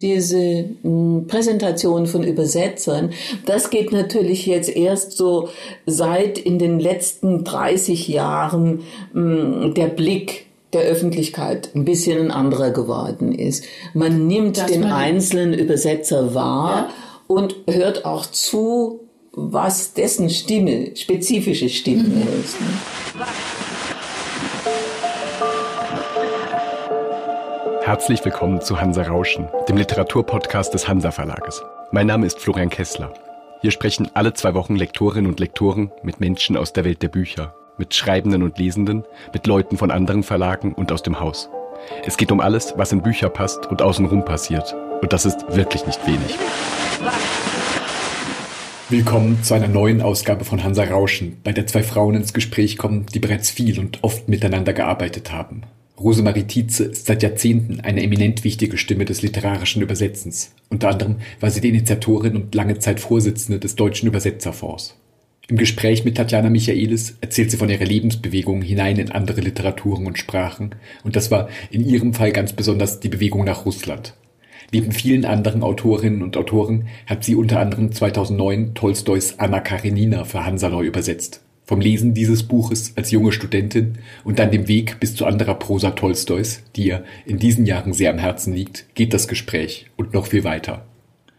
diese 0.00 0.70
hm, 0.82 1.26
Präsentation 1.26 2.06
von 2.06 2.22
Übersetzern, 2.22 3.10
das 3.46 3.70
geht 3.70 3.92
natürlich 3.92 4.46
jetzt 4.46 4.74
erst 4.74 5.16
so 5.16 5.48
seit 5.86 6.38
in 6.38 6.58
den 6.58 6.78
letzten 6.78 7.44
30 7.44 8.06
Jahren 8.08 8.84
hm, 9.12 9.74
der 9.74 9.88
Blick 9.88 10.46
der 10.72 10.82
Öffentlichkeit 10.82 11.70
ein 11.74 11.84
bisschen 11.84 12.18
ein 12.20 12.30
anderer 12.30 12.70
geworden 12.70 13.32
ist. 13.32 13.64
Man 13.94 14.26
nimmt 14.26 14.58
das 14.58 14.66
den 14.66 14.84
einzelnen 14.84 15.54
Übersetzer 15.54 16.34
wahr 16.34 16.88
ja. 16.88 16.94
und 17.26 17.56
hört 17.66 18.04
auch 18.04 18.26
zu, 18.26 19.00
was 19.32 19.94
dessen 19.94 20.30
Stimme, 20.30 20.94
spezifische 20.94 21.68
Stimme 21.68 22.04
mhm. 22.04 22.22
ist. 22.44 22.60
Ne? 22.60 23.24
Herzlich 27.88 28.22
willkommen 28.22 28.60
zu 28.60 28.78
Hansa 28.78 29.00
Rauschen, 29.00 29.48
dem 29.66 29.78
Literaturpodcast 29.78 30.74
des 30.74 30.86
Hansa 30.86 31.10
Verlages. 31.10 31.62
Mein 31.90 32.06
Name 32.06 32.26
ist 32.26 32.38
Florian 32.38 32.68
Kessler. 32.68 33.14
Hier 33.62 33.70
sprechen 33.70 34.10
alle 34.12 34.34
zwei 34.34 34.52
Wochen 34.52 34.76
Lektorinnen 34.76 35.30
und 35.30 35.40
Lektoren 35.40 35.90
mit 36.02 36.20
Menschen 36.20 36.58
aus 36.58 36.74
der 36.74 36.84
Welt 36.84 37.02
der 37.02 37.08
Bücher, 37.08 37.54
mit 37.78 37.94
Schreibenden 37.94 38.42
und 38.42 38.58
Lesenden, 38.58 39.04
mit 39.32 39.46
Leuten 39.46 39.78
von 39.78 39.90
anderen 39.90 40.22
Verlagen 40.22 40.74
und 40.74 40.92
aus 40.92 41.02
dem 41.02 41.18
Haus. 41.18 41.48
Es 42.04 42.18
geht 42.18 42.30
um 42.30 42.40
alles, 42.40 42.74
was 42.76 42.92
in 42.92 43.00
Bücher 43.00 43.30
passt 43.30 43.64
und 43.64 43.80
außenrum 43.80 44.22
passiert. 44.22 44.76
Und 45.00 45.14
das 45.14 45.24
ist 45.24 45.46
wirklich 45.56 45.86
nicht 45.86 46.06
wenig. 46.06 46.38
Willkommen 48.90 49.42
zu 49.42 49.54
einer 49.54 49.68
neuen 49.68 50.02
Ausgabe 50.02 50.44
von 50.44 50.62
Hansa 50.62 50.84
Rauschen, 50.84 51.40
bei 51.42 51.52
der 51.52 51.66
zwei 51.66 51.82
Frauen 51.82 52.16
ins 52.16 52.34
Gespräch 52.34 52.76
kommen, 52.76 53.06
die 53.14 53.18
bereits 53.18 53.48
viel 53.48 53.80
und 53.80 54.04
oft 54.04 54.28
miteinander 54.28 54.74
gearbeitet 54.74 55.32
haben. 55.32 55.62
Rosemarie 56.00 56.44
Tietze 56.44 56.84
ist 56.84 57.06
seit 57.06 57.22
Jahrzehnten 57.24 57.80
eine 57.80 58.02
eminent 58.02 58.44
wichtige 58.44 58.78
Stimme 58.78 59.04
des 59.04 59.22
literarischen 59.22 59.82
Übersetzens. 59.82 60.52
Unter 60.68 60.90
anderem 60.90 61.16
war 61.40 61.50
sie 61.50 61.60
die 61.60 61.70
Initiatorin 61.70 62.36
und 62.36 62.54
lange 62.54 62.78
Zeit 62.78 63.00
Vorsitzende 63.00 63.58
des 63.58 63.74
Deutschen 63.74 64.06
Übersetzerfonds. 64.06 64.96
Im 65.48 65.56
Gespräch 65.56 66.04
mit 66.04 66.16
Tatjana 66.16 66.50
Michaelis 66.50 67.16
erzählt 67.20 67.50
sie 67.50 67.56
von 67.56 67.70
ihrer 67.70 67.84
Lebensbewegung 67.84 68.62
hinein 68.62 68.98
in 68.98 69.10
andere 69.10 69.40
Literaturen 69.40 70.06
und 70.06 70.18
Sprachen, 70.18 70.74
und 71.04 71.16
das 71.16 71.30
war 71.30 71.48
in 71.70 71.84
ihrem 71.84 72.14
Fall 72.14 72.32
ganz 72.32 72.52
besonders 72.52 73.00
die 73.00 73.08
Bewegung 73.08 73.44
nach 73.44 73.64
Russland. 73.64 74.14
Neben 74.70 74.92
vielen 74.92 75.24
anderen 75.24 75.62
Autorinnen 75.62 76.22
und 76.22 76.36
Autoren 76.36 76.88
hat 77.06 77.24
sie 77.24 77.34
unter 77.34 77.60
anderem 77.60 77.90
2009 77.90 78.74
Tolstois 78.74 79.34
Anna 79.38 79.60
Karenina 79.60 80.24
für 80.24 80.44
Hansa 80.44 80.68
neu 80.68 80.84
übersetzt. 80.84 81.40
Vom 81.68 81.82
Lesen 81.82 82.14
dieses 82.14 82.44
Buches 82.44 82.94
als 82.96 83.10
junge 83.10 83.30
Studentin 83.30 83.98
und 84.24 84.38
dann 84.38 84.50
dem 84.50 84.68
Weg 84.68 85.00
bis 85.00 85.14
zu 85.14 85.26
anderer 85.26 85.54
Prosa 85.54 85.90
Tolstois, 85.90 86.62
die 86.74 86.86
ihr 86.86 87.04
in 87.26 87.38
diesen 87.38 87.66
Jahren 87.66 87.92
sehr 87.92 88.10
am 88.10 88.16
Herzen 88.16 88.54
liegt, 88.54 88.86
geht 88.94 89.12
das 89.12 89.28
Gespräch 89.28 89.84
und 89.98 90.14
noch 90.14 90.28
viel 90.28 90.44
weiter. 90.44 90.86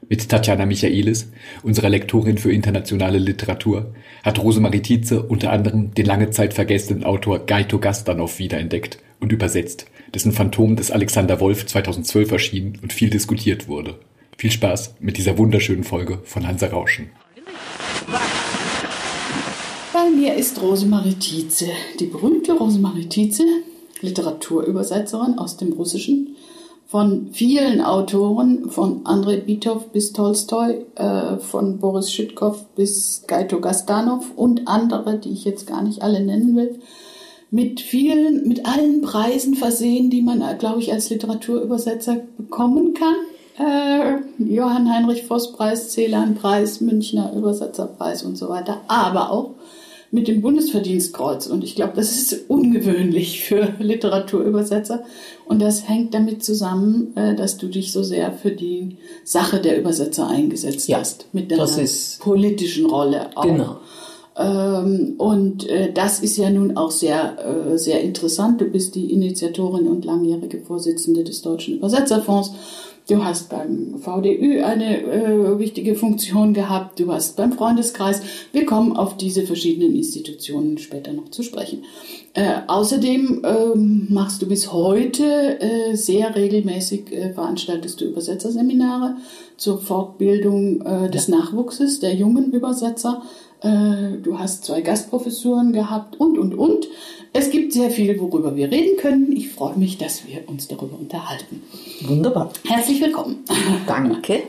Mit 0.08 0.30
Tatjana 0.30 0.68
Michaelis, 0.68 1.32
unserer 1.64 1.90
Lektorin 1.90 2.38
für 2.38 2.54
internationale 2.54 3.18
Literatur, 3.18 3.96
hat 4.22 4.38
Rosemarie 4.38 4.84
Tietze 4.84 5.24
unter 5.24 5.52
anderem 5.52 5.96
den 5.96 6.06
lange 6.06 6.30
Zeit 6.30 6.54
vergessenen 6.54 7.04
Autor 7.04 7.48
Gaito 7.48 7.80
Gastanov 7.80 8.38
wiederentdeckt 8.38 9.00
und 9.20 9.32
übersetzt, 9.32 9.88
dessen 10.14 10.32
Phantom 10.32 10.76
des 10.76 10.92
Alexander 10.92 11.40
Wolf 11.40 11.66
2012 11.66 12.32
erschien 12.32 12.78
und 12.84 12.94
viel 12.94 13.10
diskutiert 13.10 13.68
wurde. 13.68 13.98
Viel 14.38 14.52
Spaß 14.52 14.94
mit 15.00 15.18
dieser 15.18 15.40
wunderschönen 15.40 15.84
Folge 15.84 16.20
von 16.24 16.46
Hansa 16.48 16.68
Rauschen. 16.68 17.10
Bei 20.10 20.16
mir 20.16 20.34
ist 20.34 20.60
Rosemarie 20.60 21.14
Tietze, 21.14 21.68
die 22.00 22.08
berühmte 22.08 22.54
Rosemarie 22.54 23.06
Tietze, 23.06 23.44
Literaturübersetzerin 24.02 25.38
aus 25.38 25.58
dem 25.58 25.74
Russischen, 25.74 26.36
von 26.88 27.28
vielen 27.32 27.80
Autoren, 27.82 28.72
von 28.72 29.02
Andrei 29.06 29.38
Bitov 29.38 29.90
bis 29.92 30.12
Tolstoi, 30.12 30.84
äh, 30.96 31.38
von 31.38 31.78
Boris 31.78 32.12
Schütkow 32.12 32.58
bis 32.76 33.26
Gaito 33.28 33.62
Gastanov 33.62 34.32
und 34.36 34.68
andere, 34.68 35.20
die 35.20 35.30
ich 35.30 35.46
jetzt 35.46 35.68
gar 35.68 35.84
nicht 35.84 36.02
alle 36.02 36.22
nennen 36.22 36.56
will, 36.56 36.80
mit 37.52 37.80
vielen, 37.80 38.48
mit 38.48 38.66
allen 38.66 39.02
Preisen 39.02 39.54
versehen, 39.54 40.10
die 40.10 40.24
man, 40.24 40.44
glaube 40.58 40.80
ich, 40.80 40.92
als 40.92 41.12
Literaturübersetzer 41.12 42.22
bekommen 42.36 42.96
kann. 42.96 43.16
Äh, 43.60 44.44
Johann 44.44 44.92
Heinrich 44.92 45.26
Voss 45.28 45.52
Preis, 45.52 45.92
Celan 45.92 46.34
Preis, 46.34 46.82
Münchner 46.82 47.32
Übersetzerpreis 47.36 48.24
und 48.24 48.40
so 48.40 48.50
weiter, 48.50 48.82
aber 48.88 49.32
auch 49.32 49.52
mit 50.12 50.28
dem 50.28 50.42
Bundesverdienstkreuz. 50.42 51.48
Und 51.48 51.64
ich 51.64 51.76
glaube, 51.76 51.94
das 51.96 52.12
ist 52.12 52.50
ungewöhnlich 52.50 53.44
für 53.44 53.74
Literaturübersetzer. 53.80 55.04
Und 55.46 55.62
das 55.62 55.88
hängt 55.88 56.14
damit 56.14 56.44
zusammen, 56.44 57.16
äh, 57.16 57.36
dass 57.36 57.58
du 57.58 57.68
dich 57.68 57.92
so 57.92 58.04
sehr 58.04 58.32
für 58.32 58.52
die 58.52 58.98
Sache 59.24 59.60
der 59.60 59.80
Übersetzer 59.80 60.28
eingesetzt 60.28 60.88
ja, 60.88 61.00
hast. 61.00 61.28
Mit 61.34 61.52
deiner 61.52 61.68
politischen 62.20 62.86
Rolle 62.86 63.30
auch. 63.36 63.44
Genau. 63.44 63.78
Ähm, 64.40 65.16
und 65.18 65.68
äh, 65.68 65.92
das 65.92 66.22
ist 66.22 66.38
ja 66.38 66.50
nun 66.50 66.78
auch 66.78 66.92
sehr, 66.92 67.38
äh, 67.74 67.78
sehr 67.78 68.02
interessant. 68.02 68.62
Du 68.62 68.66
bist 68.66 68.96
die 68.96 69.12
Initiatorin 69.12 69.88
und 69.88 70.06
langjährige 70.06 70.62
Vorsitzende 70.62 71.24
des 71.24 71.42
Deutschen 71.42 71.76
Übersetzerfonds. 71.76 72.52
Du 73.10 73.24
hast 73.24 73.50
beim 73.50 73.96
VDÜ 73.98 74.62
eine 74.62 75.02
äh, 75.02 75.58
wichtige 75.58 75.96
Funktion 75.96 76.54
gehabt, 76.54 77.00
du 77.00 77.12
hast 77.12 77.38
beim 77.38 77.54
Freundeskreis. 77.54 78.22
Wir 78.52 78.68
kommen 78.68 78.96
auf 78.96 79.18
diese 79.18 79.48
verschiedenen 79.48 79.96
Institutionen 79.96 80.78
später 80.78 81.12
noch 81.12 81.30
zu 81.30 81.42
sprechen. 81.42 81.86
Äh, 82.36 82.60
außerdem 82.68 83.44
ähm, 83.44 84.08
machst 84.12 84.44
du 84.44 84.48
bis 84.48 84.72
heute 84.72 85.60
äh, 85.60 85.96
sehr 85.96 86.36
regelmäßig 86.36 87.12
äh, 87.12 87.34
veranstaltest 87.34 88.00
du 88.00 88.06
Übersetzerseminare 88.06 89.16
zur 89.58 89.80
Fortbildung 89.80 90.82
äh, 90.82 91.10
des 91.10 91.28
ja. 91.28 91.38
Nachwuchses 91.38 92.00
der 92.00 92.14
jungen 92.14 92.52
Übersetzer. 92.52 93.24
Äh, 93.62 94.18
du 94.24 94.40
hast 94.40 94.66
zwei 94.66 94.82
Gastprofessuren 94.82 95.74
gehabt 95.74 96.20
und, 96.20 96.38
und, 96.38 96.54
und. 96.54 96.88
Es 97.34 97.52
gibt 97.52 97.74
sehr 97.74 97.92
viel, 97.92 98.20
worüber 98.20 98.56
wir 98.56 98.72
reden 98.72 98.98
können. 98.98 99.32
Ich 99.32 99.50
freue 99.50 99.78
mich, 99.78 99.98
dass 99.98 100.28
wir 100.28 100.48
uns 100.48 100.68
darüber 100.68 100.98
unterhalten. 101.00 101.62
Wunderbar. 102.02 102.52
Herzlich 102.66 103.02
willkommen. 103.02 103.44
Danke. 103.88 104.44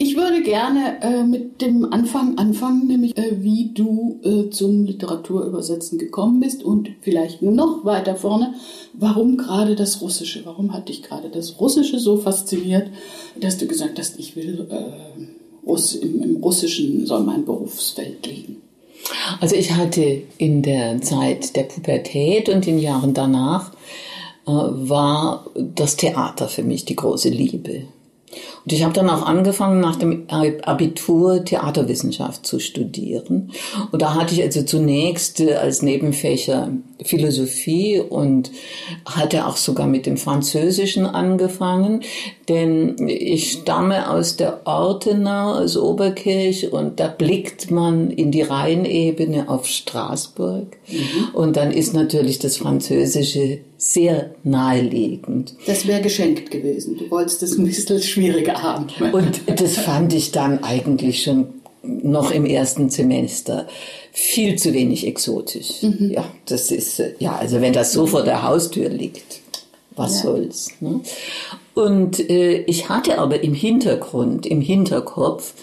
Ich 0.00 0.16
würde 0.16 0.42
gerne 0.42 1.02
äh, 1.02 1.24
mit 1.24 1.60
dem 1.60 1.92
Anfang 1.92 2.38
anfangen, 2.38 2.86
nämlich 2.86 3.18
äh, 3.18 3.42
wie 3.42 3.72
du 3.74 4.20
äh, 4.22 4.48
zum 4.48 4.84
Literaturübersetzen 4.84 5.98
gekommen 5.98 6.38
bist 6.38 6.62
und 6.62 6.88
vielleicht 7.00 7.42
noch 7.42 7.84
weiter 7.84 8.14
vorne, 8.14 8.54
warum 8.92 9.36
gerade 9.36 9.74
das 9.74 10.00
Russische? 10.00 10.46
Warum 10.46 10.72
hat 10.72 10.88
dich 10.88 11.02
gerade 11.02 11.30
das 11.30 11.60
Russische 11.60 11.98
so 11.98 12.16
fasziniert, 12.16 12.90
dass 13.40 13.58
du 13.58 13.66
gesagt 13.66 13.98
hast, 13.98 14.20
ich 14.20 14.36
will 14.36 14.68
äh, 14.70 15.37
Russ, 15.68 15.94
im, 15.94 16.22
im 16.22 16.36
Russischen 16.42 17.06
soll 17.06 17.22
mein 17.22 17.44
Berufsfeld 17.44 18.26
liegen? 18.26 18.56
Also 19.40 19.54
ich 19.54 19.72
hatte 19.72 20.22
in 20.38 20.62
der 20.62 21.00
Zeit 21.02 21.54
der 21.56 21.64
Pubertät 21.64 22.48
und 22.48 22.66
den 22.66 22.78
Jahren 22.78 23.14
danach 23.14 23.72
äh, 24.46 24.50
war 24.50 25.46
das 25.56 25.96
Theater 25.96 26.48
für 26.48 26.62
mich 26.62 26.84
die 26.84 26.96
große 26.96 27.28
Liebe. 27.28 27.84
Und 28.64 28.72
ich 28.72 28.82
habe 28.82 28.92
dann 28.92 29.08
auch 29.08 29.22
angefangen, 29.22 29.80
nach 29.80 29.96
dem 29.96 30.24
Abitur 30.28 31.44
Theaterwissenschaft 31.44 32.46
zu 32.46 32.58
studieren. 32.58 33.52
Und 33.90 34.02
da 34.02 34.14
hatte 34.14 34.34
ich 34.34 34.42
also 34.42 34.62
zunächst 34.62 35.40
äh, 35.40 35.54
als 35.54 35.82
Nebenfächer 35.82 36.70
Philosophie 37.04 38.00
und 38.00 38.50
hatte 39.04 39.46
auch 39.46 39.56
sogar 39.56 39.86
mit 39.86 40.06
dem 40.06 40.16
Französischen 40.16 41.06
angefangen, 41.06 42.02
denn 42.48 42.96
ich 43.08 43.52
stamme 43.52 44.10
aus 44.10 44.36
der 44.36 44.66
Ortenau, 44.66 45.52
aus 45.54 45.76
Oberkirch 45.76 46.72
und 46.72 46.98
da 46.98 47.08
blickt 47.08 47.70
man 47.70 48.10
in 48.10 48.30
die 48.30 48.42
Rheinebene 48.42 49.48
auf 49.48 49.66
Straßburg 49.66 50.76
mhm. 50.88 51.34
und 51.34 51.56
dann 51.56 51.70
ist 51.70 51.94
natürlich 51.94 52.38
das 52.38 52.56
Französische 52.56 53.60
sehr 53.78 54.34
naheliegend. 54.42 55.54
Das 55.66 55.86
wäre 55.86 56.02
geschenkt 56.02 56.50
gewesen. 56.50 56.96
Du 56.98 57.08
wolltest 57.12 57.44
es 57.44 57.56
ein 57.56 57.64
bisschen 57.64 58.02
schwieriger 58.02 58.60
haben. 58.60 58.86
Und 59.12 59.42
das 59.46 59.76
fand 59.76 60.12
ich 60.14 60.32
dann 60.32 60.64
eigentlich 60.64 61.22
schon 61.22 61.46
noch 61.88 62.30
im 62.30 62.44
ersten 62.44 62.90
Semester 62.90 63.66
viel 64.12 64.56
zu 64.56 64.72
wenig 64.74 65.06
exotisch. 65.06 65.82
Mhm. 65.82 66.10
Ja, 66.10 66.24
das 66.46 66.70
ist, 66.70 67.00
äh, 67.00 67.14
ja, 67.18 67.36
also 67.36 67.60
wenn 67.60 67.72
das 67.72 67.92
so 67.92 68.06
vor 68.06 68.22
der 68.22 68.42
Haustür 68.42 68.88
liegt, 68.88 69.40
was 69.96 70.16
ja. 70.16 70.30
soll's. 70.30 70.70
Ne? 70.80 71.00
Und 71.74 72.18
äh, 72.28 72.62
ich 72.62 72.88
hatte 72.88 73.18
aber 73.18 73.42
im 73.42 73.54
Hintergrund, 73.54 74.46
im 74.46 74.60
Hinterkopf 74.60 75.54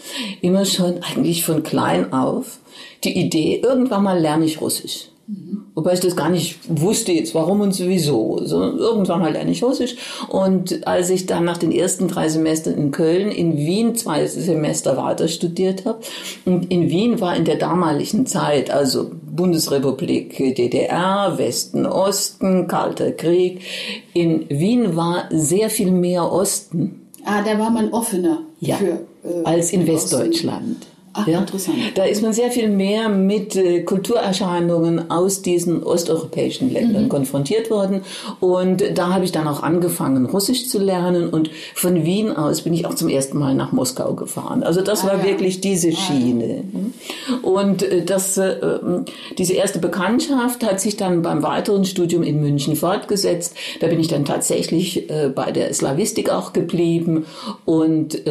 immer 0.41 0.65
schon 0.65 1.03
eigentlich 1.03 1.43
von 1.43 1.63
klein 1.63 2.13
auf 2.13 2.59
die 3.03 3.17
Idee, 3.17 3.61
irgendwann 3.63 4.03
mal 4.03 4.19
lerne 4.19 4.45
ich 4.45 4.61
Russisch. 4.61 5.09
Wobei 5.73 5.93
ich 5.93 5.99
das 5.99 6.15
gar 6.15 6.29
nicht 6.29 6.59
wusste 6.67 7.11
jetzt, 7.11 7.33
warum 7.33 7.61
und 7.61 7.73
sowieso. 7.73 8.39
So, 8.45 8.61
irgendwann 8.61 9.21
mal 9.21 9.33
lerne 9.33 9.51
ich 9.51 9.63
Russisch. 9.63 9.95
Und 10.29 10.85
als 10.87 11.09
ich 11.09 11.25
dann 11.25 11.45
nach 11.45 11.57
den 11.57 11.71
ersten 11.71 12.07
drei 12.07 12.29
Semestern 12.29 12.75
in 12.75 12.91
Köln, 12.91 13.29
in 13.29 13.57
Wien 13.57 13.95
zwei 13.95 14.27
Semester 14.27 14.97
weiter 14.97 15.27
studiert 15.27 15.85
habe, 15.85 15.99
und 16.45 16.71
in 16.71 16.89
Wien 16.89 17.19
war 17.21 17.35
in 17.35 17.45
der 17.45 17.55
damaligen 17.57 18.25
Zeit, 18.27 18.69
also 18.69 19.11
Bundesrepublik 19.35 20.37
DDR, 20.37 21.33
Westen, 21.37 21.85
Osten, 21.85 22.67
Kalter 22.67 23.11
Krieg, 23.11 23.61
in 24.13 24.45
Wien 24.49 24.95
war 24.95 25.25
sehr 25.31 25.69
viel 25.69 25.91
mehr 25.91 26.31
Osten 26.31 27.01
Ah, 27.25 27.41
da 27.41 27.57
war 27.57 27.71
man 27.71 27.91
offener 27.91 28.43
Ja, 28.59 28.75
für. 28.77 28.99
äh, 29.23 29.43
als 29.43 29.73
in 29.73 29.89
Osten. 29.89 30.77
Ach, 31.17 31.25
ja? 31.27 31.39
interessant. 31.39 31.77
Da 31.95 32.03
ist 32.03 32.21
man 32.21 32.33
sehr 32.33 32.51
viel 32.51 32.67
mehr 32.69 33.07
mit 33.09 33.55
äh, 33.55 33.81
Kulturerscheinungen 33.83 35.09
aus 35.09 35.41
diesen 35.41 35.81
osteuropäischen 35.81 36.71
Ländern 36.71 37.07
konfrontiert 37.09 37.69
worden. 37.69 38.01
Und 38.39 38.83
da 38.95 39.13
habe 39.13 39.23
ich 39.23 39.31
dann 39.31 39.47
auch 39.47 39.63
angefangen, 39.63 40.25
Russisch 40.25 40.67
zu 40.67 40.77
lernen. 40.79 41.29
Und 41.29 41.49
von 41.73 42.03
Wien 42.03 42.31
aus 42.35 42.61
bin 42.63 42.73
ich 42.73 42.85
auch 42.85 42.95
zum 42.95 43.07
ersten 43.09 43.37
Mal 43.37 43.55
nach 43.55 43.71
Moskau 43.71 44.13
gefahren. 44.13 44.63
Also 44.63 44.81
das 44.81 45.03
Ah, 45.03 45.07
war 45.07 45.17
ja. 45.19 45.23
wirklich 45.23 45.61
diese 45.61 45.91
Schiene. 45.93 46.63
Und 47.41 47.83
äh, 47.83 48.03
das, 48.03 48.37
äh, 48.37 48.49
ähm, 48.61 49.05
diese 49.37 49.53
erste 49.53 49.79
Bekanntschaft 49.79 50.65
hat 50.65 50.81
sich 50.81 50.97
dann 50.97 51.21
beim 51.21 51.43
weiteren 51.43 51.85
Studium 51.85 52.23
in 52.23 52.41
München 52.41 52.75
fortgesetzt. 52.75 53.55
Da 53.79 53.87
bin 53.87 53.99
ich 53.99 54.07
dann 54.07 54.25
tatsächlich 54.25 55.07
bei 55.35 55.51
der 55.51 55.73
Slavistik 55.73 56.29
auch 56.29 56.53
geblieben 56.53 57.25
und 57.65 58.21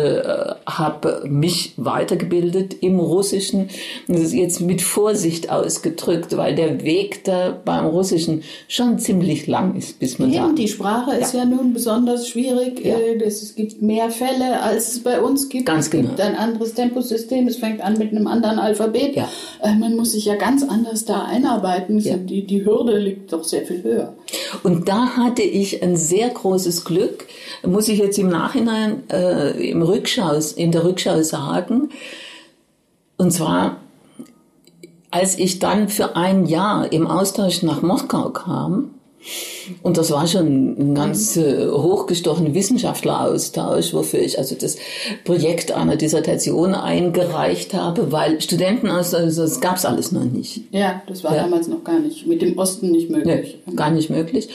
habe 0.67 1.23
mich 1.27 1.73
weitergebildet 1.77 2.74
im 2.83 2.99
Russischen. 2.99 3.69
Das 4.09 4.21
ist 4.21 4.35
jetzt 4.35 4.61
mit 4.61 4.83
Vorsicht 4.83 5.51
ausgedrückt, 5.51 6.37
weil 6.37 6.55
der 6.55 6.83
Weg 6.85 7.25
da 7.25 7.59
beim 7.65 7.87
Russischen 7.87 8.43
schon 8.69 8.99
ziemlich 8.99 9.47
lang 9.47 9.77
ist, 9.77 9.99
bis 9.99 10.19
man 10.19 10.33
da 10.33 10.47
Eben, 10.47 10.57
die 10.57 10.69
Sprache 10.69 11.15
ist 11.17 11.35
ja, 11.35 11.45
nun 11.45 11.73
besonders 11.73 12.29
schwierig. 12.29 12.85
Ja. 12.85 12.97
Äh, 12.97 13.23
Es 13.25 13.55
gibt 13.55 13.83
mehr 13.83 14.11
Fälle, 14.11 14.63
als 14.63 14.89
es 14.89 15.03
bei 15.03 15.21
uns 15.21 15.49
gibt. 15.49 15.67
Ganz 15.67 15.87
es 15.87 15.91
gibt 15.91 16.17
genau. 16.17 16.29
ein 16.29 16.37
anderes 16.37 16.75
Temposystem. 16.75 17.47
Es 17.49 17.57
fängt 17.57 17.81
an 17.81 17.99
mit 17.99 18.11
einem 18.11 18.27
anderen 18.27 18.59
Alphabet. 18.59 19.17
Ja. 19.17 19.29
Äh, 19.63 19.75
Man 19.75 19.97
muss 19.97 20.13
sich 20.13 20.25
ja 20.25 20.37
ganz 20.37 20.63
anders 20.63 21.05
da 21.05 21.25
einarbeiten. 21.25 21.99
Ja. 21.99 22.17
Die, 22.17 22.47
die 22.47 22.65
Hürde 22.65 22.99
liegt 22.99 23.33
doch 23.33 23.45
sehr 23.45 23.63
viel 23.63 23.83
höher. 23.83 24.15
Und 24.63 24.89
da 24.89 25.17
hatte 25.17 25.43
ich 25.43 25.83
ein 25.83 25.97
sehr 25.97 26.29
großes 26.29 26.85
Glück, 26.85 27.27
muss 27.65 27.89
ich 27.89 27.99
jetzt 27.99 28.19
im 28.19 28.29
Nachhinein 28.29 29.03
äh, 29.11 29.71
im 29.71 29.83
Rückschau, 29.83 30.39
in 30.57 30.73
der 30.73 30.85
Rückschau 30.85 31.23
sagen. 31.23 31.91
Und 33.17 33.31
zwar, 33.33 33.77
als 35.11 35.39
ich 35.39 35.59
dann 35.59 35.89
für 35.89 36.17
ein 36.17 36.47
Jahr 36.47 36.93
im 36.93 37.07
Austausch 37.07 37.63
nach 37.63 37.83
Moskau 37.83 38.31
kam, 38.31 38.91
und 39.83 39.97
das 39.97 40.11
war 40.11 40.27
schon 40.27 40.75
ein 40.91 40.95
ganz 40.95 41.35
äh, 41.39 41.67
hochgestochener 41.71 42.53
Wissenschaftleraustausch, 42.53 43.95
wofür 43.95 44.21
ich 44.21 44.39
also 44.39 44.55
das 44.55 44.77
Projekt 45.25 45.73
einer 45.73 45.97
Dissertation 45.97 46.75
eingereicht 46.75 47.73
habe, 47.73 48.13
weil 48.13 48.43
Studenten 48.43 48.91
aus, 48.91 49.15
also 49.15 49.41
das 49.43 49.63
gab's 49.63 49.87
alles 49.87 50.13
noch 50.13 50.25
nicht. 50.25 50.61
Ja, 50.73 51.01
das 51.07 51.25
war 51.25 51.35
Ja. 51.35 51.45
damals 51.45 51.69
noch 51.69 51.83
gar 51.85 52.01
nicht. 52.01 52.27
Mit 52.27 52.43
dem 52.43 52.59
Osten 52.59 52.91
nicht 52.91 53.09
möglich. 53.09 53.59
Nee, 53.65 53.75
gar 53.75 53.91
nicht 53.91 54.11
möglich. 54.11 54.51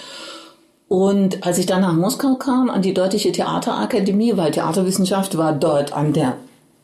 Und 0.87 1.45
als 1.47 1.57
ich 1.57 1.65
dann 1.65 1.81
nach 1.81 1.93
Moskau 1.93 2.35
kam, 2.35 2.69
an 2.69 2.83
die 2.83 2.93
Deutsche 2.93 3.31
Theaterakademie, 3.31 4.37
weil 4.37 4.51
Theaterwissenschaft 4.51 5.35
war 5.35 5.53
dort 5.53 5.93
an 5.93 6.13
der 6.13 6.35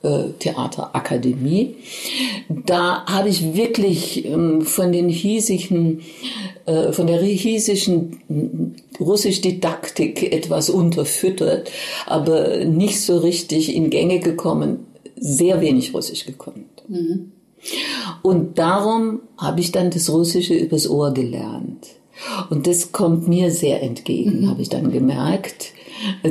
äh, 0.06 0.32
Theaterakademie, 0.40 1.76
da 2.50 3.06
habe 3.06 3.30
ich 3.30 3.56
wirklich 3.56 4.26
ähm, 4.26 4.62
von 4.62 4.92
den 4.92 5.10
hiesigen, 5.10 6.02
äh, 6.66 6.92
von 6.92 7.08
der 7.08 7.22
hiesischen 7.22 8.20
mm, 8.28 8.76
Russisch-Didaktik 9.00 10.32
etwas 10.32 10.70
unterfüttert, 10.70 11.72
aber 12.06 12.66
nicht 12.66 13.02
so 13.02 13.18
richtig 13.18 13.76
in 13.76 13.90
Gänge 13.90 14.20
gekommen, 14.20 14.86
sehr 15.18 15.62
wenig 15.62 15.94
Russisch 15.94 16.26
gekonnt. 16.26 16.84
Und 18.22 18.58
darum 18.58 19.22
habe 19.38 19.60
ich 19.60 19.72
dann 19.72 19.90
das 19.90 20.10
Russische 20.10 20.54
übers 20.54 20.90
Ohr 20.90 21.14
gelernt. 21.14 21.88
Und 22.50 22.68
das 22.68 22.92
kommt 22.92 23.28
mir 23.28 23.52
sehr 23.52 23.82
entgegen, 23.82 24.50
habe 24.50 24.62
ich 24.62 24.70
dann 24.70 24.92
gemerkt, 24.92 25.74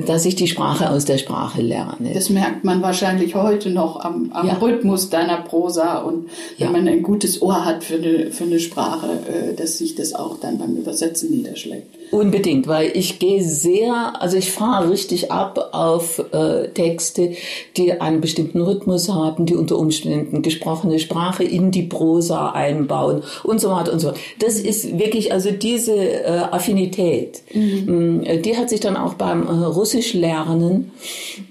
dass 0.06 0.24
ich 0.24 0.34
die 0.36 0.46
Sprache 0.46 0.90
aus 0.90 1.04
der 1.04 1.18
Sprache 1.18 1.62
lerne. 1.62 2.12
Das 2.14 2.30
merkt 2.30 2.64
man 2.64 2.82
wahrscheinlich 2.82 3.34
heute 3.34 3.70
noch 3.70 4.00
am, 4.00 4.30
am 4.32 4.46
Ja. 4.46 4.54
Rhythmus 4.54 5.10
deiner 5.10 5.38
Prosa 5.38 5.98
und 5.98 6.26
wenn 6.58 6.66
Ja. 6.66 6.72
man 6.72 6.88
ein 6.88 7.02
gutes 7.02 7.40
Ohr 7.42 7.64
hat 7.64 7.84
für 7.84 7.94
eine, 7.96 8.30
für 8.30 8.44
eine 8.44 8.60
Sprache, 8.60 9.06
äh, 9.28 9.54
dass 9.54 9.78
sich 9.78 9.94
das 9.94 10.14
auch 10.14 10.38
dann 10.38 10.58
beim 10.58 10.76
Übersetzen 10.76 11.30
niederschlägt. 11.30 11.94
Unbedingt, 12.10 12.68
weil 12.68 12.92
ich 12.94 13.18
gehe 13.18 13.42
sehr, 13.42 14.20
also 14.20 14.36
ich 14.36 14.52
fahre 14.52 14.90
richtig 14.90 15.32
ab 15.32 15.70
auf 15.72 16.22
äh, 16.32 16.68
Texte, 16.68 17.32
die 17.76 18.00
einen 18.00 18.20
bestimmten 18.20 18.60
Rhythmus 18.60 19.08
haben, 19.08 19.46
die 19.46 19.56
unter 19.56 19.78
Umständen 19.78 20.42
gesprochene 20.42 20.98
Sprache 20.98 21.42
in 21.42 21.70
die 21.70 21.82
Prosa 21.82 22.50
einbauen 22.50 23.22
und 23.42 23.60
so 23.60 23.70
weiter 23.70 23.92
und 23.92 24.00
so 24.00 24.08
fort. 24.08 24.20
Das 24.38 24.60
ist 24.60 24.98
wirklich, 24.98 25.32
also 25.32 25.50
diese 25.50 25.94
äh, 25.94 26.42
Affinität, 26.50 27.42
mh, 27.52 28.36
die 28.36 28.56
hat 28.56 28.70
sich 28.70 28.80
dann 28.80 28.96
auch 28.96 29.14
beim 29.14 29.46
äh, 29.46 29.50
Russischlernen 29.50 30.92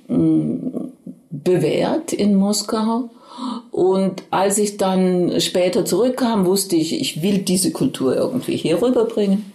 mh, 0.07 0.89
bewährt 1.29 2.13
in 2.13 2.35
Moskau. 2.35 3.09
Und 3.71 4.23
als 4.29 4.59
ich 4.59 4.77
dann 4.77 5.41
später 5.41 5.83
zurückkam, 5.85 6.45
wusste 6.45 6.75
ich, 6.75 6.99
ich 7.01 7.21
will 7.23 7.39
diese 7.39 7.71
Kultur 7.71 8.15
irgendwie 8.15 8.55
hier 8.55 8.81
rüberbringen. 8.81 9.51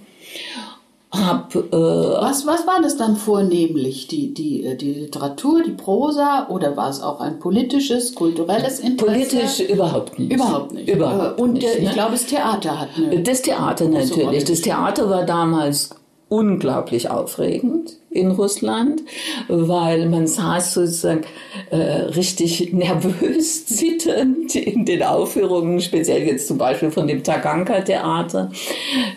Hab, 1.10 1.55
äh, 1.55 1.60
Was, 1.72 2.46
was 2.46 2.66
war 2.66 2.82
das 2.82 2.99
dann 2.99 3.16
vornehmlich? 3.16 4.08
Die, 4.08 4.34
die, 4.34 4.64
äh, 4.64 4.76
die 4.76 4.93
Literatur, 4.93 5.62
die 5.62 5.70
Prosa 5.70 6.49
oder 6.50 6.76
war 6.76 6.90
es 6.90 7.00
auch 7.00 7.20
ein 7.20 7.38
politisches, 7.38 8.14
kulturelles 8.14 8.81
Interesse? 8.81 9.26
politisch 9.28 9.60
überhaupt 9.60 10.19
nicht. 10.19 10.32
Überhaupt 10.32 10.72
nicht. 10.72 10.88
Überhaupt 10.88 11.38
Äh, 11.38 11.43
Und 11.43 11.52
nicht, 11.55 11.66
äh, 11.66 11.78
ich 11.78 11.84
ne? 11.88 11.94
glaube, 11.94 12.12
das 12.12 12.26
Theater 12.26 12.78
hat 12.78 12.90
eine. 12.96 13.22
Das 13.22 13.40
Theater 13.40 13.88
natürlich. 13.88 14.44
Das. 14.44 14.60
Theater 14.60 15.08
war 15.08 15.25
damals 15.25 15.90
unglaublich 16.28 17.10
aufregend 17.10 17.96
in 18.10 18.30
Russland, 18.30 19.02
weil 19.48 20.08
man 20.08 20.26
saß 20.26 20.75
sozusagen 20.75 21.22
äh, 21.70 21.76
richtig 21.76 22.72
nervös, 22.72 23.66
zitternd 23.66 24.54
in 24.54 24.84
den 24.84 25.02
Aufführungen, 25.02 25.80
speziell 25.80 26.26
jetzt 26.26 26.48
zum 26.48 26.58
Beispiel 26.58 26.90
von 26.90 27.06
dem 27.06 27.22
Taganka-Theater, 27.22 28.50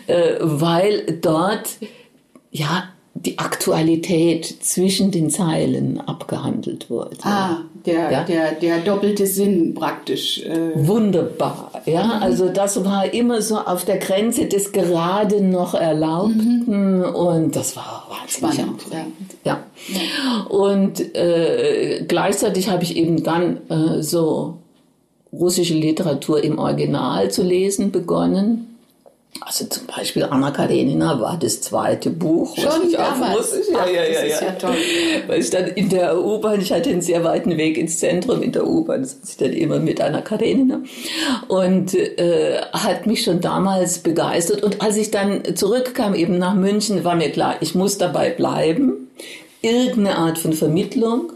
äh, 0.06 0.34
weil 0.40 1.18
dort 1.20 1.76
ja 2.50 2.91
die 3.24 3.38
Aktualität 3.38 4.44
zwischen 4.62 5.10
den 5.12 5.30
Zeilen 5.30 6.00
abgehandelt 6.00 6.90
wurde. 6.90 7.16
Ah, 7.22 7.58
der, 7.86 8.10
Ja. 8.10 8.24
der, 8.24 8.52
der 8.52 8.78
doppelte 8.78 9.26
Sinn 9.26 9.74
praktisch. 9.74 10.42
Äh, 10.44 10.72
Wunderbar, 10.86 11.70
ja. 11.86 12.18
Also 12.20 12.48
das 12.48 12.84
war 12.84 13.12
immer 13.14 13.40
so 13.42 13.58
auf 13.58 13.84
der 13.84 13.98
Grenze 13.98 14.46
des 14.46 14.72
gerade 14.72 15.40
noch 15.40 15.74
Erlaubten 15.74 17.04
und 17.04 17.54
das 17.54 17.76
war 17.76 18.08
wahnsinnig 18.10 18.54
Spannend, 18.54 18.80
aufregend. 18.86 19.14
Ja. 19.44 19.62
Und 20.48 21.14
äh, 21.14 22.04
gleichzeitig 22.06 22.68
habe 22.70 22.82
ich 22.82 22.96
eben 22.96 23.22
dann 23.22 23.58
äh, 23.68 24.02
so 24.02 24.58
russische 25.32 25.74
Literatur 25.74 26.42
im 26.42 26.58
Original 26.58 27.30
zu 27.30 27.42
lesen 27.42 27.90
begonnen. 27.92 28.71
Also 29.40 29.64
zum 29.64 29.86
Beispiel 29.86 30.24
Anna 30.24 30.50
Karenina 30.50 31.18
war 31.20 31.38
das 31.38 31.62
zweite 31.62 32.10
Buch. 32.10 32.56
was 32.56 32.74
Schon 32.74 32.88
ich 32.88 32.98
auf 32.98 33.18
damals? 33.18 33.38
Russisch, 33.38 33.66
ja, 33.72 33.78
Ach, 33.80 33.86
ja, 33.86 34.04
ja, 34.04 34.24
ja. 34.24 34.42
ja 34.42 34.52
toll. 34.52 34.76
Weil 35.26 35.40
ich 35.40 35.50
dann 35.50 35.66
in 35.68 35.88
der 35.88 36.18
U-Bahn, 36.22 36.60
ich 36.60 36.70
hatte 36.70 36.90
einen 36.90 37.00
sehr 37.00 37.24
weiten 37.24 37.56
Weg 37.56 37.78
ins 37.78 37.98
Zentrum 37.98 38.42
in 38.42 38.52
der 38.52 38.66
U-Bahn, 38.66 39.04
saß 39.04 39.30
ich 39.30 39.36
dann 39.38 39.52
immer 39.52 39.78
mit 39.78 40.00
Anna 40.00 40.20
Karenina 40.20 40.82
und 41.48 41.94
äh, 41.94 42.60
hat 42.72 43.06
mich 43.06 43.22
schon 43.22 43.40
damals 43.40 44.00
begeistert. 44.00 44.62
Und 44.62 44.82
als 44.82 44.96
ich 44.96 45.10
dann 45.10 45.56
zurückkam 45.56 46.14
eben 46.14 46.38
nach 46.38 46.54
München, 46.54 47.02
war 47.04 47.16
mir 47.16 47.30
klar, 47.30 47.56
ich 47.60 47.74
muss 47.74 47.98
dabei 47.98 48.30
bleiben. 48.30 49.10
Irgendeine 49.62 50.18
Art 50.18 50.38
von 50.38 50.52
Vermittlung 50.52 51.32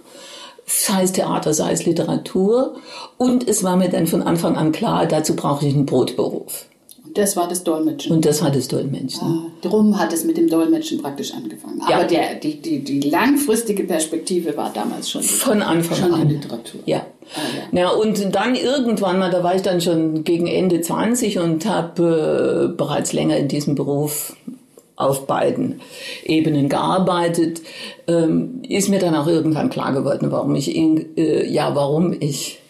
sei 0.67 1.05
es 1.05 1.13
Theater, 1.13 1.55
sei 1.55 1.73
es 1.73 1.87
Literatur. 1.87 2.75
Und 3.19 3.49
es 3.49 3.65
war 3.65 3.77
mir 3.77 3.89
dann 3.89 4.07
von 4.07 4.23
Anfang 4.23 4.57
an 4.57 4.73
klar, 4.73 5.07
dazu 5.07 5.37
brauche 5.37 5.67
ich 5.67 5.75
einen 5.75 5.87
Brotberuf. 5.87 6.67
Das 7.17 7.37
war 7.37 7.49
das 7.49 7.65
Dolmetschen. 7.65 8.13
Und 8.13 8.25
das 8.25 8.43
hat 8.43 8.55
es 8.57 8.69
Dolmetschen. 8.69 9.23
Ah, 9.23 9.51
Drum 9.63 9.99
hat 9.99 10.13
es 10.13 10.25
mit 10.25 10.37
dem 10.37 10.49
Dolmetschen 10.49 11.01
praktisch 11.01 11.33
angefangen. 11.33 11.81
Ja. 11.89 11.97
Aber 11.97 12.05
der, 12.05 12.35
die, 12.35 12.61
die, 12.61 12.85
die 12.85 13.01
langfristige 13.09 13.85
Perspektive 13.85 14.57
war 14.57 14.73
damals 14.73 15.11
schon, 15.11 15.23
Von 15.23 15.63
Anfang 15.63 15.97
schon 15.97 16.15
an. 16.15 16.29
die 16.29 16.35
Literatur. 16.35 16.81
Ja. 16.87 17.07
Ah, 17.35 17.77
ja. 17.77 17.89
und 17.91 18.35
dann 18.35 18.55
irgendwann 18.55 19.19
mal, 19.19 19.31
da 19.31 19.43
war 19.43 19.55
ich 19.55 19.63
dann 19.63 19.81
schon 19.81 20.25
gegen 20.25 20.47
Ende 20.47 20.81
20 20.81 21.39
und 21.39 21.67
habe 21.67 22.71
äh, 22.73 22.77
bereits 22.77 23.13
länger 23.13 23.37
in 23.37 23.49
diesem 23.49 23.75
Beruf 23.75 24.37
auf 24.97 25.27
beiden 25.27 25.81
Ebenen 26.25 26.69
gearbeitet, 26.69 27.61
ähm, 28.07 28.63
ist 28.67 28.89
mir 28.89 28.99
dann 28.99 29.15
auch 29.15 29.27
irgendwann 29.27 29.71
klar 29.71 29.93
geworden, 29.93 30.31
warum 30.31 30.55
ich 30.55 30.75
in, 30.75 31.17
äh, 31.17 31.47
ja, 31.47 31.75
warum 31.75 32.17
ich 32.19 32.61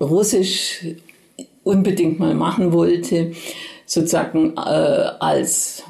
Russisch 0.00 0.84
unbedingt 1.68 2.18
mal 2.18 2.34
machen 2.34 2.72
wollte, 2.72 3.32
sozusagen 3.86 4.54
äh, 4.56 4.60
als 5.20 5.82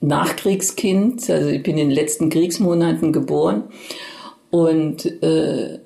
Nachkriegskind. 0.00 1.28
Also 1.28 1.48
ich 1.48 1.62
bin 1.62 1.76
in 1.76 1.88
den 1.88 1.94
letzten 1.94 2.30
Kriegsmonaten 2.30 3.12
geboren 3.12 3.64
und 4.50 5.04
äh, 5.22 5.80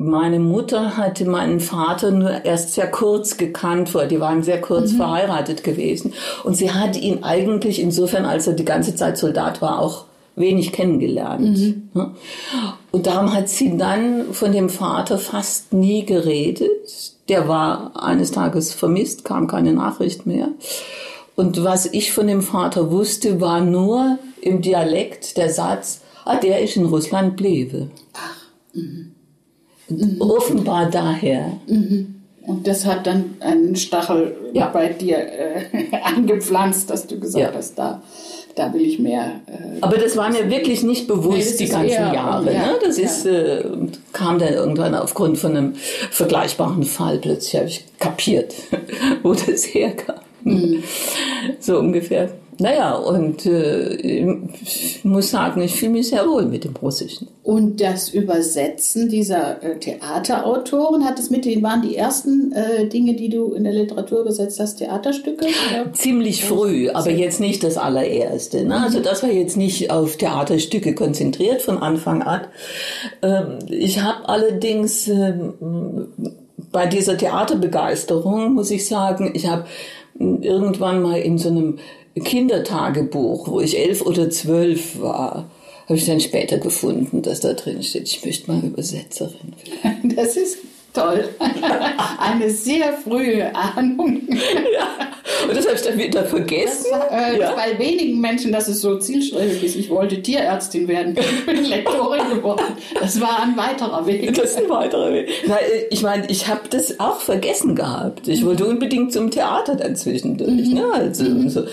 meine 0.00 0.38
Mutter 0.38 0.96
hatte 0.96 1.24
meinen 1.24 1.58
Vater 1.58 2.12
nur 2.12 2.44
erst 2.44 2.74
sehr 2.74 2.88
kurz 2.88 3.36
gekannt, 3.36 3.96
weil 3.96 4.06
die 4.06 4.20
waren 4.20 4.44
sehr 4.44 4.60
kurz 4.60 4.92
verheiratet 4.92 5.64
gewesen. 5.64 6.14
Und 6.44 6.54
sie 6.54 6.70
hat 6.70 6.96
ihn 6.96 7.24
eigentlich 7.24 7.82
insofern, 7.82 8.24
als 8.24 8.46
er 8.46 8.52
die 8.52 8.64
ganze 8.64 8.94
Zeit 8.94 9.18
Soldat 9.18 9.60
war, 9.60 9.80
auch 9.80 10.04
wenig 10.38 10.72
kennengelernt. 10.72 11.58
Ne? 11.94 12.10
Und 12.90 13.06
darum 13.06 13.34
hat 13.34 13.48
sie 13.48 13.76
dann 13.76 14.32
von 14.32 14.52
dem 14.52 14.68
Vater 14.68 15.18
fast 15.18 15.72
nie 15.72 16.04
geredet. 16.04 17.14
Der 17.28 17.48
war 17.48 17.92
eines 18.02 18.30
Tages 18.30 18.72
vermisst, 18.72 19.24
kam 19.24 19.46
keine 19.46 19.72
Nachricht 19.72 20.26
mehr. 20.26 20.48
Und 21.36 21.62
was 21.62 21.86
ich 21.86 22.12
von 22.12 22.26
dem 22.26 22.42
Vater 22.42 22.90
wusste, 22.90 23.40
war 23.40 23.60
nur 23.60 24.18
im 24.40 24.62
Dialekt 24.62 25.36
der 25.36 25.50
Satz, 25.50 26.00
ah, 26.24 26.36
der 26.36 26.60
ist 26.62 26.76
in 26.76 26.86
Russland 26.86 27.36
bliebe. 27.36 27.88
Ach. 28.14 28.36
Mhm. 28.74 29.12
Offenbar 30.20 30.90
daher. 30.90 31.52
Mhm. 31.66 32.14
Und 32.42 32.66
das 32.66 32.86
hat 32.86 33.06
dann 33.06 33.36
einen 33.40 33.76
Stachel 33.76 34.34
ja. 34.54 34.68
bei 34.68 34.88
dir 34.88 35.18
äh, 35.18 35.64
angepflanzt, 36.02 36.88
dass 36.88 37.06
du 37.06 37.20
gesagt 37.20 37.52
ja. 37.52 37.58
hast, 37.58 37.78
da, 37.78 38.02
da 38.54 38.72
will 38.74 38.82
ich 38.82 38.98
mehr. 38.98 39.40
Äh, 39.46 39.78
Aber 39.80 39.98
das 39.98 40.16
war 40.16 40.30
mir 40.30 40.50
wirklich 40.50 40.82
nicht 40.82 41.06
bewusst 41.06 41.58
nee, 41.58 41.66
die 41.66 41.70
ganzen 41.70 41.88
eher, 41.90 42.12
Jahre. 42.12 42.52
Ja, 42.52 42.66
ne? 42.66 42.78
Das 42.82 42.98
ist, 42.98 43.26
äh, 43.26 43.64
kam 44.12 44.38
dann 44.38 44.54
irgendwann 44.54 44.94
aufgrund 44.94 45.38
von 45.38 45.56
einem 45.56 45.74
vergleichbaren 46.10 46.82
Fall 46.82 47.18
plötzlich, 47.18 47.56
habe 47.56 47.68
ich 47.68 47.84
kapiert, 47.98 48.54
wo 49.22 49.34
das 49.34 49.64
herkam. 49.64 50.16
Mhm. 50.44 50.82
So 51.60 51.78
ungefähr. 51.78 52.30
Naja, 52.60 52.94
und 52.94 53.46
äh, 53.46 53.94
ich 53.94 55.04
muss 55.04 55.30
sagen, 55.30 55.62
ich 55.62 55.76
fühle 55.76 55.92
mich 55.92 56.08
sehr 56.08 56.26
wohl 56.26 56.44
mit 56.44 56.64
dem 56.64 56.74
Russischen. 56.74 57.28
Und 57.44 57.80
das 57.80 58.08
Übersetzen 58.08 59.08
dieser 59.08 59.62
äh, 59.62 59.78
Theaterautoren, 59.78 61.04
hat 61.04 61.20
es 61.20 61.30
mit 61.30 61.44
denen, 61.44 61.62
waren 61.62 61.82
die 61.82 61.96
ersten 61.96 62.52
äh, 62.52 62.88
Dinge, 62.88 63.14
die 63.14 63.28
du 63.28 63.52
in 63.52 63.62
der 63.62 63.72
Literatur 63.72 64.22
übersetzt 64.22 64.58
hast, 64.58 64.76
Theaterstücke? 64.76 65.46
Oder? 65.46 65.92
Ziemlich 65.92 66.44
früh, 66.44 66.90
aber 66.90 67.10
jetzt 67.10 67.38
nicht 67.38 67.62
das 67.62 67.76
allererste. 67.76 68.64
Ne? 68.64 68.82
Also 68.82 68.98
das 69.00 69.22
war 69.22 69.30
jetzt 69.30 69.56
nicht 69.56 69.92
auf 69.92 70.16
Theaterstücke 70.16 70.96
konzentriert 70.96 71.62
von 71.62 71.78
Anfang 71.78 72.22
an. 72.22 72.40
Ähm, 73.22 73.58
ich 73.68 74.02
habe 74.02 74.28
allerdings 74.28 75.06
ähm, 75.06 76.08
bei 76.72 76.86
dieser 76.86 77.16
Theaterbegeisterung, 77.16 78.54
muss 78.54 78.72
ich 78.72 78.86
sagen, 78.88 79.30
ich 79.34 79.46
habe 79.46 79.64
irgendwann 80.18 81.00
mal 81.00 81.18
in 81.18 81.38
so 81.38 81.48
einem 81.48 81.78
Kindertagebuch, 82.20 83.48
wo 83.48 83.60
ich 83.60 83.78
elf 83.78 84.02
oder 84.02 84.30
zwölf 84.30 85.00
war, 85.00 85.50
habe 85.84 85.98
ich 85.98 86.06
dann 86.06 86.20
später 86.20 86.58
gefunden, 86.58 87.22
dass 87.22 87.40
da 87.40 87.54
drin 87.54 87.82
steht, 87.82 88.08
ich 88.08 88.24
möchte 88.24 88.50
mal 88.50 88.62
Übersetzerin. 88.62 89.54
Das 90.16 90.36
ist 90.36 90.58
toll. 90.98 91.28
Eine 92.18 92.50
sehr 92.50 92.92
frühe 92.94 93.54
Ahnung. 93.54 94.22
Ja. 94.28 95.08
Und 95.46 95.56
das 95.56 95.66
habe 95.66 95.76
ich 95.76 95.82
dann 95.82 95.98
wieder 95.98 96.24
vergessen. 96.24 96.86
Das 96.90 97.32
äh, 97.32 97.40
ja. 97.40 97.54
Bei 97.54 97.78
wenigen 97.78 98.20
Menschen, 98.20 98.52
dass 98.52 98.68
es 98.68 98.80
so 98.80 98.98
zielstrebig 98.98 99.62
ist. 99.62 99.76
Ich 99.76 99.90
wollte 99.90 100.20
Tierärztin 100.20 100.88
werden. 100.88 101.16
Ich 101.18 101.46
bin 101.46 101.64
Lektorin 101.68 102.28
geworden. 102.30 102.64
Das 102.98 103.20
war 103.20 103.42
ein 103.42 103.56
weiterer 103.56 104.06
Weg. 104.06 104.34
Das 104.34 104.50
ist 104.50 104.58
ein 104.58 104.68
weiterer 104.68 105.12
Weg. 105.12 105.30
Na, 105.46 105.56
ich 105.90 106.02
meine, 106.02 106.26
ich 106.30 106.48
habe 106.48 106.62
das 106.70 106.98
auch 106.98 107.20
vergessen 107.20 107.74
gehabt. 107.74 108.28
Ich 108.28 108.44
wollte 108.44 108.66
unbedingt 108.66 109.12
zum 109.12 109.30
Theater 109.30 109.76
dann 109.76 109.96
zwischendurch. 109.96 110.50
Mhm. 110.50 110.74
Ne? 110.74 110.84
Also, 110.92 111.24
mhm. 111.24 111.48
so. 111.48 111.64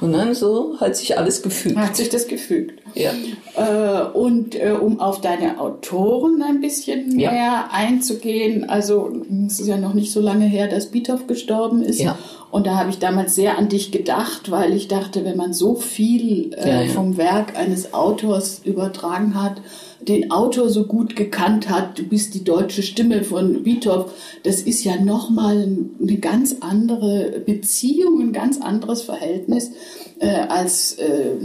Und 0.00 0.12
dann 0.12 0.34
so 0.34 0.76
hat 0.80 0.96
sich 0.96 1.16
alles 1.18 1.42
gefügt. 1.42 1.76
Hat 1.76 1.96
sich 1.96 2.08
das 2.08 2.28
gefügt. 2.28 2.80
Ja. 2.94 3.10
Äh, 3.56 4.16
und 4.16 4.54
äh, 4.54 4.70
um 4.70 5.00
auf 5.00 5.20
deine 5.20 5.60
Autoren 5.60 6.42
ein 6.42 6.60
bisschen 6.60 7.18
ja. 7.18 7.30
mehr 7.30 7.64
einzugehen, 7.72 8.68
also 8.74 9.08
es 9.46 9.60
ist 9.60 9.68
ja 9.68 9.76
noch 9.76 9.94
nicht 9.94 10.10
so 10.10 10.20
lange 10.20 10.46
her, 10.46 10.66
dass 10.66 10.90
Biethoff 10.90 11.28
gestorben 11.28 11.80
ist. 11.80 12.00
Ja. 12.00 12.18
Und 12.50 12.66
da 12.66 12.76
habe 12.76 12.90
ich 12.90 12.98
damals 12.98 13.36
sehr 13.36 13.56
an 13.56 13.68
dich 13.68 13.92
gedacht, 13.92 14.50
weil 14.50 14.74
ich 14.74 14.88
dachte, 14.88 15.24
wenn 15.24 15.36
man 15.36 15.52
so 15.52 15.76
viel 15.76 16.52
äh, 16.54 16.68
ja, 16.68 16.82
ja. 16.82 16.92
vom 16.92 17.16
Werk 17.16 17.56
eines 17.56 17.94
Autors 17.94 18.62
übertragen 18.64 19.40
hat, 19.40 19.62
den 20.00 20.32
Autor 20.32 20.70
so 20.70 20.86
gut 20.86 21.14
gekannt 21.14 21.70
hat, 21.70 22.00
du 22.00 22.02
bist 22.02 22.34
die 22.34 22.42
deutsche 22.42 22.82
Stimme 22.82 23.22
von 23.22 23.62
Biethoff, 23.62 24.12
das 24.42 24.60
ist 24.60 24.82
ja 24.82 25.00
nochmal 25.00 25.68
eine 26.02 26.16
ganz 26.16 26.56
andere 26.58 27.42
Beziehung, 27.46 28.20
ein 28.20 28.32
ganz 28.32 28.60
anderes 28.60 29.02
Verhältnis 29.02 29.70
äh, 30.18 30.30
als 30.48 30.98
äh, 30.98 31.36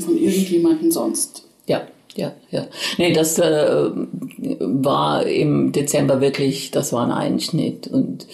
von 0.00 0.16
irgendjemandem 0.16 0.90
sonst. 0.90 1.44
Ja. 1.66 1.82
Ja, 2.18 2.32
ja. 2.50 2.66
Nee, 2.96 3.12
das 3.12 3.38
äh, 3.38 3.90
war 4.58 5.24
im 5.24 5.70
Dezember 5.70 6.20
wirklich, 6.20 6.72
das 6.72 6.92
war 6.92 7.04
ein 7.04 7.12
Einschnitt 7.12 7.86
und 7.86 8.26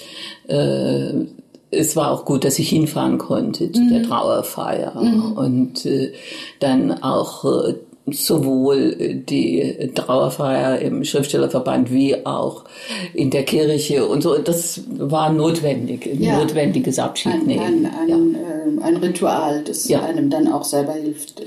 äh, 0.48 1.26
es 1.70 1.94
war 1.94 2.10
auch 2.10 2.24
gut, 2.24 2.44
dass 2.44 2.58
ich 2.58 2.70
hinfahren 2.70 3.18
konnte 3.18 3.70
zu 3.70 3.82
mhm. 3.82 3.90
der 3.90 4.02
Trauerfeier 4.04 4.94
mhm. 4.98 5.32
und 5.32 5.84
äh, 5.84 6.14
dann 6.60 7.02
auch 7.02 7.44
äh, 7.44 7.74
sowohl 8.06 9.22
die 9.28 9.90
Trauerfeier 9.94 10.78
im 10.78 11.04
Schriftstellerverband 11.04 11.90
wie 11.90 12.24
auch 12.24 12.64
in 13.12 13.30
der 13.30 13.44
Kirche 13.44 14.06
und 14.06 14.22
so. 14.22 14.38
Das 14.38 14.80
war 14.96 15.30
notwendig, 15.30 16.06
ein 16.06 16.22
ja. 16.22 16.38
notwendiges 16.38 16.98
Abschiednehmen. 16.98 17.84
Ein, 17.84 17.86
ein, 17.86 18.12
ein, 18.12 18.34
ja. 18.34 18.86
äh, 18.86 18.86
ein 18.86 18.96
Ritual, 18.96 19.62
das 19.64 19.88
ja. 19.88 20.02
einem 20.02 20.30
dann 20.30 20.50
auch 20.50 20.64
selber 20.64 20.92
hilft. 20.92 21.44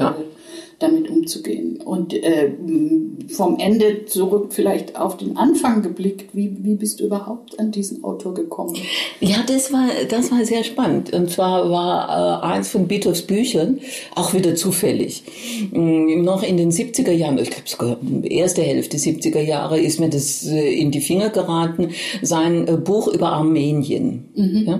Damit 0.79 1.09
umzugehen. 1.09 1.81
Und 1.81 2.13
äh, 2.13 2.51
vom 3.29 3.57
Ende 3.59 4.05
zurück 4.05 4.53
vielleicht 4.53 4.95
auf 4.95 5.17
den 5.17 5.35
Anfang 5.35 5.81
geblickt, 5.81 6.35
wie, 6.35 6.55
wie 6.61 6.75
bist 6.75 6.99
du 6.99 7.05
überhaupt 7.05 7.59
an 7.59 7.71
diesen 7.71 8.03
Autor 8.03 8.35
gekommen? 8.35 8.75
Ja, 9.19 9.37
das 9.47 9.73
war, 9.73 9.87
das 10.07 10.31
war 10.31 10.45
sehr 10.45 10.63
spannend. 10.63 11.13
Und 11.13 11.31
zwar 11.31 11.69
war 11.71 12.43
äh, 12.43 12.45
eins 12.45 12.69
von 12.69 12.87
Beethovens 12.87 13.23
Büchern 13.23 13.79
auch 14.15 14.33
wieder 14.33 14.55
zufällig. 14.55 15.23
Mhm, 15.71 16.23
noch 16.23 16.43
in 16.43 16.57
den 16.57 16.71
70er 16.71 17.11
Jahren, 17.11 17.37
ich 17.39 17.49
glaube 17.49 17.67
sogar 17.67 17.97
erste 18.23 18.61
Hälfte 18.61 18.97
70er 18.97 19.41
Jahre, 19.41 19.79
ist 19.79 19.99
mir 19.99 20.09
das 20.09 20.45
äh, 20.45 20.73
in 20.73 20.91
die 20.91 21.01
Finger 21.01 21.29
geraten, 21.29 21.89
sein 22.21 22.67
äh, 22.67 22.77
Buch 22.77 23.07
über 23.07 23.31
Armenien. 23.31 24.25
Mhm. 24.35 24.65
Ja? 24.67 24.79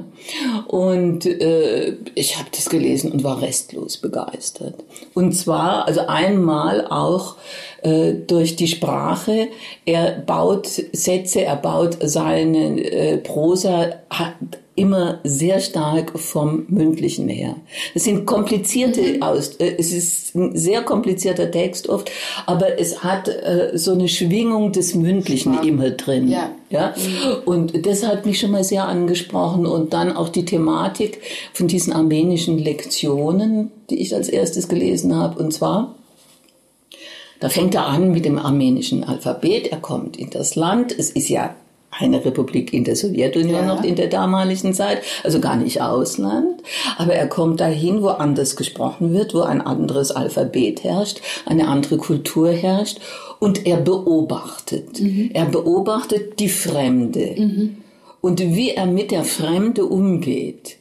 Und 0.68 1.26
äh, 1.26 1.96
ich 2.16 2.38
habe 2.38 2.50
das 2.52 2.70
gelesen 2.70 3.12
und 3.12 3.24
war 3.24 3.42
restlos 3.42 3.98
begeistert. 3.98 4.76
Und 5.14 5.34
zwar 5.34 5.87
also 5.88 6.02
einmal 6.08 6.86
auch 6.88 7.38
äh, 7.82 8.14
durch 8.14 8.56
die 8.56 8.68
Sprache. 8.68 9.48
Er 9.86 10.12
baut 10.20 10.68
Sätze, 10.68 11.44
er 11.44 11.56
baut 11.56 11.98
seine 12.02 12.80
äh, 12.82 13.18
Prosa 13.18 13.94
hat 14.10 14.34
immer 14.78 15.20
sehr 15.24 15.60
stark 15.60 16.18
vom 16.18 16.66
Mündlichen 16.70 17.28
her. 17.28 17.56
Es 17.96 18.04
sind 18.04 18.26
komplizierte 18.26 19.02
mhm. 19.02 19.24
Aus, 19.24 19.56
äh, 19.56 19.76
es 19.78 19.92
ist 19.92 20.36
ein 20.36 20.56
sehr 20.56 20.84
komplizierter 20.84 21.50
Text 21.52 21.90
oft, 21.90 22.12
aber 22.46 22.80
es 22.80 23.04
hat 23.04 23.28
äh, 23.28 23.72
so 23.74 23.94
eine 23.94 24.08
Schwingung 24.08 24.72
des 24.72 24.96
Mündlichen 24.96 25.56
ja. 25.56 25.62
immer 25.64 25.90
drin. 25.90 26.28
Ja. 26.30 26.52
Ja? 26.70 26.94
Mhm. 26.96 27.44
Und 27.46 27.86
das 27.86 28.06
hat 28.06 28.26
mich 28.26 28.40
schon 28.40 28.52
mal 28.52 28.64
sehr 28.64 28.88
angesprochen 28.88 29.66
und 29.66 29.94
dann 29.94 30.16
auch 30.16 30.30
die 30.30 30.46
Thematik 30.46 31.22
von 31.54 31.68
diesen 31.68 31.92
armenischen 31.92 32.60
Lektionen, 32.60 33.72
die 33.90 34.00
ich 34.00 34.14
als 34.14 34.30
erstes 34.30 34.68
gelesen 34.68 35.16
habe, 35.16 35.42
und 35.42 35.52
zwar 35.52 35.96
da 37.40 37.50
fängt 37.50 37.76
er 37.76 37.86
an 37.86 38.12
mit 38.12 38.26
dem 38.26 38.40
armenischen 38.40 39.04
Alphabet. 39.04 39.68
Er 39.68 39.78
kommt 39.78 40.18
in 40.18 40.32
das 40.32 40.56
Land. 40.56 40.98
Es 40.98 41.12
ist 41.12 41.30
ja 41.30 41.56
eine 42.00 42.24
Republik 42.24 42.74
in 42.74 42.84
der 42.84 42.96
Sowjetunion 42.96 43.62
ja. 43.62 43.66
noch 43.66 43.84
in 43.84 43.96
der 43.96 44.08
damaligen 44.08 44.74
Zeit, 44.74 45.02
also 45.24 45.40
gar 45.40 45.56
nicht 45.56 45.82
Ausland. 45.82 46.62
Aber 46.98 47.14
er 47.14 47.28
kommt 47.28 47.60
dahin, 47.60 48.02
wo 48.02 48.10
anders 48.10 48.56
gesprochen 48.56 49.14
wird, 49.14 49.34
wo 49.34 49.42
ein 49.42 49.62
anderes 49.62 50.12
Alphabet 50.12 50.84
herrscht, 50.84 51.22
eine 51.46 51.68
andere 51.68 51.98
Kultur 51.98 52.52
herrscht. 52.52 53.00
Und 53.40 53.68
er 53.68 53.78
beobachtet. 53.78 55.00
Mhm. 55.00 55.30
Er 55.32 55.46
beobachtet 55.46 56.40
die 56.40 56.50
Fremde. 56.50 57.36
Mhm. 57.38 57.78
Und 58.20 58.40
wie 58.40 58.72
er 58.72 58.88
mit 58.88 59.12
der 59.12 59.24
Fremde 59.24 59.86
umgeht 59.86 60.78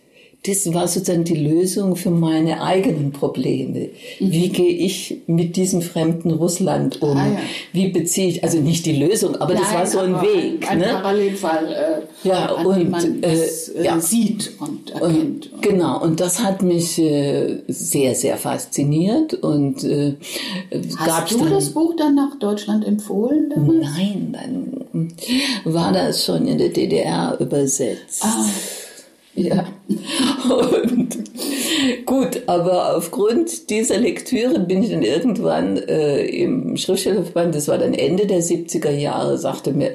das 0.47 0.73
war 0.73 0.87
sozusagen 0.89 1.25
die 1.25 1.35
Lösung 1.35 1.97
für 1.97 2.11
meine 2.11 2.63
eigenen 2.63 3.13
Probleme. 3.13 3.91
Mhm. 4.21 4.33
Wie 4.33 4.49
gehe 4.49 4.71
ich 4.71 5.23
mit 5.27 5.57
diesem 5.57 5.83
fremden 5.83 6.31
Russland 6.31 7.03
um? 7.03 7.17
Ah, 7.17 7.27
ja. 7.27 7.39
Wie 7.73 7.89
beziehe 7.89 8.29
ich, 8.29 8.45
also 8.45 8.59
nicht 8.59 8.87
die 8.87 8.97
Lösung, 8.97 9.37
aber 9.37 9.55
Nein, 9.55 9.63
das 9.63 9.75
war 9.75 9.87
so 9.87 9.99
ein 10.01 10.21
Weg. 10.23 10.71
Ein, 10.71 10.71
ein 10.71 10.79
ne? 10.79 10.87
Parallelfall, 10.87 11.73
äh, 12.25 12.29
ja, 12.29 12.47
an 12.47 12.67
und, 12.67 12.91
man 12.91 13.23
äh, 13.23 13.37
das, 13.37 13.69
äh, 13.69 13.85
ja. 13.85 14.01
sieht 14.01 14.53
und 14.61 14.91
erkennt. 14.91 15.53
Und, 15.53 15.63
genau, 15.63 16.03
und 16.03 16.21
das 16.21 16.43
hat 16.43 16.63
mich 16.63 16.99
äh, 16.99 17.63
sehr, 17.69 18.15
sehr 18.15 18.37
fasziniert. 18.37 19.35
Und, 19.35 19.85
äh, 19.85 20.15
Hast 20.99 21.33
du 21.33 21.39
dann, 21.39 21.51
das 21.51 21.71
Buch 21.71 21.95
dann 21.97 22.15
nach 22.15 22.39
Deutschland 22.39 22.87
empfohlen? 22.87 23.51
Damals? 23.55 23.87
Nein, 23.97 24.33
dann 24.33 25.15
war 25.65 25.93
das 25.93 26.25
schon 26.25 26.47
in 26.47 26.59
der 26.59 26.69
DDR 26.69 27.37
übersetzt. 27.41 28.23
Ah. 28.23 28.47
Ja. 29.37 29.67
Und 30.49 31.17
Gut, 32.05 32.43
aber 32.47 32.97
aufgrund 32.97 33.71
dieser 33.71 33.99
Lektüre 33.99 34.61
bin 34.61 34.83
ich 34.83 34.91
dann 34.91 35.03
irgendwann 35.03 35.77
äh, 35.77 36.25
im 36.25 36.77
Schriftstellerverband, 36.77 37.55
das 37.55 37.69
war 37.69 37.79
dann 37.79 37.95
Ende 37.95 38.27
der 38.27 38.43
70er 38.43 38.91
Jahre, 38.91 39.39
sagte 39.39 39.73
mir 39.73 39.93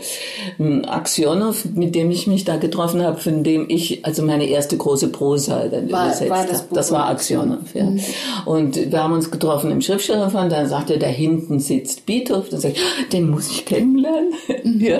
ähm, 0.60 0.84
Aksionov, 0.86 1.66
mit 1.74 1.96
dem 1.96 2.12
ich 2.12 2.28
mich 2.28 2.44
da 2.44 2.58
getroffen 2.58 3.02
habe, 3.02 3.20
von 3.20 3.44
dem 3.44 3.66
ich 3.70 4.06
also 4.06 4.24
meine 4.24 4.46
erste 4.46 4.78
große 4.78 5.08
Prosa 5.10 5.68
dann 5.68 5.92
war, 5.92 6.08
übersetzt 6.08 6.32
habe. 6.32 6.48
Das, 6.50 6.70
das, 6.70 6.92
war 6.92 7.10
Aksionov, 7.10 7.74
ja. 7.74 7.86
Mhm. 7.86 8.02
Und 8.46 8.92
wir 8.92 9.04
haben 9.04 9.14
uns 9.14 9.32
getroffen 9.32 9.72
im 9.72 9.82
Schriftstellerverband, 9.82 10.52
dann 10.52 10.68
sagte 10.68 10.94
er, 10.94 11.00
da 11.00 11.08
hinten 11.08 11.60
sitzt 11.60 12.06
Beethoven, 12.06 12.52
dann 12.52 12.60
sag 12.60 12.72
ich, 12.72 12.80
ah, 12.80 13.04
den 13.12 13.30
muss 13.30 13.50
ich 13.50 13.66
kennenlernen. 13.66 14.34
Mhm. 14.64 14.82
ja. 14.82 15.00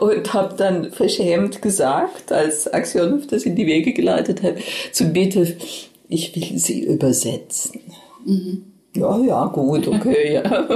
Und 0.00 0.32
habe 0.32 0.54
dann 0.56 0.90
verschämt 0.90 1.62
gesagt, 1.62 2.32
als 2.32 2.72
Aksionov 2.72 3.26
das 3.28 3.44
in 3.44 3.56
die 3.56 3.66
Wege 3.70 3.92
geleitet 3.92 4.42
hat, 4.42 4.56
zu 4.92 5.04
Beethoven, 5.06 5.56
ich 6.08 6.34
will 6.34 6.58
sie 6.58 6.84
übersetzen. 6.84 7.80
Mhm. 8.24 8.64
Ja, 8.96 9.18
ja, 9.18 9.46
gut, 9.46 9.86
okay, 9.86 10.34
ja. 10.34 10.42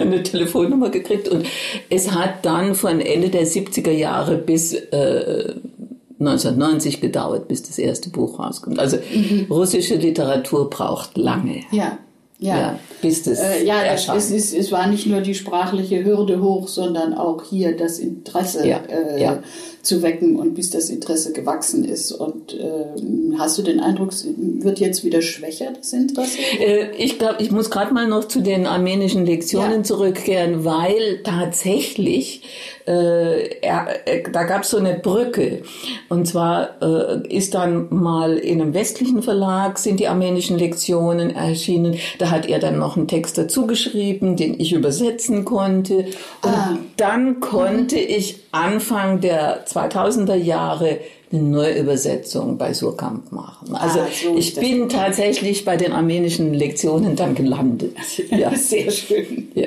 Eine 0.00 0.22
Telefonnummer 0.22 0.88
gekriegt 0.88 1.28
und 1.28 1.46
es 1.90 2.12
hat 2.12 2.46
dann 2.46 2.74
von 2.74 3.00
Ende 3.00 3.28
der 3.28 3.46
70er 3.46 3.90
Jahre 3.90 4.38
bis 4.38 4.72
äh, 4.72 5.54
1990 6.18 7.02
gedauert, 7.02 7.46
bis 7.46 7.62
das 7.62 7.78
erste 7.78 8.08
Buch 8.08 8.38
rauskommt. 8.38 8.78
Also 8.78 8.96
mhm. 8.96 9.46
russische 9.50 9.96
Literatur 9.96 10.70
braucht 10.70 11.18
lange. 11.18 11.60
Ja. 11.72 11.98
Ja, 12.38 12.58
ja 12.58 12.78
bis 13.00 13.22
das 13.22 13.40
äh, 13.40 13.64
ja, 13.64 13.82
es, 13.94 14.30
ist, 14.30 14.54
es 14.54 14.72
war 14.72 14.86
nicht 14.88 15.06
nur 15.06 15.20
die 15.20 15.34
sprachliche 15.34 16.04
Hürde 16.04 16.42
hoch, 16.42 16.68
sondern 16.68 17.14
auch 17.14 17.42
hier 17.44 17.76
das 17.76 17.98
Interesse 17.98 18.66
ja, 18.66 18.80
äh, 18.88 19.22
ja. 19.22 19.42
zu 19.82 20.02
wecken 20.02 20.36
und 20.36 20.54
bis 20.54 20.70
das 20.70 20.90
Interesse 20.90 21.32
gewachsen 21.32 21.84
ist. 21.84 22.12
Und 22.12 22.54
äh, 22.54 22.86
hast 23.38 23.56
du 23.58 23.62
den 23.62 23.80
Eindruck, 23.80 24.12
es 24.12 24.26
wird 24.36 24.80
jetzt 24.80 25.04
wieder 25.04 25.22
schwächer, 25.22 25.72
das 25.76 25.92
Interesse? 25.92 26.38
Äh, 26.60 26.94
ich 26.96 27.18
glaube, 27.18 27.36
ich 27.38 27.50
muss 27.50 27.70
gerade 27.70 27.94
mal 27.94 28.06
noch 28.06 28.26
zu 28.28 28.40
den 28.40 28.66
armenischen 28.66 29.24
Lektionen 29.24 29.84
zurückkehren, 29.84 30.64
weil 30.64 31.22
tatsächlich 31.22 32.42
äh, 32.86 33.60
er, 33.60 34.06
äh, 34.06 34.22
da 34.30 34.44
gab 34.44 34.62
es 34.62 34.70
so 34.70 34.78
eine 34.78 34.94
Brücke. 34.94 35.62
Und 36.08 36.26
zwar 36.26 36.80
äh, 36.80 37.26
ist 37.28 37.54
dann 37.54 37.88
mal 37.90 38.36
in 38.36 38.60
einem 38.60 38.74
westlichen 38.74 39.22
Verlag 39.22 39.78
sind 39.78 40.00
die 40.00 40.08
armenischen 40.08 40.58
Lektionen 40.58 41.34
erschienen. 41.34 41.96
Da 42.18 42.30
hat 42.30 42.46
er 42.48 42.58
dann 42.58 42.78
noch 42.78 42.96
einen 42.96 43.08
Text 43.08 43.38
dazu 43.38 43.66
geschrieben, 43.66 44.36
den 44.36 44.58
ich 44.60 44.72
übersetzen 44.72 45.44
konnte. 45.44 46.06
Und 46.42 46.50
ah. 46.50 46.78
dann 46.96 47.40
konnte 47.40 47.96
mhm. 47.96 48.02
ich 48.06 48.40
Anfang 48.52 49.20
der 49.20 49.66
2000er 49.66 50.34
Jahre 50.34 50.98
eine 51.32 51.42
Neuübersetzung 51.42 52.56
bei 52.56 52.72
Surkamp 52.72 53.32
machen. 53.32 53.74
Also 53.74 54.00
ah, 54.00 54.06
so 54.12 54.36
ich 54.36 54.54
bin 54.54 54.88
tatsächlich 54.88 55.64
bei 55.64 55.76
den 55.76 55.92
armenischen 55.92 56.54
Lektionen 56.54 57.16
dann 57.16 57.34
gelandet. 57.34 57.96
Ja. 58.30 58.54
Sehr 58.54 58.90
schön. 58.90 59.48
Ja. 59.54 59.66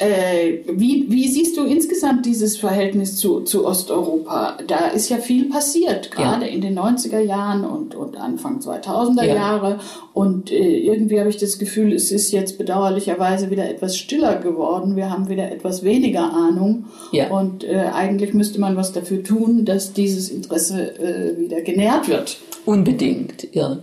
Äh, 0.00 0.58
wie, 0.70 1.06
wie 1.08 1.26
siehst 1.26 1.56
du 1.56 1.64
insgesamt 1.64 2.24
dieses 2.24 2.56
Verhältnis 2.56 3.16
zu, 3.16 3.40
zu 3.40 3.66
Osteuropa? 3.66 4.56
Da 4.64 4.86
ist 4.88 5.08
ja 5.08 5.16
viel 5.16 5.48
passiert, 5.48 6.12
gerade 6.12 6.46
ja. 6.46 6.52
in 6.52 6.60
den 6.60 6.78
90er 6.78 7.18
Jahren 7.18 7.64
und, 7.64 7.96
und 7.96 8.16
Anfang 8.16 8.60
2000er 8.60 9.24
ja. 9.24 9.34
Jahre. 9.34 9.80
Und 10.14 10.52
äh, 10.52 10.78
irgendwie 10.78 11.18
habe 11.18 11.30
ich 11.30 11.36
das 11.36 11.58
Gefühl, 11.58 11.92
es 11.92 12.12
ist 12.12 12.30
jetzt 12.30 12.58
bedauerlicherweise 12.58 13.50
wieder 13.50 13.68
etwas 13.68 13.96
stiller 13.96 14.36
geworden. 14.36 14.94
Wir 14.94 15.10
haben 15.10 15.28
wieder 15.28 15.50
etwas 15.50 15.82
weniger 15.82 16.32
Ahnung. 16.32 16.84
Ja. 17.10 17.30
Und 17.30 17.64
äh, 17.64 17.90
eigentlich 17.92 18.34
müsste 18.34 18.60
man 18.60 18.76
was 18.76 18.92
dafür 18.92 19.24
tun, 19.24 19.64
dass 19.64 19.94
dieses 19.94 20.30
Interesse 20.30 20.96
äh, 21.00 21.40
wieder 21.40 21.62
genährt 21.62 22.08
wird. 22.08 22.38
Unbedingt, 22.66 23.48
ja. 23.52 23.78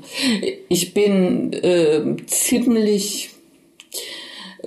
Ich 0.70 0.94
bin 0.94 1.52
äh, 1.52 2.16
ziemlich 2.28 3.35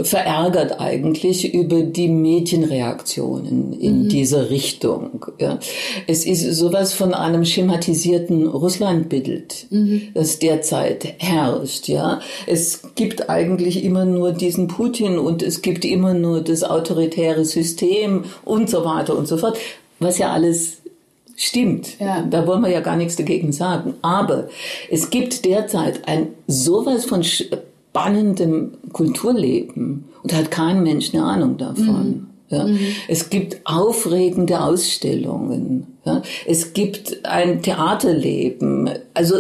verärgert 0.01 0.81
eigentlich 0.81 1.55
über 1.55 1.83
die 1.83 2.09
Medienreaktionen 2.09 3.73
in 3.73 4.05
mhm. 4.05 4.09
dieser 4.09 4.51
Richtung. 4.51 5.27
Ja. 5.39 5.59
Es 6.07 6.25
ist 6.25 6.43
sowas 6.55 6.95
von 6.95 7.15
einem 7.15 7.45
schematisierten 7.45 8.47
Russlandbild, 8.47 9.67
mhm. 9.71 10.03
das 10.15 10.39
derzeit 10.39 11.15
herrscht. 11.19 11.89
Ja. 11.89 12.21
Es 12.47 12.83
gibt 12.95 13.29
eigentlich 13.29 13.85
immer 13.85 14.05
nur 14.05 14.33
diesen 14.33 14.69
Putin 14.69 15.19
und 15.19 15.43
es 15.43 15.63
gibt 15.63 15.85
immer 15.85 16.15
nur 16.15 16.41
das 16.41 16.65
autoritäre 16.65 17.45
System 17.45 18.25
und 18.45 18.71
so 18.71 18.85
weiter 18.85 19.17
und 19.17 19.27
so 19.27 19.37
fort, 19.37 19.59
was 19.99 20.19
ja 20.19 20.33
alles 20.33 20.79
Stimmt, 21.41 22.01
ja. 22.01 22.23
da 22.29 22.49
wollen 22.49 22.63
wir 22.63 22.71
ja 22.71 22.81
gar 22.81 22.97
nichts 22.97 23.15
dagegen 23.15 23.53
sagen. 23.53 23.95
Aber 24.03 24.49
es 24.91 25.09
gibt 25.09 25.45
derzeit 25.45 26.09
ein 26.09 26.31
sowas 26.49 27.05
von 27.05 27.23
spannendem 27.99 28.73
Kulturleben 28.93 30.05
und 30.23 30.35
hat 30.35 30.51
kein 30.51 30.83
Mensch 30.83 31.13
eine 31.13 31.25
Ahnung 31.25 31.57
davon. 31.57 32.09
Mhm. 32.09 32.27
Ja. 32.49 32.65
Mhm. 32.65 32.79
Es 33.09 33.29
gibt 33.31 33.61
aufregende 33.65 34.61
Ausstellungen. 34.61 35.99
Ja. 36.05 36.23
Es 36.47 36.73
gibt 36.73 37.25
ein 37.25 37.63
Theaterleben, 37.63 38.91
also 39.13 39.37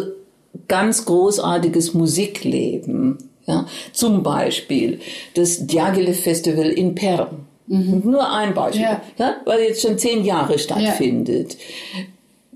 ganz 0.66 1.04
großartiges 1.06 1.94
Musikleben. 1.94 3.18
Ja. 3.46 3.66
Zum 3.92 4.22
Beispiel 4.22 5.00
das 5.34 5.66
Diaghilev 5.66 6.20
Festival 6.20 6.68
in 6.68 6.94
Perm. 6.94 7.46
Mhm. 7.66 8.02
Nur 8.04 8.30
ein 8.30 8.52
Beispiel, 8.52 8.82
ja. 8.82 9.02
ja. 9.18 9.36
weil 9.46 9.60
jetzt 9.60 9.82
schon 9.82 9.98
zehn 9.98 10.24
Jahre 10.24 10.58
stattfindet. 10.58 11.56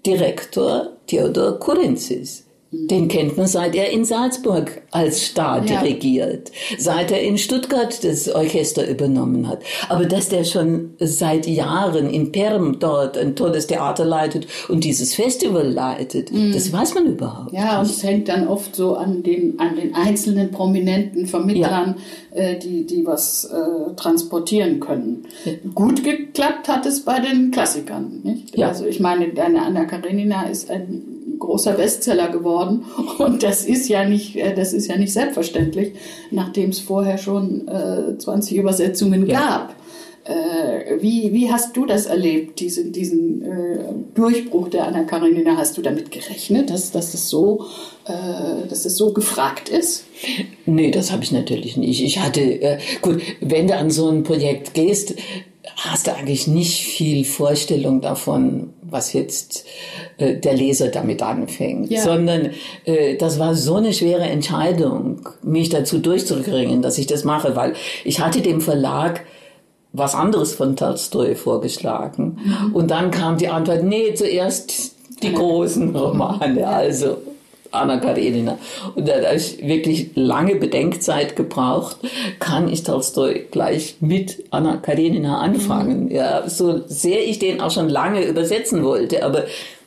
Direktor 0.05 0.89
Theodor 1.07 1.59
Kurinzis 1.59 2.42
den 2.75 3.09
kennt 3.09 3.37
man, 3.37 3.47
seit 3.47 3.75
er 3.75 3.91
in 3.91 4.07
Salzburg 4.07 4.81
als 4.93 5.27
Star 5.27 5.63
ja. 5.63 5.83
dirigiert, 5.83 6.51
seit 6.79 7.11
er 7.11 7.21
in 7.21 7.37
Stuttgart 7.37 8.03
das 8.03 8.35
Orchester 8.35 8.89
übernommen 8.89 9.47
hat. 9.47 9.63
Aber 9.91 10.07
dass 10.07 10.31
der 10.31 10.45
schon 10.45 10.95
seit 10.99 11.47
Jahren 11.47 12.09
in 12.09 12.33
Perm 12.33 12.79
dort 12.79 13.19
ein 13.19 13.37
tolles 13.37 13.67
Theater 13.67 14.07
leitet 14.07 14.47
und 14.71 14.85
dieses 14.85 15.15
Festival 15.15 15.69
leitet, 15.69 16.33
mhm. 16.33 16.53
das 16.53 16.73
weiß 16.73 16.95
man 16.95 17.07
überhaupt 17.07 17.53
Ja, 17.53 17.79
und 17.79 17.91
es 17.91 18.03
hängt 18.03 18.29
dann 18.29 18.49
oft 18.49 18.75
so 18.75 18.95
an 18.95 19.23
den, 19.23 19.61
an 19.61 19.77
den 19.77 19.95
einzelnen 19.95 20.51
prominenten 20.51 21.27
Vermittlern, 21.27 21.97
ja. 22.35 22.41
äh, 22.41 22.59
die, 22.59 22.87
die 22.87 23.05
was 23.05 23.45
äh, 23.45 23.95
transportieren 23.97 24.81
können. 24.81 25.27
Ja. 25.45 25.53
Gut 25.75 26.03
geklappt 26.03 26.69
hat 26.69 26.87
es 26.87 27.05
bei 27.05 27.21
den 27.21 27.51
Klassikern, 27.51 28.21
nicht? 28.23 28.57
Ja. 28.57 28.69
Also 28.69 28.87
ich 28.87 28.99
meine, 28.99 29.29
deine 29.35 29.61
Anna 29.61 29.85
Karenina 29.85 30.45
ist 30.45 30.71
ein 30.71 31.22
großer 31.43 31.73
Bestseller 31.73 32.29
geworden. 32.29 32.85
Und 33.19 33.43
das 33.43 33.65
ist 33.65 33.89
ja 33.89 34.05
nicht, 34.05 34.37
äh, 34.37 34.55
das 34.55 34.73
ist 34.73 34.87
ja 34.87 34.97
nicht 34.97 35.13
selbstverständlich, 35.13 35.93
nachdem 36.31 36.71
es 36.71 36.79
vorher 36.79 37.19
schon 37.19 37.69
äh, 37.69 38.17
20 38.17 38.57
Übersetzungen 38.57 39.27
ja. 39.27 39.41
gab. 39.41 39.75
Äh, 40.25 41.03
wie, 41.03 41.33
wie 41.33 41.51
hast 41.51 41.77
du 41.77 41.85
das 41.85 42.07
erlebt, 42.07 42.61
diesen, 42.61 42.93
diesen 42.93 43.43
äh, 43.43 43.79
Durchbruch 44.15 44.69
der 44.69 44.87
Anna 44.87 45.03
Karenina? 45.03 45.57
Hast 45.57 45.77
du 45.77 45.83
damit 45.83 46.13
gerechnet, 46.13 46.71
dass, 46.71 46.93
dass, 46.93 47.13
es 47.13 47.29
so, 47.29 47.67
äh, 48.07 48.69
dass 48.69 48.85
es 48.85 48.97
so 48.97 49.13
gefragt 49.13 49.69
ist? 49.69 50.05
Nee, 50.65 50.93
das 50.93 51.11
habe 51.11 51.25
ich 51.25 51.33
natürlich 51.33 51.77
nicht. 51.77 52.05
Ich 52.05 52.21
hatte, 52.21 52.41
äh, 52.41 52.79
gut, 53.01 53.21
wenn 53.41 53.67
du 53.67 53.77
an 53.77 53.91
so 53.91 54.09
ein 54.11 54.23
Projekt 54.23 54.75
gehst, 54.75 55.17
hast 55.85 56.07
du 56.07 56.15
eigentlich 56.15 56.47
nicht 56.47 56.85
viel 56.85 57.25
Vorstellung 57.25 58.01
davon, 58.01 58.73
was 58.83 59.13
jetzt 59.13 59.65
äh, 60.19 60.37
der 60.37 60.55
Leser 60.55 60.89
damit 60.89 61.23
anfängt, 61.23 61.91
ja. 61.91 62.03
sondern 62.03 62.51
äh, 62.85 63.17
das 63.17 63.39
war 63.39 63.55
so 63.55 63.77
eine 63.77 63.93
schwere 63.93 64.23
Entscheidung, 64.23 65.29
mich 65.43 65.71
dazu 65.71 65.99
durchzubringen, 65.99 66.83
dass 66.83 66.99
ich 66.99 67.07
das 67.07 67.25
mache, 67.25 67.57
weil 67.57 67.75
ich 68.05 68.21
hatte 68.21 68.43
dem 68.43 68.61
Verlag 68.61 69.25
was 69.93 70.15
anderes 70.15 70.55
von 70.55 70.77
Tolstoi 70.77 71.35
vorgeschlagen. 71.35 72.39
Mhm. 72.43 72.75
und 72.75 72.91
dann 72.91 73.11
kam 73.11 73.37
die 73.37 73.49
Antwort, 73.49 73.83
nee, 73.83 74.15
zuerst 74.15 74.95
die 75.23 75.33
großen 75.33 75.95
Romane, 75.95 76.67
also 76.67 77.19
Anna 77.73 77.97
Karenina. 77.99 78.59
Und 78.95 79.09
da 79.09 79.15
habe 79.15 79.37
ich 79.37 79.67
wirklich 79.67 80.11
lange 80.15 80.57
Bedenkzeit 80.57 81.37
gebraucht, 81.37 81.97
kann 82.39 82.69
ich 82.69 82.83
Tolstoi 82.83 83.47
gleich 83.51 83.97
mit 84.01 84.45
Anna 84.51 84.77
Karenina 84.77 85.39
anfangen. 85.41 86.05
Mhm. 86.05 86.11
Ja, 86.11 86.49
so 86.49 86.83
sehr 86.87 87.27
ich 87.27 87.39
den 87.39 87.61
auch 87.61 87.71
schon 87.71 87.89
lange 87.89 88.25
übersetzen 88.25 88.85
wollte, 88.85 89.25
aber 89.25 89.45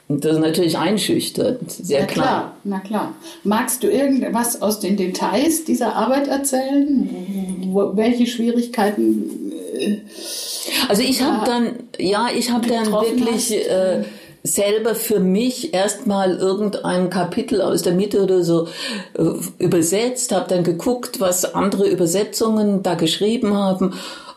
das 0.08 0.34
ist 0.34 0.39
natürlich 0.39 0.78
einschüchternd, 0.78 1.71
sehr 1.71 2.02
na 2.02 2.06
klar. 2.06 2.26
klar. 2.26 2.56
Na 2.63 2.80
klar. 2.80 3.15
Magst 3.43 3.82
du 3.82 3.88
irgendwas 3.88 4.62
aus 4.62 4.80
den 4.80 4.98
Details 4.98 5.65
dieser 5.65 5.95
Arbeit 5.95 6.28
erzählen? 6.28 7.10
Wo, 7.71 7.95
welche 7.95 8.28
Schwierigkeiten? 8.28 9.52
Äh, 9.76 9.98
also 10.89 11.02
ich 11.02 11.24
habe 11.24 11.45
dann, 11.45 11.69
ja, 11.98 12.28
ich 12.36 12.52
habe 12.52 12.67
dann 12.67 12.91
wirklich 12.91 13.52
äh, 13.67 14.04
selber 14.46 14.96
für 14.96 15.20
mich 15.20 15.74
erstmal 15.74 16.38
irgendein 16.38 17.10
Kapitel 17.10 17.62
aus 17.62 17.82
der 17.82 17.94
Mitte 17.94 18.24
oder 18.24 18.44
so 18.44 18.68
äh, 19.18 19.24
übersetzt, 19.58 20.32
habe 20.32 20.48
dann 20.48 20.64
geguckt, 20.64 21.20
was 21.20 21.56
andere 21.56 21.88
Übersetzungen 21.88 22.84
da 22.84 22.96
geschrieben 22.96 23.56
haben 23.56 23.94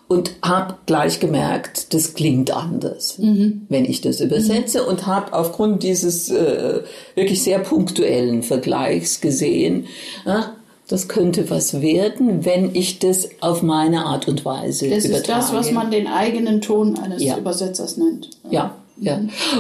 und 0.08 0.32
habe 0.42 0.76
gleich 0.86 1.20
gemerkt, 1.20 1.92
das 1.92 2.14
klingt 2.14 2.50
anders, 2.50 3.18
mhm. 3.18 3.66
wenn 3.68 3.84
ich 3.84 4.00
das 4.00 4.20
übersetze 4.20 4.84
und 4.84 5.06
habe 5.06 5.34
aufgrund 5.34 5.82
dieses 5.82 6.30
äh, 6.30 6.80
wirklich 7.14 7.42
sehr 7.42 7.58
punktuellen 7.58 8.42
Vergleichs 8.42 9.20
gesehen, 9.20 9.86
äh, 10.24 10.40
das 10.88 11.06
könnte 11.06 11.50
was 11.50 11.82
werden, 11.82 12.46
wenn 12.46 12.74
ich 12.74 12.98
das 12.98 13.28
auf 13.40 13.62
meine 13.62 14.06
Art 14.06 14.26
und 14.26 14.46
Weise 14.46 14.88
das 14.88 15.04
übertrage. 15.04 15.26
Das 15.28 15.44
ist 15.44 15.52
das, 15.52 15.52
was 15.52 15.72
man 15.72 15.90
den 15.90 16.06
eigenen 16.06 16.62
Ton 16.62 16.98
eines 16.98 17.22
ja. 17.22 17.36
Übersetzers 17.36 17.98
nennt. 17.98 18.30
Ja. 18.44 18.50
Ja, 18.50 18.74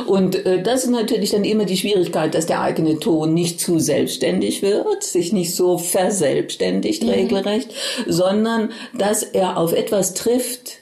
und 0.06 0.34
äh, 0.46 0.62
das 0.62 0.84
ist 0.84 0.90
natürlich 0.90 1.30
dann 1.30 1.44
immer 1.44 1.64
die 1.64 1.76
Schwierigkeit, 1.76 2.34
dass 2.34 2.46
der 2.46 2.60
eigene 2.60 2.98
Ton 2.98 3.34
nicht 3.34 3.60
zu 3.60 3.78
selbstständig 3.78 4.62
wird, 4.62 5.04
sich 5.04 5.32
nicht 5.32 5.54
so 5.54 5.78
verselbstständigt 5.78 7.04
mhm. 7.04 7.10
regelrecht, 7.10 7.70
sondern 8.06 8.70
dass 8.96 9.22
er 9.22 9.56
auf 9.56 9.72
etwas 9.72 10.14
trifft, 10.14 10.78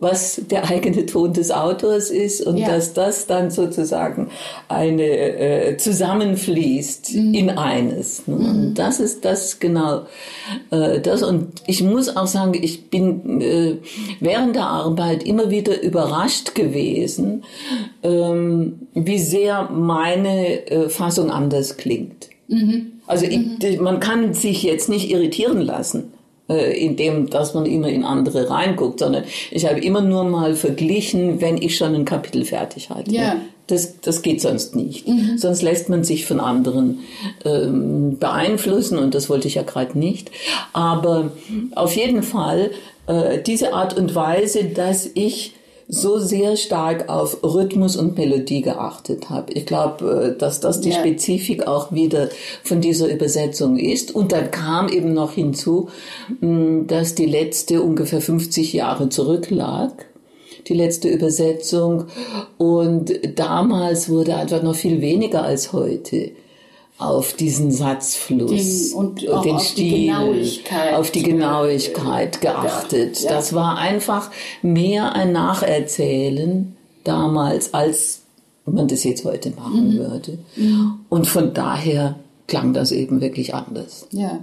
was 0.00 0.40
der 0.50 0.68
eigene 0.68 1.06
Ton 1.06 1.32
des 1.32 1.50
Autors 1.50 2.10
ist 2.10 2.40
und 2.40 2.56
ja. 2.56 2.68
dass 2.68 2.94
das 2.94 3.26
dann 3.26 3.50
sozusagen 3.50 4.28
eine 4.68 5.02
äh, 5.02 5.76
zusammenfließt 5.76 7.14
mhm. 7.14 7.34
in 7.34 7.50
eines. 7.50 8.26
Ne? 8.26 8.36
Mhm. 8.36 8.46
Und 8.46 8.74
das 8.74 9.00
ist 9.00 9.24
das 9.24 9.58
genau 9.58 10.02
äh, 10.70 11.00
das. 11.00 11.22
Und 11.22 11.48
ich 11.66 11.82
muss 11.82 12.16
auch 12.16 12.26
sagen, 12.26 12.54
ich 12.60 12.90
bin 12.90 13.40
äh, 13.40 13.76
während 14.20 14.54
der 14.54 14.66
Arbeit 14.66 15.24
immer 15.24 15.50
wieder 15.50 15.80
überrascht 15.82 16.54
gewesen, 16.54 17.44
ähm, 18.02 18.80
wie 18.94 19.18
sehr 19.18 19.68
meine 19.70 20.66
äh, 20.70 20.88
Fassung 20.88 21.30
anders 21.30 21.76
klingt. 21.76 22.28
Mhm. 22.46 22.92
Also 23.06 23.26
ich, 23.26 23.38
mhm. 23.38 23.82
man 23.82 24.00
kann 24.00 24.34
sich 24.34 24.62
jetzt 24.62 24.88
nicht 24.88 25.10
irritieren 25.10 25.60
lassen 25.60 26.12
in 26.48 26.96
dem, 26.96 27.28
dass 27.28 27.54
man 27.54 27.66
immer 27.66 27.88
in 27.88 28.04
andere 28.04 28.48
reinguckt, 28.48 29.00
sondern 29.00 29.24
ich 29.50 29.66
habe 29.66 29.80
immer 29.80 30.00
nur 30.00 30.24
mal 30.24 30.54
verglichen, 30.54 31.40
wenn 31.40 31.60
ich 31.60 31.76
schon 31.76 31.94
ein 31.94 32.04
Kapitel 32.04 32.44
fertig 32.44 32.90
hatte. 32.90 33.10
Ja. 33.10 33.36
Das, 33.66 34.00
das 34.00 34.22
geht 34.22 34.40
sonst 34.40 34.74
nicht. 34.74 35.06
Mhm. 35.06 35.36
Sonst 35.36 35.60
lässt 35.60 35.90
man 35.90 36.02
sich 36.02 36.24
von 36.24 36.40
anderen 36.40 37.00
ähm, 37.44 38.18
beeinflussen 38.18 38.98
und 38.98 39.14
das 39.14 39.28
wollte 39.28 39.46
ich 39.46 39.56
ja 39.56 39.62
gerade 39.62 39.98
nicht. 39.98 40.30
Aber 40.72 41.32
auf 41.74 41.94
jeden 41.94 42.22
Fall 42.22 42.70
äh, 43.06 43.42
diese 43.42 43.74
Art 43.74 43.98
und 43.98 44.14
Weise, 44.14 44.64
dass 44.64 45.10
ich 45.12 45.52
so 45.88 46.18
sehr 46.18 46.56
stark 46.56 47.08
auf 47.08 47.42
Rhythmus 47.42 47.96
und 47.96 48.18
Melodie 48.18 48.60
geachtet 48.60 49.30
habe. 49.30 49.52
Ich 49.54 49.64
glaube, 49.64 50.34
äh, 50.34 50.38
dass 50.38 50.60
das 50.60 50.82
die 50.82 50.90
ja. 50.90 50.98
Spezifik 50.98 51.66
auch 51.66 51.92
wieder 51.92 52.28
von 52.62 52.82
dieser 52.82 53.08
Übersetzung 53.08 53.78
ist. 53.78 54.14
Und 54.14 54.32
dann 54.32 54.50
kam 54.50 54.88
eben 54.88 55.14
noch 55.14 55.32
hinzu, 55.32 55.88
mm, 56.40 56.86
dass 56.86 57.14
die 57.14 57.26
letzte 57.26 57.82
ungefähr 57.82 58.20
50 58.20 58.74
Jahre 58.74 59.08
zurücklag 59.08 60.06
die 60.66 60.74
letzte 60.74 61.08
Übersetzung. 61.08 62.04
Und 62.58 63.12
damals 63.36 64.10
wurde 64.10 64.36
einfach 64.36 64.62
noch 64.62 64.74
viel 64.74 65.00
weniger 65.00 65.42
als 65.42 65.72
heute 65.72 66.32
auf 66.98 67.32
diesen 67.34 67.70
Satzfluss 67.70 68.90
den, 68.90 68.98
und 68.98 69.28
auch 69.28 69.42
den 69.42 69.54
auf 69.54 69.62
Stil, 69.62 69.84
die 69.84 70.06
Genauigkeit, 70.06 70.94
auf 70.94 71.10
die 71.12 71.22
Genauigkeit 71.22 72.40
geachtet. 72.40 73.20
Ja. 73.20 73.30
Das 73.30 73.54
war 73.54 73.78
einfach 73.78 74.30
mehr 74.62 75.14
ein 75.14 75.32
Nacherzählen 75.32 76.76
damals, 77.04 77.72
als 77.72 78.22
man 78.66 78.88
das 78.88 79.04
jetzt 79.04 79.24
heute 79.24 79.50
machen 79.50 79.94
mhm. 79.94 79.98
würde. 79.98 80.38
Mhm. 80.56 80.94
Und 81.08 81.26
von 81.26 81.54
daher 81.54 82.16
klang 82.48 82.72
das 82.72 82.90
eben 82.92 83.20
wirklich 83.20 83.54
anders. 83.54 84.08
Ja. 84.10 84.40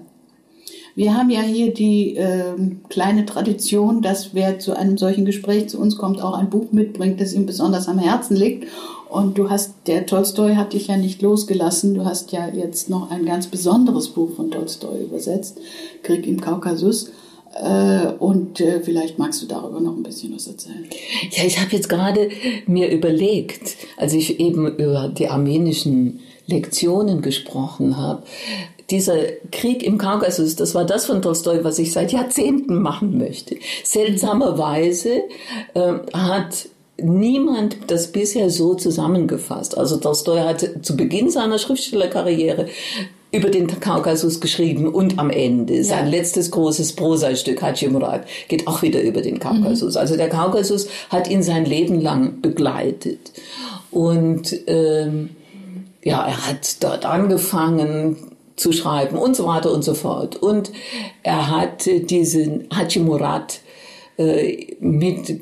Wir 0.96 1.14
haben 1.14 1.30
ja 1.30 1.42
hier 1.42 1.74
die 1.74 2.16
äh, 2.16 2.54
kleine 2.88 3.26
Tradition, 3.26 4.02
dass 4.02 4.34
wer 4.34 4.60
zu 4.60 4.78
einem 4.78 4.98
solchen 4.98 5.26
Gespräch 5.26 5.68
zu 5.68 5.78
uns 5.78 5.98
kommt, 5.98 6.22
auch 6.22 6.34
ein 6.34 6.50
Buch 6.50 6.72
mitbringt, 6.72 7.20
das 7.20 7.34
ihm 7.34 7.46
besonders 7.46 7.90
am 7.90 8.00
Herzen 8.00 8.38
liegt. 8.38 8.70
Und 9.10 9.38
du 9.38 9.50
hast, 9.50 9.74
der 9.88 10.06
Tolstoi 10.06 10.56
hat 10.56 10.74
dich 10.74 10.88
ja 10.88 10.98
nicht 10.98 11.22
losgelassen. 11.22 11.94
Du 11.94 12.06
hast 12.06 12.32
ja 12.32 12.48
jetzt 12.48 12.90
noch 12.90 13.12
ein 13.12 13.26
ganz 13.26 13.48
besonderes 13.48 14.10
Buch 14.10 14.32
von 14.36 14.52
Tolstoi 14.52 15.04
übersetzt, 15.04 15.60
Krieg 16.04 16.26
im 16.28 16.42
Kaukasus. 16.42 17.12
Äh, 17.56 18.08
und 18.20 18.60
äh, 18.60 18.82
vielleicht 18.82 19.18
magst 19.18 19.42
du 19.42 19.46
darüber 19.46 19.80
noch 19.80 19.96
ein 19.96 20.04
bisschen 20.04 20.36
was 20.36 20.48
erzählen. 20.48 20.86
Ja, 21.32 21.46
ich 21.46 21.60
habe 21.60 21.72
jetzt 21.72 21.88
gerade 21.88 22.30
mir 22.68 22.92
überlegt, 22.92 23.78
als 23.98 24.14
ich 24.14 24.40
eben 24.40 24.68
über 24.68 25.08
die 25.08 25.30
armenischen 25.30 26.20
Lektionen 26.48 27.22
gesprochen 27.22 27.98
habe, 27.98 28.24
dieser 28.90 29.18
Krieg 29.52 29.84
im 29.84 29.98
Kaukasus, 29.98 30.56
das 30.56 30.76
war 30.76 30.86
das 30.86 31.06
von 31.06 31.22
Tolstoi, 31.22 31.64
was 31.64 31.80
ich 31.80 31.92
seit 31.92 32.12
Jahrzehnten 32.12 32.82
machen 32.82 33.18
möchte. 33.18 33.56
Seltsamerweise 33.84 35.24
äh, 35.74 35.94
hat 36.14 36.68
niemand 37.02 37.78
das 37.88 38.12
bisher 38.12 38.50
so 38.50 38.76
zusammengefasst. 38.76 39.78
Also 39.78 39.98
Tolstoi 39.98 40.40
hat 40.40 40.70
zu 40.82 40.96
Beginn 40.96 41.30
seiner 41.30 41.60
Schriftstellerkarriere 41.60 42.68
über 43.32 43.50
den 43.50 43.68
Kaukasus 43.68 44.40
geschrieben 44.40 44.88
und 44.88 45.20
am 45.20 45.30
Ende. 45.30 45.76
Ja. 45.78 45.84
Sein 45.84 46.08
letztes 46.10 46.52
großes 46.52 46.94
Prosastück, 46.94 47.62
Haji 47.62 47.90
Murad, 47.90 48.26
geht 48.48 48.68
auch 48.68 48.82
wieder 48.82 49.02
über 49.02 49.22
den 49.22 49.40
Kaukasus. 49.40 49.96
Mhm. 49.96 50.00
Also 50.00 50.16
der 50.16 50.30
Kaukasus 50.30 50.88
hat 51.10 51.30
ihn 51.30 51.44
sein 51.44 51.66
Leben 51.66 52.00
lang 52.00 52.42
begleitet. 52.42 53.32
Und 53.92 54.56
ähm, 54.68 55.32
ja, 56.04 56.26
er 56.26 56.48
hat 56.48 56.84
dort 56.84 57.06
angefangen 57.06 58.18
zu 58.56 58.72
schreiben 58.72 59.18
und 59.18 59.36
so 59.36 59.46
weiter 59.48 59.74
und 59.74 59.84
so 59.84 59.96
fort. 59.96 60.38
Und 60.38 60.72
er 61.24 61.50
hat 61.50 61.86
diesen 61.86 62.68
Haji 62.74 63.02
Murad 63.02 63.56
äh, 63.56 63.65
mit 64.18 65.42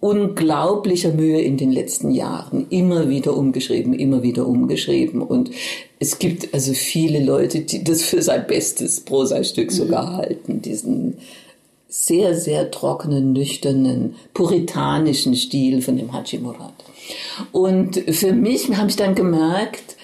unglaublicher 0.00 1.12
Mühe 1.12 1.40
in 1.40 1.56
den 1.56 1.70
letzten 1.70 2.10
Jahren 2.10 2.66
immer 2.70 3.08
wieder 3.08 3.36
umgeschrieben, 3.36 3.94
immer 3.94 4.22
wieder 4.22 4.46
umgeschrieben. 4.46 5.22
Und 5.22 5.50
es 6.00 6.18
gibt 6.18 6.52
also 6.52 6.72
viele 6.72 7.22
Leute, 7.22 7.60
die 7.60 7.84
das 7.84 8.02
für 8.02 8.22
sein 8.22 8.46
bestes 8.48 9.00
Prosastück 9.00 9.70
sogar 9.70 10.12
mhm. 10.12 10.16
halten, 10.16 10.62
diesen 10.62 11.18
sehr, 11.88 12.36
sehr 12.36 12.70
trockenen, 12.70 13.32
nüchternen, 13.32 14.16
puritanischen 14.34 15.36
Stil 15.36 15.82
von 15.82 15.96
dem 15.96 16.12
Haji 16.12 16.38
Murad. 16.38 16.72
Und 17.52 17.96
für 18.10 18.32
mich 18.32 18.74
habe 18.76 18.90
ich 18.90 18.96
dann 18.96 19.14
gemerkt, 19.14 19.96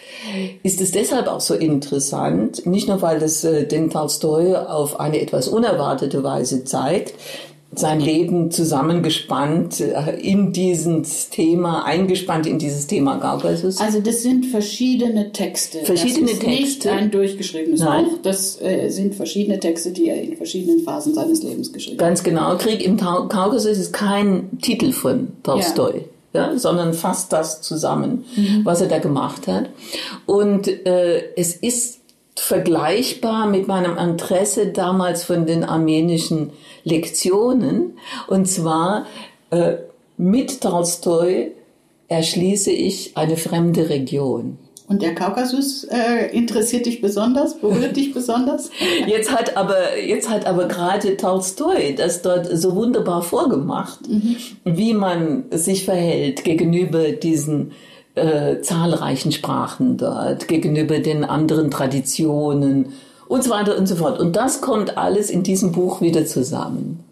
ist 0.62 0.80
es 0.80 0.90
deshalb 0.90 1.28
auch 1.28 1.40
so 1.40 1.54
interessant, 1.54 2.66
nicht 2.66 2.88
nur 2.88 3.00
weil 3.02 3.22
es 3.22 3.44
äh, 3.44 3.66
den 3.66 3.90
Tolstoi 3.90 4.56
auf 4.56 4.98
eine 4.98 5.20
etwas 5.20 5.46
unerwartete 5.46 6.24
Weise 6.24 6.64
zeigt, 6.64 7.14
sein 7.74 8.00
Leben 8.00 8.50
zusammengespannt 8.50 9.80
äh, 9.80 10.16
in 10.20 10.52
dieses 10.52 11.30
Thema, 11.30 11.84
eingespannt 11.84 12.46
in 12.46 12.58
dieses 12.58 12.86
Thema 12.86 13.18
Kaukasus. 13.18 13.80
Also 13.80 14.00
das 14.00 14.22
sind 14.22 14.46
verschiedene 14.46 15.32
Texte. 15.32 15.78
Verschiedene 15.84 16.26
das 16.26 16.34
ist 16.34 16.40
Texte. 16.40 16.62
Nicht 16.62 16.86
ein 16.86 17.10
durchgeschriebenes 17.10 17.80
Nein. 17.80 18.04
Buch. 18.04 18.18
Das 18.22 18.60
äh, 18.62 18.88
sind 18.88 19.14
verschiedene 19.14 19.60
Texte, 19.60 19.90
die 19.90 20.08
er 20.08 20.22
in 20.22 20.36
verschiedenen 20.36 20.80
Phasen 20.84 21.14
seines 21.14 21.42
Lebens 21.42 21.72
geschrieben 21.72 21.98
hat. 21.98 22.06
Ganz 22.06 22.22
genau. 22.22 22.56
Krieg 22.56 22.84
im 22.84 22.96
Kaukasus 22.96 23.66
ist 23.66 23.92
kein 23.92 24.58
Titel 24.62 24.92
von 24.92 25.28
Tolstoi. 25.42 25.96
Ja 25.96 26.02
ja, 26.36 26.58
sondern 26.58 26.92
fasst 26.92 27.32
das 27.32 27.62
zusammen, 27.62 28.24
mhm. 28.36 28.60
was 28.62 28.82
er 28.82 28.88
da 28.88 28.98
gemacht 28.98 29.48
hat. 29.48 29.70
Und 30.26 30.68
äh, 30.68 31.32
es 31.34 31.54
ist 31.54 32.00
vergleichbar 32.40 33.46
mit 33.46 33.66
meinem 33.66 33.96
Interesse 33.98 34.68
damals 34.68 35.24
von 35.24 35.46
den 35.46 35.64
armenischen 35.64 36.50
Lektionen. 36.84 37.98
Und 38.28 38.46
zwar 38.46 39.06
äh, 39.50 39.76
mit 40.16 40.60
Tolstoi 40.60 41.52
erschließe 42.08 42.70
ich 42.70 43.16
eine 43.16 43.36
fremde 43.36 43.88
Region. 43.88 44.58
Und 44.88 45.02
der 45.02 45.16
Kaukasus 45.16 45.84
äh, 45.84 46.30
interessiert 46.30 46.86
dich 46.86 47.00
besonders, 47.00 47.58
berührt 47.58 47.96
dich 47.96 48.14
besonders? 48.14 48.70
Jetzt 49.06 49.32
hat 49.32 49.56
aber, 49.56 49.98
jetzt 49.98 50.30
hat 50.30 50.46
aber 50.46 50.68
gerade 50.68 51.16
Tolstoi 51.16 51.94
das 51.96 52.22
dort 52.22 52.46
so 52.46 52.76
wunderbar 52.76 53.22
vorgemacht, 53.22 54.08
mhm. 54.08 54.36
wie 54.64 54.94
man 54.94 55.46
sich 55.50 55.84
verhält 55.84 56.44
gegenüber 56.44 57.10
diesen 57.10 57.72
äh, 58.16 58.60
zahlreichen 58.60 59.30
Sprachen 59.30 59.96
dort, 59.96 60.48
gegenüber 60.48 60.98
den 60.98 61.24
anderen 61.24 61.70
Traditionen 61.70 62.92
und 63.28 63.44
so 63.44 63.50
weiter 63.50 63.76
und 63.76 63.86
so 63.86 63.96
fort. 63.96 64.18
Und 64.18 64.36
das 64.36 64.60
kommt 64.60 64.98
alles 64.98 65.30
in 65.30 65.42
diesem 65.42 65.72
Buch 65.72 66.00
wieder 66.00 66.26
zusammen. 66.26 67.05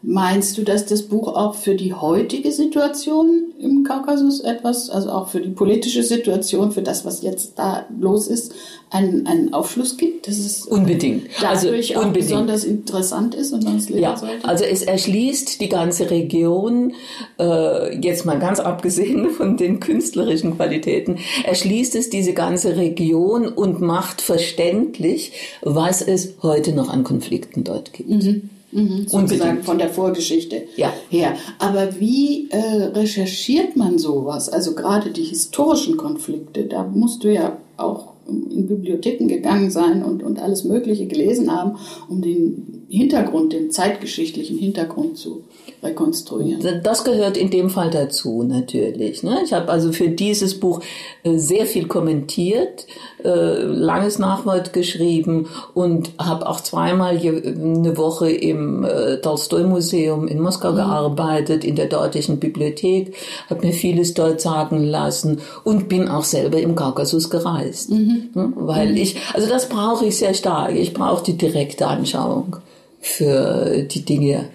Meinst 0.00 0.56
du, 0.56 0.62
dass 0.62 0.86
das 0.86 1.02
Buch 1.02 1.26
auch 1.26 1.56
für 1.56 1.74
die 1.74 1.92
heutige 1.92 2.52
Situation 2.52 3.46
im 3.58 3.82
Kaukasus 3.82 4.38
etwas, 4.38 4.90
also 4.90 5.10
auch 5.10 5.28
für 5.28 5.40
die 5.40 5.50
politische 5.50 6.04
Situation, 6.04 6.70
für 6.70 6.82
das, 6.82 7.04
was 7.04 7.22
jetzt 7.22 7.58
da 7.58 7.84
los 7.98 8.28
ist, 8.28 8.52
einen, 8.90 9.26
einen 9.26 9.52
Aufschluss 9.52 9.96
gibt? 9.96 10.28
Dass 10.28 10.38
es 10.38 10.64
unbedingt. 10.66 11.26
Dadurch 11.40 11.96
also, 11.96 12.06
unbedingt. 12.06 12.06
auch 12.06 12.12
besonders 12.12 12.62
interessant 12.62 13.34
ist 13.34 13.52
und 13.52 13.64
es 13.64 13.88
lesen 13.88 14.02
ja, 14.02 14.16
sollte? 14.16 14.46
Also 14.46 14.62
es 14.62 14.82
erschließt 14.82 15.60
die 15.60 15.68
ganze 15.68 16.10
Region, 16.12 16.94
äh, 17.40 17.98
jetzt 18.00 18.24
mal 18.24 18.38
ganz 18.38 18.60
abgesehen 18.60 19.30
von 19.36 19.56
den 19.56 19.80
künstlerischen 19.80 20.54
Qualitäten, 20.54 21.18
erschließt 21.42 21.96
es 21.96 22.08
diese 22.08 22.34
ganze 22.34 22.76
Region 22.76 23.48
und 23.48 23.80
macht 23.80 24.20
verständlich, 24.20 25.32
was 25.62 26.02
es 26.02 26.34
heute 26.42 26.72
noch 26.72 26.88
an 26.88 27.02
Konflikten 27.02 27.64
dort 27.64 27.92
gibt. 27.92 28.10
Mhm. 28.10 28.50
Mhm, 28.70 29.08
sozusagen 29.08 29.62
von 29.62 29.78
der 29.78 29.88
Vorgeschichte 29.88 30.64
ja. 30.76 30.92
her. 31.08 31.36
Aber 31.58 31.98
wie 31.98 32.50
äh, 32.50 32.84
recherchiert 32.94 33.76
man 33.76 33.98
sowas? 33.98 34.50
Also 34.50 34.74
gerade 34.74 35.10
die 35.10 35.24
historischen 35.24 35.96
Konflikte, 35.96 36.64
da 36.64 36.82
musst 36.84 37.24
du 37.24 37.32
ja 37.32 37.56
auch 37.78 38.12
in 38.28 38.66
Bibliotheken 38.66 39.26
gegangen 39.26 39.70
sein 39.70 40.04
und, 40.04 40.22
und 40.22 40.38
alles 40.38 40.64
Mögliche 40.64 41.06
gelesen 41.06 41.50
haben, 41.50 41.78
um 42.08 42.20
den 42.20 42.84
Hintergrund, 42.88 43.54
den 43.54 43.70
zeitgeschichtlichen 43.70 44.58
Hintergrund 44.58 45.16
zu 45.16 45.44
rekonstruieren. 45.82 46.82
Das 46.82 47.04
gehört 47.04 47.36
in 47.36 47.50
dem 47.50 47.70
Fall 47.70 47.90
dazu 47.90 48.42
natürlich. 48.42 49.22
Ne? 49.22 49.38
Ich 49.44 49.52
habe 49.52 49.70
also 49.70 49.92
für 49.92 50.08
dieses 50.08 50.58
Buch 50.58 50.80
äh, 51.22 51.38
sehr 51.38 51.66
viel 51.66 51.86
kommentiert, 51.86 52.86
äh, 53.24 53.62
langes 53.62 54.18
Nachwort 54.18 54.72
geschrieben 54.72 55.48
und 55.74 56.10
habe 56.18 56.48
auch 56.48 56.60
zweimal 56.60 57.18
eine 57.18 57.96
Woche 57.96 58.30
im 58.30 58.84
äh, 58.84 59.18
Tolstoi-Museum 59.18 60.26
in 60.26 60.40
Moskau 60.40 60.72
mhm. 60.72 60.76
gearbeitet, 60.76 61.64
in 61.64 61.76
der 61.76 61.86
dortigen 61.86 62.38
Bibliothek, 62.38 63.14
habe 63.48 63.66
mir 63.66 63.72
vieles 63.72 64.14
dort 64.14 64.40
sagen 64.40 64.82
lassen 64.84 65.40
und 65.62 65.88
bin 65.88 66.08
auch 66.08 66.24
selber 66.24 66.58
im 66.58 66.74
Kaukasus 66.74 67.30
gereist. 67.30 67.90
Mhm. 67.90 68.30
Ne? 68.34 68.52
Weil 68.56 68.90
mhm. 68.90 68.96
ich, 68.96 69.16
also 69.32 69.48
das 69.48 69.68
brauche 69.68 70.06
ich 70.06 70.16
sehr 70.16 70.34
stark. 70.34 70.74
Ich 70.74 70.92
brauche 70.92 71.22
die 71.22 71.38
direkte 71.38 71.86
Anschauung 71.86 72.56
für 73.00 73.82
die 73.82 74.04
Dinge, 74.04 74.46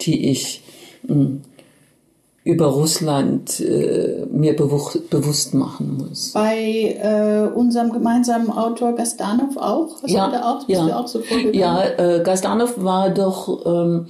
die 0.00 0.30
ich 0.30 0.62
über 2.42 2.66
Russland 2.66 3.60
äh, 3.60 4.26
mir 4.32 4.56
bewusst, 4.56 5.10
bewusst 5.10 5.54
machen 5.54 5.98
muss. 5.98 6.32
Bei 6.32 6.96
äh, 7.02 7.54
unserem 7.54 7.92
gemeinsamen 7.92 8.50
Autor 8.50 8.94
Gastanov 8.94 9.56
auch? 9.56 10.02
Hast 10.02 10.10
ja, 10.10 10.26
auch, 10.42 10.66
bist 10.66 10.80
ja. 10.80 10.86
du 10.86 10.96
auch 10.96 11.06
so? 11.06 11.20
Ja, 11.52 11.84
äh, 11.84 12.22
Gastanov 12.24 12.82
war 12.82 13.10
doch 13.10 13.66
ähm, 13.66 14.06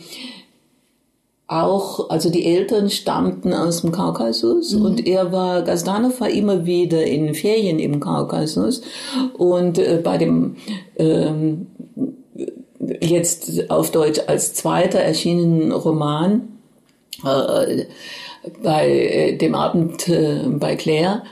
auch, 1.48 2.08
also 2.10 2.30
die 2.30 2.46
Eltern 2.46 2.88
stammten 2.88 3.52
aus 3.52 3.80
dem 3.80 3.90
Kaukasus 3.90 4.74
mhm. 4.74 4.84
und 4.84 5.06
er 5.06 5.32
war, 5.32 5.62
Gastanov 5.62 6.20
war 6.20 6.30
immer 6.30 6.64
wieder 6.64 7.04
in 7.04 7.34
Ferien 7.34 7.80
im 7.80 7.98
Kaukasus 7.98 8.82
und 9.36 9.78
äh, 9.78 10.00
bei 10.02 10.18
dem 10.18 10.54
ähm, 10.96 11.66
jetzt 13.00 13.68
auf 13.70 13.90
Deutsch 13.90 14.20
als 14.28 14.54
zweiter 14.54 15.00
erschienenen 15.00 15.72
Roman 15.72 16.49
äh, 17.24 17.86
bei 18.62 18.88
äh, 18.88 19.36
dem 19.36 19.54
Abend 19.54 20.08
äh, 20.08 20.40
bei 20.46 20.76
Claire, 20.76 21.22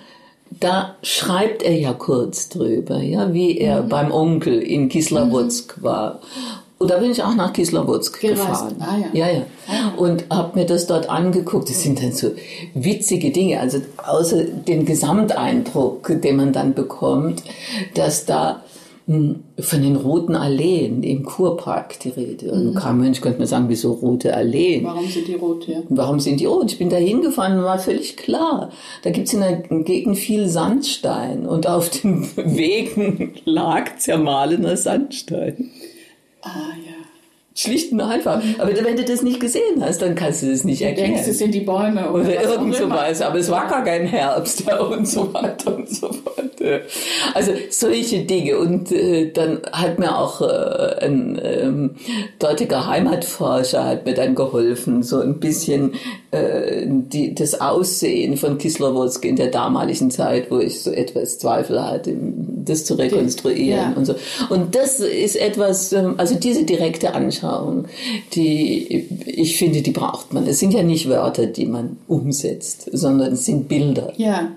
da 0.51 0.96
schreibt 1.03 1.62
er 1.62 1.79
ja 1.79 1.92
kurz 1.92 2.48
drüber, 2.48 2.98
ja, 3.03 3.33
wie 3.33 3.59
er 3.59 3.83
mhm. 3.83 3.88
beim 3.88 4.12
Onkel 4.12 4.61
in 4.61 4.88
Kislavotsk 4.88 5.79
mhm. 5.79 5.83
war. 5.83 6.20
Und 6.79 6.92
da 6.92 6.98
bin 6.98 7.11
ich 7.11 7.24
auch 7.24 7.35
nach 7.35 7.53
Kislavotsk 7.53 8.20
gefahren. 8.20 8.77
Ah, 8.79 8.96
ja. 9.12 9.27
ja, 9.27 9.33
ja. 9.38 9.42
Ah. 9.66 9.92
Und 9.96 10.27
habe 10.31 10.61
mir 10.61 10.64
das 10.64 10.87
dort 10.87 11.11
angeguckt. 11.11 11.68
Das 11.68 11.83
sind 11.83 12.01
dann 12.01 12.12
so 12.12 12.31
witzige 12.72 13.33
Dinge. 13.33 13.59
Also 13.59 13.81
außer 13.96 14.44
den 14.44 14.85
Gesamteindruck, 14.85 16.20
den 16.22 16.37
man 16.37 16.53
dann 16.53 16.74
bekommt, 16.74 17.42
dass 17.94 18.27
da 18.27 18.62
von 19.09 19.83
den 19.83 19.97
roten 19.97 20.35
Alleen 20.35 21.03
im 21.03 21.25
Kurpark 21.25 21.99
die 22.01 22.11
Rede. 22.11 22.53
Und 22.53 22.66
mhm. 22.66 22.75
kein 22.75 23.01
Mensch 23.01 23.23
könnte 23.23 23.40
mir 23.40 23.47
sagen, 23.47 23.64
wieso 23.68 23.92
rote 23.92 24.37
Alleen? 24.37 24.85
Warum 24.85 25.09
sind 25.09 25.27
die 25.27 25.35
rot? 25.35 25.66
Ja? 25.66 25.83
Warum 25.88 26.21
sind 26.21 26.40
die 26.40 26.44
rot? 26.44 26.73
Ich 26.73 26.79
bin 26.79 26.90
da 26.90 26.97
hingefahren 26.97 27.59
und 27.59 27.64
war 27.64 27.79
völlig 27.79 28.18
klar. 28.18 28.71
Da 29.03 29.11
gibt 29.11 29.29
es 29.29 29.35
in 29.35 29.40
der 29.40 29.57
Gegend 29.83 30.18
viel 30.18 30.47
Sandstein 30.47 31.47
und 31.47 31.66
auf 31.66 31.88
den 31.88 32.29
Wegen 32.37 33.33
lag 33.47 33.97
zermahlener 33.97 34.77
Sandstein. 34.77 35.71
Ah 36.42 36.75
ja. 36.85 36.88
Schlicht 37.59 37.90
und 37.90 38.01
einfach. 38.01 38.40
Aber 38.59 38.71
wenn 38.85 38.97
du 38.97 39.05
das 39.05 39.23
nicht 39.23 39.40
gesehen 39.40 39.83
hast, 39.83 40.01
dann 40.01 40.14
kannst 40.14 40.44
du 40.44 40.51
das 40.51 40.62
nicht 40.62 40.81
erkennen. 40.81 41.09
Du 41.09 41.12
denkst, 41.14 41.29
es 41.29 41.38
sind 41.38 41.53
die 41.53 41.62
Bäume 41.62 42.09
oder, 42.09 42.23
oder 42.23 42.42
irgend 42.42 42.77
sowas. 42.77 43.21
Aber 43.21 43.38
es 43.38 43.51
war 43.51 43.66
gar 43.66 43.83
kein 43.83 44.07
Herbst 44.07 44.64
ja, 44.64 44.79
und 44.81 45.09
so 45.09 45.35
weiter 45.35 45.75
und 45.75 45.90
so 45.90 46.12
fort. 46.12 46.38
Also 47.35 47.53
solche 47.71 48.21
Dinge. 48.21 48.59
Und 48.59 48.92
äh, 48.92 49.33
dann 49.33 49.61
hat 49.73 49.99
mir 49.99 50.16
auch 50.16 50.40
äh, 50.40 51.05
ein 51.05 51.40
ähm, 51.42 51.97
dortiger 52.38 52.87
Heimatforscher 52.87 53.85
hat 53.85 54.07
mir 54.07 54.14
dann 54.14 54.37
geholfen, 54.37 55.03
so 55.03 55.21
ein 55.21 55.40
bisschen 55.40 55.94
äh, 56.30 56.84
die, 56.86 57.34
das 57.34 57.58
Aussehen 57.60 58.36
von 58.36 58.58
Kislovodsk 58.58 59.24
in 59.24 59.36
der 59.36 59.46
damaligen 59.46 60.10
Zeit, 60.10 60.50
wo 60.50 60.58
ich 60.58 60.80
so 60.80 60.90
etwas 60.90 61.38
Zweifel 61.38 61.82
hatte, 61.82 62.14
das 62.64 62.84
zu 62.84 62.94
rekonstruieren 62.94 63.92
ja. 63.92 63.92
und 63.96 64.04
so. 64.04 64.14
Und 64.50 64.74
das 64.74 65.00
ist 65.00 65.36
etwas, 65.36 65.92
ähm, 65.94 66.14
also 66.18 66.34
diese 66.34 66.64
direkte 66.64 67.14
Anschauung, 67.14 67.86
die 68.34 69.06
ich 69.26 69.56
finde, 69.56 69.80
die 69.80 69.90
braucht 69.90 70.34
man. 70.34 70.46
Es 70.46 70.58
sind 70.58 70.74
ja 70.74 70.82
nicht 70.82 71.08
Wörter, 71.08 71.46
die 71.46 71.66
man 71.66 71.96
umsetzt, 72.08 72.90
sondern 72.92 73.32
es 73.32 73.46
sind 73.46 73.68
Bilder. 73.68 74.12
Ja. 74.16 74.50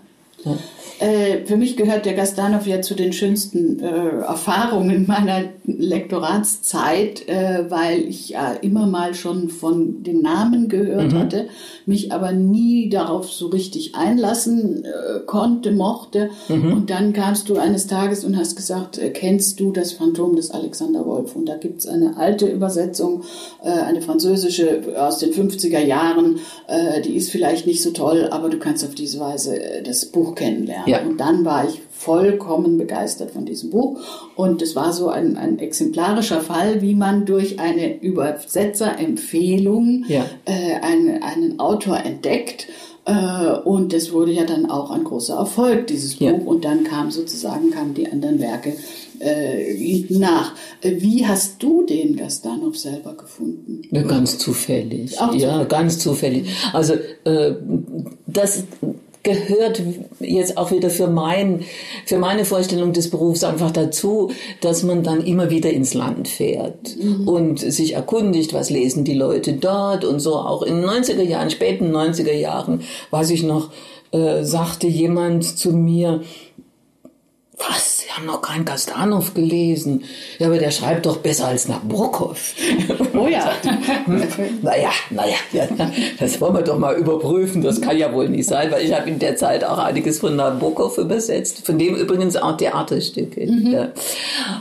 ja. 0.44 0.58
Äh, 1.02 1.46
für 1.46 1.58
mich 1.58 1.78
gehört 1.78 2.06
der 2.06 2.14
Gastanov 2.14 2.68
ja 2.68 2.82
zu 2.82 2.94
den 2.94 3.12
schönsten 3.12 3.80
äh, 3.80 4.20
Erfahrungen 4.20 5.08
meiner 5.08 5.46
Lektoratszeit, 5.66 7.28
äh, 7.28 7.66
weil 7.70 8.02
ich 8.02 8.30
ja 8.30 8.52
immer 8.54 8.86
mal 8.86 9.16
schon 9.16 9.50
von 9.50 10.04
den 10.04 10.22
Namen 10.22 10.70
gehört 10.70 11.14
mhm. 11.14 11.18
hatte, 11.18 11.48
mich 11.88 12.12
aber 12.12 12.34
nie 12.34 12.88
darauf 12.90 13.32
so 13.32 13.48
richtig 13.48 13.96
einlassen 13.96 14.86
äh, 14.86 15.22
konnte, 15.26 15.72
mochte. 15.72 16.30
Mhm. 16.50 16.72
Und 16.72 16.90
dann 16.92 17.14
kamst 17.14 17.50
du 17.50 17.58
eines 17.58 17.88
Tages 17.88 18.24
und 18.24 18.38
hast 18.38 18.56
gesagt, 18.56 19.00
äh, 19.00 19.10
kennst 19.10 19.60
du 19.60 19.72
das 19.72 19.94
Phantom 19.94 20.36
des 20.36 20.52
Alexander 20.52 21.04
Wolf? 21.08 21.36
Und 21.36 21.48
da 21.48 21.58
gibt 21.58 21.80
es 21.80 21.88
eine 21.88 22.18
alte 22.18 22.46
Übersetzung, 22.46 23.24
eine 23.64 24.02
französische 24.02 24.82
aus 24.98 25.20
den 25.20 25.32
50er 25.32 25.80
Jahren, 25.80 26.40
die 27.06 27.16
ist 27.16 27.32
vielleicht 27.32 27.68
nicht 27.68 27.82
so 27.82 27.92
toll, 27.92 28.28
aber 28.32 28.50
du 28.50 28.60
kannst 28.60 28.84
auf 28.84 28.96
diese 28.96 29.20
Weise 29.20 29.60
das 29.84 30.06
Buch 30.06 30.36
kennenlernen. 30.36 30.91
Ja. 30.92 31.02
Und 31.02 31.18
dann 31.18 31.46
war 31.46 31.68
ich 31.68 31.82
vollkommen 31.92 32.78
begeistert 32.78 33.32
von 33.32 33.46
diesem 33.46 33.70
Buch. 33.70 34.00
Und 34.36 34.62
es 34.62 34.76
war 34.76 34.94
so 34.94 35.10
ein, 35.10 35.38
ein 35.38 35.60
exemplarischer 35.60 36.42
Fall, 36.42 36.82
wie 36.82 36.96
man 36.96 37.26
durch 37.26 37.60
eine 37.60 38.02
Übersetzerempfehlung 38.02 40.06
ja. 40.08 40.26
äh, 40.46 40.76
einen, 40.82 41.22
einen 41.22 41.60
Autor 41.60 41.98
entdeckt. 41.98 42.68
Äh, 43.06 43.58
und 43.64 43.94
das 43.94 44.12
wurde 44.12 44.32
ja 44.32 44.46
dann 44.46 44.70
auch 44.70 44.92
ein 44.92 45.04
großer 45.04 45.36
Erfolg, 45.36 45.88
dieses 45.88 46.16
Buch. 46.16 46.28
Ja. 46.28 46.34
Und 46.34 46.66
dann 46.66 46.84
kam 46.84 47.12
sozusagen, 47.12 47.72
kamen 47.72 47.94
die 47.94 48.12
anderen 48.12 48.40
Werke 48.40 48.74
äh, 49.20 50.06
nach. 50.10 50.54
Wie 50.82 51.28
hast 51.28 51.62
du 51.62 51.84
den 51.84 52.16
Gastanov 52.16 52.78
selber 52.78 53.14
gefunden? 53.14 53.82
Ja, 53.92 54.04
ganz 54.04 54.38
zufällig. 54.38 55.20
Auch 55.20 55.34
ja, 55.34 55.50
zufällig. 55.50 55.70
ganz 55.70 56.00
zufällig. 56.00 56.50
Also 56.74 56.94
äh, 57.26 57.56
das 58.28 58.64
gehört 59.24 59.82
jetzt 60.20 60.58
auch 60.58 60.72
wieder 60.72 60.90
für 60.90 61.08
mein, 61.08 61.64
für 62.06 62.18
meine 62.18 62.46
Vorstellung 62.46 62.94
des 62.94 63.10
Berufs 63.10 63.44
einfach 63.44 63.72
dazu, 63.72 64.32
dass 64.62 64.84
man 64.84 65.04
dann 65.04 65.24
immer 65.24 65.50
wieder 65.50 65.72
ins 65.72 65.94
Land 65.94 66.28
fährt 66.28 66.96
mhm. 66.98 67.28
und 67.28 67.60
sich 67.60 67.94
erkundigt, 67.94 68.54
was 68.54 68.70
lesen 68.70 69.04
die 69.04 69.14
Leute 69.14 69.54
dort 69.54 70.06
und 70.06 70.20
so. 70.20 70.36
Auch 70.36 70.64
in 70.64 70.82
den 70.82 70.86
90er 70.86 71.24
Jahren, 71.24 71.50
späten 71.50 71.96
90er 71.96 72.34
Jahren, 72.34 72.82
weiß 73.12 73.30
ich 73.32 73.44
noch, 73.44 73.70
äh, 74.12 74.44
sagte 74.44 74.88
jemand 74.88 75.46
zu 75.58 75.72
mir, 75.72 76.22
was, 77.68 78.00
Sie 78.00 78.10
haben 78.10 78.26
noch 78.26 78.42
keinen 78.42 78.66
Gastanov 78.66 79.34
gelesen? 79.34 80.04
Ja, 80.40 80.48
aber 80.48 80.58
der 80.58 80.72
schreibt 80.72 81.06
doch 81.06 81.18
besser 81.18 81.48
als 81.48 81.68
Nabokov. 81.68 82.54
Oh 83.14 83.28
ja. 83.28 83.52
naja, 84.62 84.90
naja, 85.10 85.36
ja, 85.52 85.68
das 86.20 86.40
wollen 86.40 86.56
wir 86.56 86.62
doch 86.62 86.78
mal 86.78 86.96
überprüfen. 86.96 87.62
Das 87.62 87.82
kann 87.82 87.98
ja 87.98 88.14
wohl 88.14 88.30
nicht 88.30 88.48
sein, 88.48 88.72
weil 88.72 88.86
ich 88.86 88.94
habe 88.94 89.10
in 89.10 89.20
der 89.20 89.36
Zeit 89.36 89.64
auch 89.64 89.78
einiges 89.78 90.20
von 90.20 90.36
Nabokov 90.36 90.98
übersetzt, 90.98 91.66
von 91.66 91.78
dem 91.78 91.96
übrigens 91.96 92.36
auch 92.38 92.58
Theaterstücke. 92.58 93.46
Mhm. 93.46 93.72
Ja. 93.72 93.92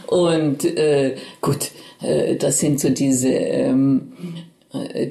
Und 0.07 0.65
äh, 0.65 1.17
gut, 1.41 1.71
äh, 2.03 2.37
das 2.37 2.59
sind 2.59 2.81
so 2.81 2.91
diese... 2.91 3.29
Ähm, 3.29 4.13
äh, 4.19 4.50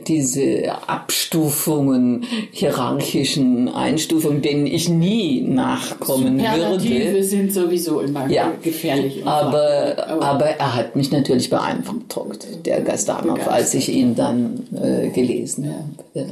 diese 0.08 0.72
Abstufungen, 0.88 2.26
hierarchischen 2.52 3.67
Einstufungen, 3.67 4.41
denen 4.41 4.65
ich 4.65 4.88
nie 4.88 5.41
nachkommen 5.41 6.39
Superlative 6.39 7.06
würde. 7.06 7.24
sind 7.24 7.54
sowieso 7.54 8.00
immer 8.00 8.28
ja. 8.30 8.54
gefährlich. 8.62 9.26
Aber, 9.26 9.98
aber, 10.08 10.26
aber 10.26 10.45
er 10.45 10.76
hat 10.76 10.95
mich 10.95 11.12
natürlich 11.12 11.50
beeindruckt, 11.50 12.48
der 12.65 12.82
Gastanov, 12.82 13.48
als 13.50 13.74
ich 13.74 13.89
ihn 13.89 14.15
dann 14.15 14.65
äh, 14.82 15.10
gelesen 15.10 15.67
habe. 15.67 15.86
Ja, 16.13 16.26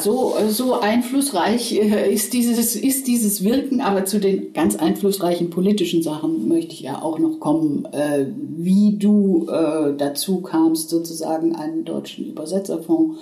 so, 0.00 0.34
so 0.48 0.80
einflussreich 0.80 1.72
äh, 1.72 2.12
ist 2.12 2.32
dieses, 2.32 2.74
ist 2.74 3.06
dieses 3.06 3.44
Wirken, 3.44 3.80
aber 3.80 4.04
zu 4.04 4.18
den 4.18 4.52
ganz 4.52 4.74
einflussreichen 4.74 5.48
politischen 5.50 6.02
Sachen 6.02 6.48
möchte 6.48 6.72
ich 6.72 6.80
ja 6.80 7.00
auch 7.00 7.20
noch 7.20 7.38
kommen, 7.38 7.86
äh, 7.92 8.26
wie 8.36 8.96
du 8.98 9.46
äh, 9.48 9.96
dazu 9.96 10.40
kamst, 10.40 10.90
sozusagen 10.90 11.54
einen 11.54 11.84
deutschen 11.84 12.26
Übersetzerfonds 12.26 13.18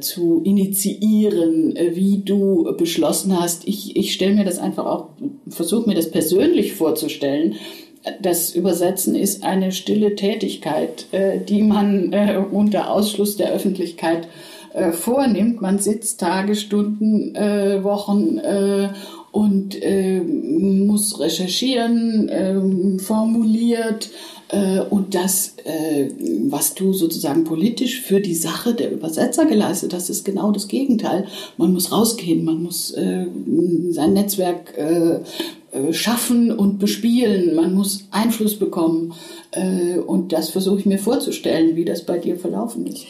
zu 0.00 0.40
initiieren, 0.42 1.74
wie 1.92 2.22
du 2.24 2.74
beschlossen 2.78 3.38
hast. 3.38 3.68
Ich, 3.68 3.94
ich 3.94 4.14
stelle 4.14 4.34
mir 4.34 4.46
das 4.46 4.58
einfach 4.58 4.86
auch, 4.86 5.08
versuche 5.48 5.86
mir 5.86 5.94
das 5.94 6.10
persönlich 6.10 6.72
vorzustellen, 6.72 7.56
das 8.22 8.54
Übersetzen 8.54 9.14
ist 9.14 9.44
eine 9.44 9.72
stille 9.72 10.14
Tätigkeit, 10.14 11.04
die 11.50 11.62
man 11.62 12.14
unter 12.52 12.90
Ausschluss 12.90 13.36
der 13.36 13.52
Öffentlichkeit 13.52 14.28
äh, 14.76 14.92
vornimmt. 14.92 15.62
Man 15.62 15.78
sitzt 15.78 16.20
Tage, 16.20 16.54
Stunden, 16.54 17.34
äh, 17.34 17.82
Wochen 17.82 18.36
äh, 18.36 18.90
und 19.32 19.82
äh, 19.82 20.20
muss 20.20 21.18
recherchieren, 21.18 22.28
äh, 22.28 22.98
formuliert 22.98 24.10
äh, 24.50 24.80
und 24.80 25.14
das, 25.14 25.54
was 26.48 26.74
du 26.74 26.92
sozusagen 26.92 27.44
politisch 27.44 28.02
für 28.02 28.20
die 28.20 28.34
Sache 28.34 28.74
der 28.74 28.92
Übersetzer 28.92 29.46
geleistet 29.46 29.94
hast, 29.94 30.10
ist 30.10 30.24
genau 30.24 30.52
das 30.52 30.68
Gegenteil. 30.68 31.26
Man 31.56 31.72
muss 31.72 31.90
rausgehen, 31.90 32.44
man 32.44 32.62
muss 32.62 32.88
sein 32.90 34.12
Netzwerk 34.12 34.72
schaffen 35.90 36.52
und 36.52 36.78
bespielen, 36.78 37.56
man 37.56 37.74
muss 37.74 38.06
Einfluss 38.12 38.56
bekommen. 38.56 39.14
Und 40.06 40.32
das 40.32 40.50
versuche 40.50 40.78
ich 40.78 40.86
mir 40.86 40.98
vorzustellen, 40.98 41.74
wie 41.74 41.84
das 41.84 42.06
bei 42.06 42.18
dir 42.18 42.36
verlaufen 42.36 42.86
ist. 42.86 43.04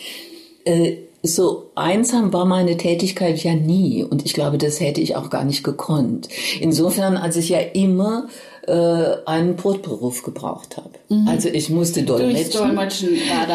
Äh, 0.64 1.05
so 1.26 1.70
einsam 1.74 2.32
war 2.32 2.44
meine 2.44 2.76
Tätigkeit 2.76 3.42
ja 3.42 3.54
nie 3.54 4.04
und 4.04 4.24
ich 4.24 4.34
glaube, 4.34 4.58
das 4.58 4.80
hätte 4.80 5.00
ich 5.00 5.16
auch 5.16 5.30
gar 5.30 5.44
nicht 5.44 5.64
gekonnt. 5.64 6.28
Insofern, 6.60 7.16
als 7.16 7.36
ich 7.36 7.48
ja 7.48 7.58
immer 7.58 8.28
äh, 8.66 9.16
einen 9.26 9.56
Brotberuf 9.56 10.22
gebraucht 10.22 10.76
habe. 10.76 10.90
Mhm. 11.08 11.28
Also 11.28 11.48
ich 11.48 11.70
musste 11.70 12.02
dolmetschen. 12.02 12.52
Dolmetschen 12.52 13.10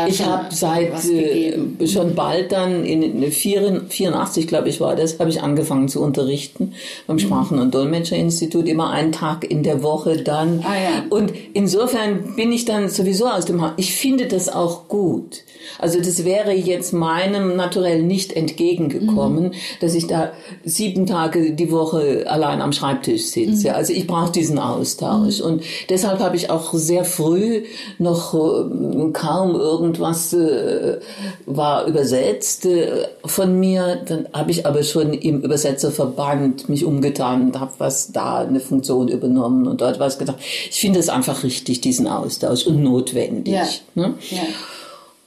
ich 0.08 0.26
habe 0.26 0.54
seit 0.54 1.04
äh, 1.10 1.88
schon 1.88 2.16
bald 2.16 2.52
dann 2.52 2.86
in 2.86 3.30
84, 3.32 4.48
glaube 4.48 4.70
ich, 4.70 4.80
war 4.80 4.96
das, 4.96 5.20
habe 5.20 5.30
ich 5.30 5.42
angefangen 5.42 5.90
zu 5.90 6.02
unterrichten 6.02 6.74
beim 7.08 7.18
mhm. 7.18 7.20
Sprachen- 7.20 7.60
und 7.60 7.74
Dolmetscherinstitut 7.74 8.68
immer 8.68 8.92
einen 8.92 9.12
Tag 9.12 9.44
in 9.44 9.64
der 9.64 9.84
Woche 9.84 10.18
dann. 10.18 10.64
Ah, 10.64 10.76
ja. 10.76 11.04
Und 11.10 11.34
insofern 11.54 12.36
bin 12.36 12.52
ich 12.52 12.66
dann 12.66 12.90
sowieso 12.90 13.28
aus 13.28 13.46
dem 13.46 13.62
Haus. 13.62 13.72
Ich 13.78 13.94
finde 13.94 14.28
das 14.28 14.50
auch 14.50 14.88
gut. 14.88 15.44
Also 15.80 16.00
das 16.00 16.26
wäre 16.26 16.54
jetzt 16.54 16.94
meinem 16.94 17.56
Naturell 17.56 18.04
nicht 18.04 18.34
entgegengekommen, 18.34 19.46
mhm. 19.46 19.52
dass 19.80 19.96
ich 19.96 20.08
da 20.08 20.32
sieben 20.64 21.06
Tage 21.06 21.54
die 21.54 21.72
Woche 21.72 22.26
allein 22.28 22.62
am 22.62 22.72
Schreibtisch 22.72 23.26
sitze. 23.26 23.70
Mhm. 23.70 23.76
Also 23.76 23.94
ich 23.94 24.08
brauche 24.08 24.32
diesen 24.32 24.60
Austausch. 24.60 25.01
Mhm. 25.02 25.46
Und 25.46 25.64
deshalb 25.90 26.20
habe 26.20 26.36
ich 26.36 26.50
auch 26.50 26.74
sehr 26.74 27.06
früh 27.06 27.64
noch 27.98 28.34
äh, 28.34 29.12
kaum 29.12 29.56
irgendwas 29.56 30.34
äh, 30.34 31.00
war 31.46 31.86
übersetzt 31.86 32.66
äh, 32.66 33.08
von 33.26 33.60
mir. 33.60 34.02
Dann 34.06 34.28
habe 34.34 34.52
ich 34.52 34.66
aber 34.66 34.84
schon 34.84 35.14
im 35.14 35.42
Übersetzerverband 35.42 36.70
mich 36.70 36.86
umgetan 36.86 37.42
und 37.42 37.60
habe 37.60 37.72
was 37.78 38.12
da 38.12 38.40
eine 38.40 38.60
Funktion 38.60 39.08
übernommen 39.08 39.68
und 39.68 39.82
dort 39.82 40.00
was 40.00 40.18
gedacht. 40.18 40.38
Ich 40.70 40.80
finde 40.80 41.00
es 41.00 41.10
einfach 41.10 41.44
richtig, 41.44 41.82
diesen 41.82 42.08
Austausch 42.08 42.66
und 42.68 42.84
notwendig. 42.84 43.54
Ja. 43.54 43.68
Ne? 43.96 44.14
Ja. 44.30 44.42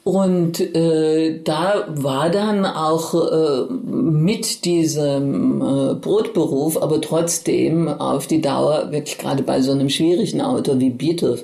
Und 0.05 0.61
äh, 0.61 1.41
da 1.43 1.87
war 1.89 2.29
dann 2.29 2.67
auch 2.67 3.15
äh, 3.15 3.73
mit 3.73 4.67
diesem 4.67 5.63
äh, 5.63 5.95
Brotberuf, 5.95 6.81
aber 6.81 7.01
trotzdem 7.01 7.89
auf 7.89 8.27
die 8.27 8.43
Dauer, 8.43 8.93
wirklich 8.93 9.17
gerade 9.17 9.43
bei 9.43 9.63
so 9.63 9.73
einem 9.73 9.89
schwierigen 9.89 10.43
Autor 10.43 10.79
wie 10.79 10.91
Beethoven, 10.91 11.43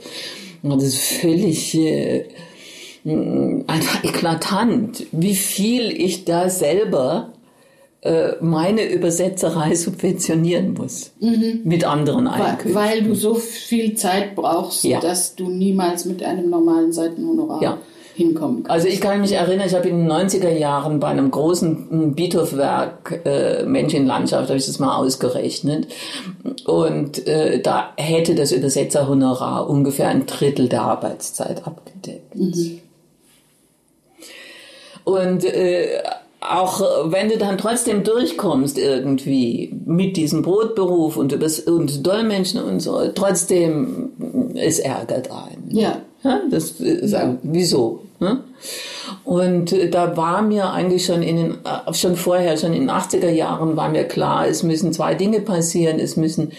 das 0.63 0.83
ist 0.83 0.99
völlig 0.99 1.75
äh, 1.75 2.27
einfach 3.67 4.05
eklatant, 4.05 5.07
wie 5.11 5.37
viel 5.37 5.91
ich 5.91 6.27
da 6.27 6.51
selber 6.51 7.33
äh, 8.03 8.33
meine 8.43 8.85
Übersetzerei 8.93 9.75
subventionieren 9.75 10.75
muss 10.75 11.13
mhm. 11.19 11.63
mit 11.65 11.85
anderen 11.85 12.27
Einkünften. 12.27 12.75
Weil, 12.75 12.91
weil, 12.91 13.03
du 13.05 13.15
so 13.15 13.37
viel 13.37 13.95
Zeit 13.95 14.37
brauchst, 14.37 14.85
ja. 14.85 15.01
dass 15.01 15.35
du 15.35 15.49
niemals 15.49 16.05
mit 16.05 16.23
einem 16.23 16.51
normalen 16.51 16.93
Seitenhonorar 16.93 17.63
ja 17.63 17.79
hinkommen 18.21 18.63
kann. 18.65 18.73
Also 18.73 18.89
ich 18.89 19.01
kann 19.01 19.21
mich 19.21 19.33
erinnern, 19.33 19.67
ich 19.67 19.75
habe 19.75 19.89
in 19.89 20.07
den 20.07 20.13
90er 20.13 20.51
Jahren 20.51 21.01
bei 21.01 21.09
einem 21.09 21.31
großen 21.31 22.15
Beethoven-Werk 22.15 23.23
äh, 23.25 23.65
Mensch 23.65 23.95
in 23.95 24.07
Landschaft, 24.07 24.49
habe 24.49 24.59
ich 24.59 24.67
das 24.67 24.79
mal 24.79 24.97
ausgerechnet. 24.97 25.89
Und 26.67 27.27
äh, 27.27 27.61
da 27.61 27.93
hätte 27.97 28.35
das 28.35 28.53
Übersetzerhonorar 28.53 29.69
ungefähr 29.69 30.09
ein 30.09 30.27
Drittel 30.27 30.69
der 30.69 30.83
Arbeitszeit 30.83 31.67
abgedeckt. 31.67 32.35
Mhm. 32.35 32.81
Und 35.05 35.45
äh, 35.45 36.03
auch 36.41 36.81
wenn 37.11 37.29
du 37.29 37.37
dann 37.37 37.59
trotzdem 37.59 38.03
durchkommst 38.03 38.79
irgendwie 38.79 39.75
mit 39.85 40.17
diesem 40.17 40.43
Brotberuf 40.43 41.17
und, 41.17 41.33
übers, 41.33 41.61
und 41.61 42.07
Dolmetschen 42.07 42.63
und 42.63 42.81
so, 42.81 43.09
trotzdem 43.15 44.13
es 44.55 44.79
ärgert 44.79 45.31
einen. 45.31 45.69
Ja. 45.71 46.03
Ja 46.23 46.41
das 46.51 46.73
ist 46.73 47.13
ja. 47.13 47.37
wieso? 47.43 48.03
Ne? 48.21 48.41
Und 49.25 49.73
äh, 49.73 49.89
da 49.89 50.17
war 50.17 50.43
mir 50.43 50.71
eigentlich 50.71 51.07
schon 51.07 51.23
in 51.23 51.37
den, 51.37 51.51
äh, 51.65 51.95
schon 51.95 52.17
vorher, 52.17 52.59
schon 52.59 52.75
in 52.75 52.83
den 52.83 52.91
80er 52.91 53.31
Jahren 53.31 53.77
war 53.77 53.89
mir 53.89 54.05
klar, 54.05 54.47
es 54.47 54.63
müssen 54.63 54.93
zwei 54.93 55.15
Dinge 55.15 55.41
passieren. 55.41 55.99
Es 55.99 56.17
müssen 56.17 56.53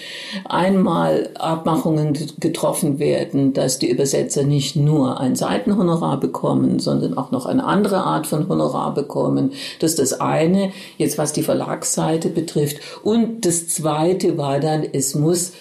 einmal 0.50 1.30
Abmachungen 1.36 2.17
getroffen 2.39 2.97
werden, 2.97 3.54
dass 3.54 3.78
die 3.78 3.91
Übersetzer 3.91 4.43
nicht 4.43 4.76
nur 4.76 5.19
ein 5.19 5.36
Seitenhonorar 5.36 6.19
bekommen, 6.19 6.80
sondern 6.80 7.15
auch 7.15 7.30
noch 7.30 7.45
eine 7.45 7.63
andere 7.63 7.97
Art 7.97 8.26
von 8.26 8.50
Honorar 8.50 8.95
bekommen. 8.95 9.52
Das 9.80 9.91
ist 9.91 10.00
das 10.00 10.19
eine, 10.19 10.71
jetzt 10.97 11.19
was 11.19 11.34
die 11.34 11.43
Verlagsseite 11.43 12.30
betrifft. 12.30 12.78
Und 13.04 13.45
das 13.45 13.67
zweite 13.67 14.38
war 14.38 14.60
dann, 14.60 14.84
es 14.91 15.13
muss 15.13 15.52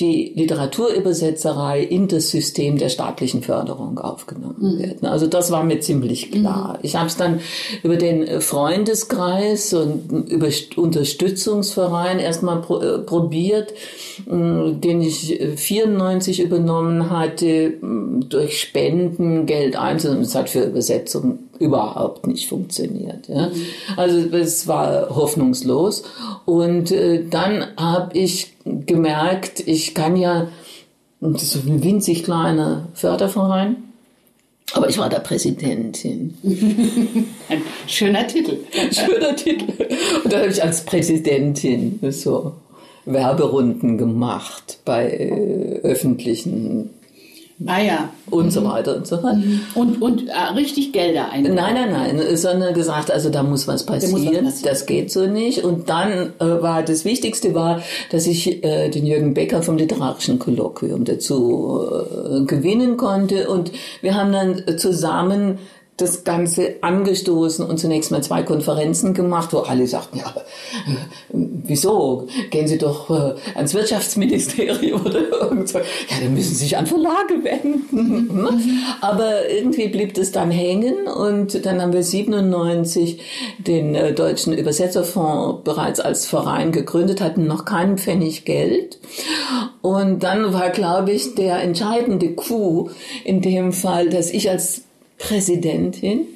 die 0.00 0.32
Literaturübersetzerei 0.34 1.80
in 1.80 2.08
das 2.08 2.30
System 2.30 2.78
der 2.78 2.88
staatlichen 2.88 3.42
Förderung 3.42 3.98
aufgenommen 3.98 4.74
mhm. 4.74 4.78
werden. 4.80 5.06
Also 5.06 5.28
das 5.28 5.52
war 5.52 5.62
mir 5.62 5.80
ziemlich 5.80 6.32
klar. 6.32 6.74
Mhm. 6.74 6.78
Ich 6.82 6.96
habe 6.96 7.06
es 7.06 7.16
dann 7.16 7.40
über 7.84 7.96
den 7.96 8.40
Freundeskreis 8.40 9.72
und 9.72 10.28
über 10.28 10.48
Unterstützungsverein 10.76 12.18
erstmal 12.18 12.60
pro, 12.60 12.80
äh, 12.80 12.98
probiert, 12.98 13.72
äh, 14.26 14.72
den 14.72 15.00
ich 15.00 15.38
94 15.56 16.40
übernommen 16.40 17.10
hatte, 17.10 17.74
durch 17.80 18.60
Spenden 18.60 19.46
Geld 19.46 19.76
einzeln. 19.76 20.22
Es 20.22 20.34
hat 20.34 20.50
für 20.50 20.64
Übersetzung 20.64 21.38
überhaupt 21.58 22.26
nicht 22.26 22.48
funktioniert. 22.48 23.28
Ja. 23.28 23.48
Mhm. 23.48 23.52
Also 23.96 24.18
es 24.36 24.66
war 24.66 25.14
hoffnungslos. 25.14 26.04
Und 26.44 26.90
äh, 26.90 27.24
dann 27.28 27.66
habe 27.76 28.16
ich 28.18 28.54
gemerkt, 28.64 29.60
ich 29.66 29.94
kann 29.94 30.16
ja, 30.16 30.48
das 31.20 31.42
ist 31.42 31.52
so 31.52 31.60
ein 31.60 31.82
winzig 31.82 32.24
kleiner 32.24 32.88
Förderverein, 32.94 33.76
aber 34.72 34.88
ich 34.88 34.98
war 34.98 35.08
da 35.08 35.20
Präsidentin. 35.20 36.34
Ein 37.48 37.62
schöner 37.86 38.26
Titel. 38.26 38.58
Schöner 38.90 39.36
Titel. 39.36 39.72
Und 40.24 40.32
dann 40.32 40.40
habe 40.40 40.50
ich 40.50 40.62
als 40.62 40.84
Präsidentin 40.84 42.00
so 42.10 42.52
Werberunden 43.04 43.98
gemacht 43.98 44.78
bei 44.84 45.10
äh, 45.10 45.80
öffentlichen 45.82 46.90
Ah 47.66 47.80
ja. 47.80 48.08
Und 48.30 48.46
mhm. 48.46 48.50
so 48.50 48.64
weiter 48.64 48.96
und 48.96 49.06
so 49.06 49.18
fort. 49.18 49.36
Mhm. 49.36 49.60
Und, 49.74 50.02
und 50.02 50.28
äh, 50.28 50.32
richtig 50.56 50.92
Gelder 50.92 51.30
ein. 51.30 51.42
Nein, 51.44 51.74
nein, 51.74 51.92
nein, 51.92 52.36
sondern 52.36 52.74
gesagt, 52.74 53.10
also 53.10 53.30
da 53.30 53.42
muss 53.42 53.68
was 53.68 53.86
passieren, 53.86 54.12
muss 54.12 54.26
was 54.26 54.42
passieren. 54.42 54.64
das 54.64 54.86
geht 54.86 55.12
so 55.12 55.26
nicht. 55.26 55.62
Und 55.62 55.88
dann 55.88 56.32
äh, 56.40 56.62
war 56.62 56.82
das 56.82 57.04
Wichtigste 57.04 57.54
war, 57.54 57.80
dass 58.10 58.26
ich 58.26 58.64
äh, 58.64 58.88
den 58.88 59.06
Jürgen 59.06 59.34
Becker 59.34 59.62
vom 59.62 59.76
Literarischen 59.76 60.38
Kolloquium 60.38 61.04
dazu 61.04 61.80
äh, 61.82 62.44
gewinnen 62.44 62.96
konnte. 62.96 63.48
Und 63.48 63.70
wir 64.02 64.14
haben 64.16 64.32
dann 64.32 64.78
zusammen 64.78 65.58
das 65.96 66.24
Ganze 66.24 66.76
angestoßen 66.80 67.64
und 67.64 67.78
zunächst 67.78 68.10
mal 68.10 68.22
zwei 68.22 68.42
Konferenzen 68.42 69.14
gemacht, 69.14 69.52
wo 69.52 69.58
alle 69.58 69.86
sagten, 69.86 70.18
ja, 70.18 70.34
äh, 70.36 70.96
wieso? 71.32 72.26
Gehen 72.50 72.66
Sie 72.66 72.78
doch 72.78 73.10
äh, 73.10 73.34
ans 73.54 73.74
Wirtschaftsministerium 73.74 75.00
oder 75.06 75.20
irgendwo. 75.30 75.78
Ja, 75.78 76.16
dann 76.20 76.34
müssen 76.34 76.54
Sie 76.54 76.64
sich 76.64 76.76
an 76.76 76.86
Verlage 76.86 77.42
wenden. 77.42 77.84
Ne? 78.34 78.60
Aber 79.00 79.48
irgendwie 79.48 79.88
blieb 79.88 80.14
das 80.14 80.32
dann 80.32 80.50
hängen 80.50 81.06
und 81.06 81.64
dann 81.64 81.80
haben 81.80 81.92
wir 81.92 82.02
97 82.02 83.20
den 83.58 83.94
äh, 83.94 84.12
Deutschen 84.12 84.52
Übersetzerfonds 84.52 85.62
bereits 85.62 86.00
als 86.00 86.26
Verein 86.26 86.72
gegründet, 86.72 87.20
hatten 87.20 87.46
noch 87.46 87.64
keinen 87.64 87.98
Pfennig 87.98 88.44
Geld. 88.44 88.98
Und 89.82 90.22
dann 90.22 90.52
war, 90.52 90.70
glaube 90.70 91.12
ich, 91.12 91.34
der 91.34 91.62
entscheidende 91.62 92.34
Coup 92.34 92.90
in 93.24 93.40
dem 93.40 93.72
Fall, 93.72 94.08
dass 94.08 94.30
ich 94.30 94.50
als 94.50 94.82
Präsidentin 95.18 96.26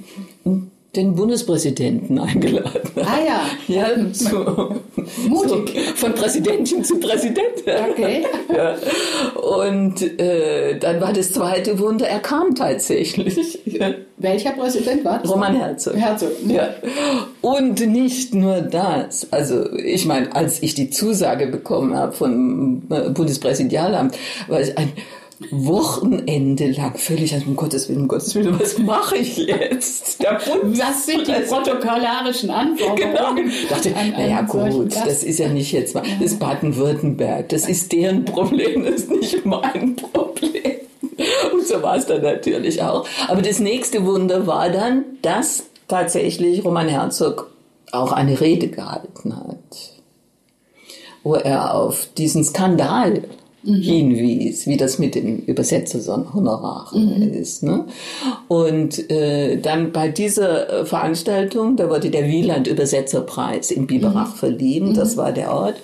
den 0.97 1.15
Bundespräsidenten 1.15 2.19
eingeladen. 2.19 2.91
Ah 2.97 3.19
ja. 3.25 3.41
Ja, 3.69 3.89
so, 4.13 4.75
Mutig. 5.29 5.79
So, 5.79 5.97
von 5.97 6.15
Präsidentin 6.15 6.83
zu 6.83 6.99
Präsidentin. 6.99 7.75
Okay. 7.91 8.25
Ja. 8.55 8.77
Und 9.41 10.19
äh, 10.19 10.79
dann 10.79 11.03
war 11.03 11.13
das 11.13 11.33
zweite 11.33 11.79
Wunder, 11.79 12.09
er 12.09 12.19
kam 12.19 12.55
tatsächlich. 12.55 13.59
Welcher 14.17 14.53
Präsident 14.53 15.05
war 15.05 15.19
das? 15.19 15.31
Roman 15.31 15.55
Herzog. 15.55 15.95
Herzog. 15.95 16.31
Ja. 16.47 16.71
Und 17.43 17.87
nicht 17.87 18.35
nur 18.35 18.63
das. 18.63 19.31
Also 19.31 19.71
ich 19.77 20.07
meine, 20.07 20.35
als 20.35 20.63
ich 20.63 20.75
die 20.75 20.89
Zusage 20.89 21.47
bekommen 21.47 21.95
habe 21.95 22.13
vom 22.13 22.81
Bundespräsidialamt, 22.81 24.17
war 24.49 24.63
ich 24.63 24.77
ein 24.79 24.93
Wochenende 25.51 26.71
lang 26.73 26.99
völlig, 26.99 27.33
also 27.33 27.47
um 27.47 27.57
Gottes 27.57 27.89
Willen, 27.89 28.03
um 28.03 28.09
Gottes 28.09 28.35
Willen, 28.35 28.59
was 28.59 28.79
mache 28.79 29.17
ich 29.19 29.37
jetzt? 29.37 30.19
Was 30.21 31.07
sind 31.07 31.29
die 31.29 31.33
protokollarischen 31.33 32.51
Anforderungen? 32.51 33.45
Genau. 33.45 33.49
Ich 33.49 33.69
dachte, 33.69 33.91
naja 33.91 34.43
gut, 34.43 34.97
das 34.97 35.23
ist 35.23 35.39
ja 35.39 35.49
nicht 35.49 35.71
jetzt 35.73 35.95
mal, 35.95 36.03
das 36.21 36.33
ist 36.33 36.41
Baden-Württemberg, 36.41 37.49
das 37.51 37.69
ist 37.69 37.93
deren 37.93 38.25
Problem, 38.25 38.85
das 38.85 39.03
ist 39.03 39.11
nicht 39.11 39.47
mein 39.47 39.95
Problem. 39.97 40.75
Und 41.53 41.67
so 41.67 41.83
war 41.83 41.97
es 41.97 42.07
dann 42.07 42.23
natürlich 42.23 42.83
auch. 42.83 43.07
Aber 43.29 43.43
das 43.43 43.61
nächste 43.61 44.05
Wunder 44.05 44.47
war 44.47 44.71
dann, 44.71 45.05
dass 45.23 45.65
tatsächlich 45.87 46.65
Roman 46.65 46.89
Herzog 46.89 47.51
auch 47.93 48.13
eine 48.13 48.41
Rede 48.41 48.69
gehalten 48.69 49.37
hat, 49.37 50.01
wo 51.23 51.35
er 51.35 51.75
auf 51.75 52.09
diesen 52.17 52.45
Skandal 52.45 53.23
mhm. 53.63 53.75
hinwies, 53.75 54.67
wie 54.67 54.77
das 54.77 54.99
mit 54.99 55.15
den 55.15 55.45
Übersetzerhonoraren 55.45 57.29
mhm. 57.29 57.35
ist. 57.35 57.63
Ne? 57.63 57.87
Und 58.49 59.11
äh, 59.11 59.57
dann 59.61 59.93
bei 59.93 60.09
dieser 60.09 60.87
Veranstaltung, 60.87 61.77
da 61.77 61.89
wurde 61.89 62.11
der 62.11 62.27
Wieland 62.27 62.67
Übersetzerpreis 62.67 63.71
in 63.71 63.87
Biberach 63.87 64.35
mhm. 64.35 64.39
verliehen, 64.39 64.95
das 64.95 65.15
mhm. 65.15 65.19
war 65.19 65.33
der 65.33 65.53
Ort. 65.53 65.77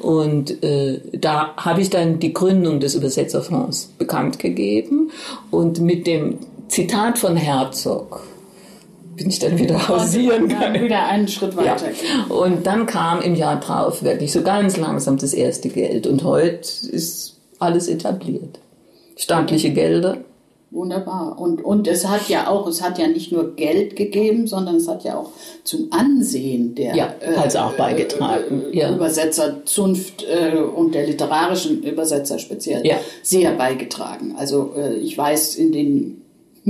Und 0.00 0.62
äh, 0.62 1.00
da 1.12 1.54
habe 1.56 1.80
ich 1.80 1.90
dann 1.90 2.18
die 2.18 2.32
Gründung 2.32 2.80
des 2.80 2.94
Übersetzerfonds 2.94 3.92
bekannt 3.98 4.38
gegeben 4.38 5.10
und 5.50 5.80
mit 5.80 6.06
dem 6.06 6.38
Zitat 6.68 7.18
von 7.18 7.36
Herzog 7.36 8.22
bin 9.20 9.28
ich 9.28 9.38
dann 9.38 9.58
wieder 9.58 9.86
hausieren 9.86 10.48
gegangen. 10.48 10.82
Wieder 10.82 11.06
einen 11.06 11.28
Schritt 11.28 11.54
weiter. 11.54 11.90
Ja. 11.90 12.34
Und 12.34 12.66
dann 12.66 12.86
kam 12.86 13.20
im 13.20 13.34
Jahr 13.34 13.60
drauf 13.60 14.02
wirklich 14.02 14.32
so 14.32 14.40
ganz 14.40 14.78
langsam 14.78 15.18
das 15.18 15.34
erste 15.34 15.68
Geld. 15.68 16.06
Und 16.06 16.24
heute 16.24 16.60
ist 16.90 17.36
alles 17.58 17.88
etabliert. 17.88 18.60
Staatliche 19.16 19.72
Gelder. 19.72 20.16
Wunderbar. 20.70 21.38
Und, 21.38 21.62
und 21.62 21.86
es 21.86 22.08
hat 22.08 22.30
ja 22.30 22.48
auch, 22.48 22.66
es 22.66 22.80
hat 22.80 22.98
ja 22.98 23.08
nicht 23.08 23.30
nur 23.30 23.56
Geld 23.56 23.94
gegeben, 23.94 24.46
sondern 24.46 24.76
es 24.76 24.88
hat 24.88 25.04
ja 25.04 25.18
auch 25.18 25.32
zum 25.64 25.88
Ansehen 25.90 26.74
der 26.74 26.94
ja, 26.94 27.12
äh, 27.20 27.58
auch 27.58 27.72
beigetragen. 27.74 28.62
Äh, 28.72 28.78
ja. 28.78 28.94
Übersetzerzunft 28.94 30.24
äh, 30.24 30.56
und 30.56 30.94
der 30.94 31.06
literarischen 31.06 31.82
Übersetzer 31.82 32.38
speziell 32.38 32.86
ja. 32.86 32.96
sehr 33.22 33.52
beigetragen. 33.52 34.34
Also 34.38 34.72
äh, 34.78 34.94
ich 34.94 35.18
weiß, 35.18 35.56
in 35.56 35.72
den 35.72 36.22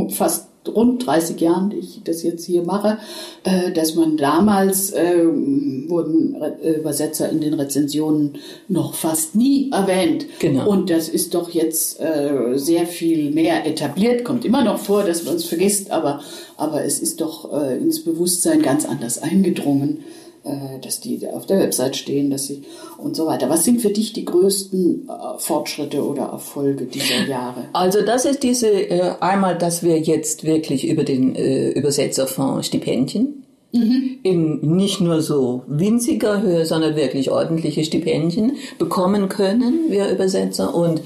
fast 0.09 0.50
rund 0.69 1.07
30 1.07 1.41
Jahren, 1.41 1.71
die 1.71 1.79
ich 1.79 2.03
das 2.05 2.23
jetzt 2.23 2.45
hier 2.45 2.63
mache, 2.63 2.99
äh, 3.45 3.73
dass 3.73 3.95
man 3.95 4.17
damals 4.17 4.91
äh, 4.91 5.25
wurden 5.25 6.37
Übersetzer 6.63 7.31
in 7.31 7.41
den 7.41 7.55
Rezensionen 7.55 8.39
noch 8.69 8.95
fast 8.95 9.35
nie 9.35 9.71
erwähnt. 9.73 10.27
Genau. 10.39 10.69
Und 10.69 10.91
das 10.91 11.09
ist 11.09 11.35
doch 11.35 11.51
jetzt 11.51 12.01
äh, 12.01 12.57
sehr 12.57 12.87
viel 12.87 13.31
mehr 13.31 13.67
etabliert. 13.67 14.25
Kommt 14.25 14.45
immer 14.45 14.63
noch 14.63 14.79
vor, 14.79 15.05
dass 15.05 15.25
man 15.25 15.37
es 15.37 15.45
vergisst, 15.45 15.91
aber, 15.91 16.21
aber 16.57 16.85
es 16.85 17.01
ist 17.01 17.21
doch 17.21 17.51
ins 17.53 18.05
Bewusstsein 18.05 18.63
ganz 18.63 18.85
anders 18.85 19.23
eingedrungen. 19.23 20.05
Äh, 20.43 20.80
dass 20.80 21.01
die 21.01 21.20
auf 21.28 21.45
der 21.45 21.59
Website 21.59 21.97
stehen, 21.97 22.30
dass 22.30 22.47
sie 22.47 22.62
und 22.97 23.14
so 23.14 23.26
weiter. 23.26 23.51
Was 23.51 23.64
sind 23.64 23.82
für 23.82 23.91
dich 23.91 24.14
die 24.14 24.24
größten 24.24 25.07
äh, 25.07 25.38
Fortschritte 25.38 26.03
oder 26.03 26.22
Erfolge 26.22 26.86
dieser 26.86 27.26
Jahre? 27.28 27.64
Also 27.74 28.01
das 28.01 28.24
ist 28.24 28.43
diese 28.43 28.68
äh, 28.70 29.12
einmal, 29.20 29.59
dass 29.59 29.82
wir 29.82 29.99
jetzt 29.99 30.45
wirklich 30.45 30.88
über 30.88 31.05
den 31.05 31.34
Übersetzerfonds 31.34 32.68
Stipendien 32.68 33.45
Mhm. 33.72 34.18
in 34.24 34.76
nicht 34.76 35.01
nur 35.01 35.22
so 35.22 35.62
winziger 35.68 36.43
Höhe, 36.43 36.66
sondern 36.66 36.97
wirklich 36.97 37.30
ordentliche 37.30 37.84
Stipendien 37.84 38.57
bekommen 38.78 39.28
können, 39.28 39.84
wir 39.91 40.11
Übersetzer. 40.11 40.74
Und 40.74 41.03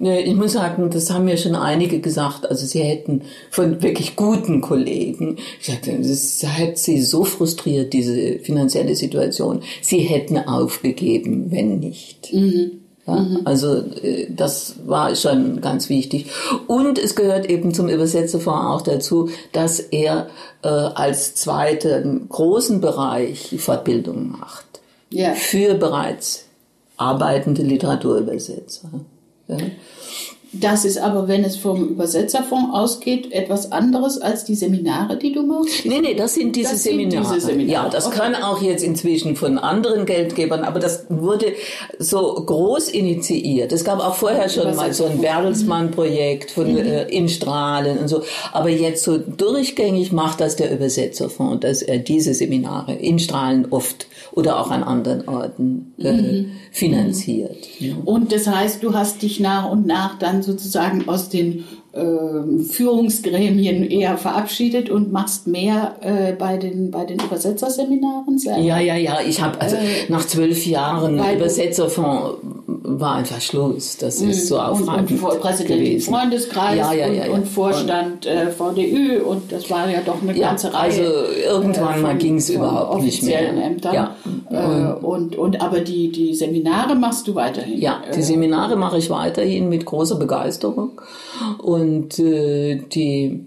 ich 0.00 0.34
muss 0.34 0.52
sagen, 0.52 0.90
das 0.90 1.10
haben 1.10 1.24
mir 1.24 1.36
schon 1.36 1.56
einige 1.56 2.00
gesagt. 2.00 2.48
Also 2.48 2.66
sie 2.66 2.80
hätten 2.80 3.22
von 3.50 3.82
wirklich 3.82 4.14
guten 4.14 4.60
Kollegen, 4.60 5.36
ich 5.60 5.66
sagte, 5.66 5.98
das 5.98 6.44
hat 6.46 6.78
sie 6.78 7.02
so 7.02 7.24
frustriert, 7.24 7.92
diese 7.92 8.38
finanzielle 8.38 8.94
Situation. 8.94 9.62
Sie 9.82 10.00
hätten 10.00 10.38
aufgegeben, 10.38 11.50
wenn 11.50 11.80
nicht. 11.80 12.32
Mhm. 12.32 12.80
Ja, 13.08 13.14
mhm. 13.14 13.40
also 13.44 13.76
äh, 14.02 14.26
das 14.28 14.74
war 14.86 15.16
schon 15.16 15.60
ganz 15.60 15.88
wichtig. 15.88 16.26
Und 16.66 16.98
es 16.98 17.16
gehört 17.16 17.46
eben 17.46 17.72
zum 17.72 17.88
Übersetzerfonds 17.88 18.66
auch 18.66 18.82
dazu, 18.82 19.30
dass 19.52 19.80
er 19.80 20.28
äh, 20.62 20.68
als 20.68 21.34
zweiten 21.34 22.28
großen 22.28 22.80
Bereich 22.80 23.56
Fortbildung 23.58 24.30
macht. 24.32 24.66
Ja. 25.10 25.32
Für 25.34 25.74
bereits 25.74 26.44
arbeitende 26.98 27.62
Literaturübersetzer. 27.62 28.90
Ja. 29.48 29.56
Das 30.52 30.86
ist 30.86 30.96
aber, 30.96 31.28
wenn 31.28 31.44
es 31.44 31.56
vom 31.56 31.88
Übersetzerfonds 31.88 32.72
ausgeht, 32.72 33.32
etwas 33.32 33.70
anderes 33.70 34.18
als 34.18 34.44
die 34.44 34.54
Seminare, 34.54 35.18
die 35.18 35.32
du 35.32 35.42
machst? 35.42 35.84
Nee, 35.84 36.00
nee, 36.00 36.14
das 36.14 36.34
sind 36.34 36.56
diese, 36.56 36.72
das 36.72 36.84
Seminare. 36.84 37.24
Sind 37.24 37.34
diese 37.34 37.46
Seminare. 37.46 37.84
Ja, 37.84 37.88
das 37.90 38.06
okay. 38.06 38.18
kann 38.18 38.34
auch 38.34 38.62
jetzt 38.62 38.82
inzwischen 38.82 39.36
von 39.36 39.58
anderen 39.58 40.06
Geldgebern, 40.06 40.64
aber 40.64 40.80
das 40.80 41.04
wurde 41.10 41.52
so 41.98 42.34
groß 42.34 42.88
initiiert. 42.88 43.72
Es 43.72 43.84
gab 43.84 44.00
auch 44.00 44.14
vorher 44.14 44.48
schon 44.48 44.74
mal 44.74 44.94
so 44.94 45.04
ein 45.04 45.20
Bertelsmann-Projekt 45.20 46.50
von 46.52 46.72
mhm. 46.72 46.78
äh, 46.78 47.02
in 47.04 47.28
Strahlen 47.28 47.98
und 47.98 48.08
so. 48.08 48.22
Aber 48.52 48.70
jetzt 48.70 49.04
so 49.04 49.18
durchgängig 49.18 50.12
macht 50.12 50.40
das 50.40 50.56
der 50.56 50.72
Übersetzerfonds, 50.72 51.60
dass 51.60 51.82
er 51.82 51.98
diese 51.98 52.32
Seminare 52.32 52.94
in 52.94 53.18
Strahlen 53.18 53.66
oft 53.70 54.06
oder 54.32 54.60
auch 54.60 54.70
an 54.70 54.82
anderen 54.82 55.28
Orten 55.28 55.94
äh, 55.98 56.12
mhm. 56.12 56.52
finanziert. 56.70 57.68
Mhm. 57.80 57.98
Und 58.04 58.32
das 58.32 58.46
heißt, 58.46 58.82
du 58.82 58.94
hast 58.94 59.20
dich 59.20 59.40
nach 59.40 59.70
und 59.70 59.86
nach 59.86 60.18
dann 60.18 60.37
sozusagen 60.42 61.08
aus 61.08 61.28
den 61.28 61.64
äh, 61.92 62.62
Führungsgremien 62.64 63.90
eher 63.90 64.18
verabschiedet 64.18 64.90
und 64.90 65.12
machst 65.12 65.46
mehr 65.46 65.96
äh, 66.00 66.32
bei 66.32 66.56
den 66.56 66.90
bei 66.90 67.04
den 67.04 67.18
Übersetzerseminaren 67.18 68.38
selber? 68.38 68.60
Ja, 68.60 68.78
ja, 68.78 68.96
ja. 68.96 69.18
Ich 69.26 69.40
habe 69.40 69.60
also 69.60 69.76
äh, 69.76 70.08
nach 70.08 70.26
zwölf 70.26 70.66
Jahren 70.66 71.18
Übersetzerfonds 71.18 72.38
war 72.90 73.16
einfach 73.16 73.40
Schluss. 73.40 73.96
Das 73.96 74.20
ist 74.20 74.48
so 74.48 74.58
aufreibend 74.58 75.10
und, 75.10 75.22
und 75.22 75.40
Präsident 75.40 75.80
gewesen. 75.80 76.12
Freundeskreis 76.12 76.76
ja, 76.76 76.92
ja, 76.92 77.08
ja, 77.08 77.24
und, 77.26 77.40
und, 77.40 77.48
Vorstand 77.48 78.26
äh, 78.26 78.50
VDÜ 78.50 79.20
und 79.22 79.52
das 79.52 79.70
war 79.70 79.88
ja 79.88 80.00
doch 80.04 80.22
eine 80.22 80.34
ganze 80.34 80.72
Reihe. 80.72 80.84
Also 80.84 81.02
irgendwann 81.02 81.98
äh, 81.98 82.02
mal 82.02 82.16
ging 82.16 82.36
es 82.36 82.50
überhaupt 82.50 83.02
nicht 83.02 83.22
mehr. 83.22 83.48
Ämtern. 83.48 83.94
Ja. 83.94 84.16
Äh, 84.50 85.04
und, 85.04 85.36
und 85.36 85.60
aber 85.60 85.80
die, 85.80 86.10
die 86.10 86.34
Seminare 86.34 86.94
machst 86.94 87.28
du 87.28 87.34
weiterhin? 87.34 87.80
Ja, 87.80 88.02
die 88.14 88.22
Seminare 88.22 88.76
mache 88.76 88.98
ich 88.98 89.10
weiterhin 89.10 89.68
mit 89.68 89.84
großer 89.84 90.16
Begeisterung. 90.16 91.00
Und 91.58 92.18
äh, 92.18 92.76
die 92.76 93.46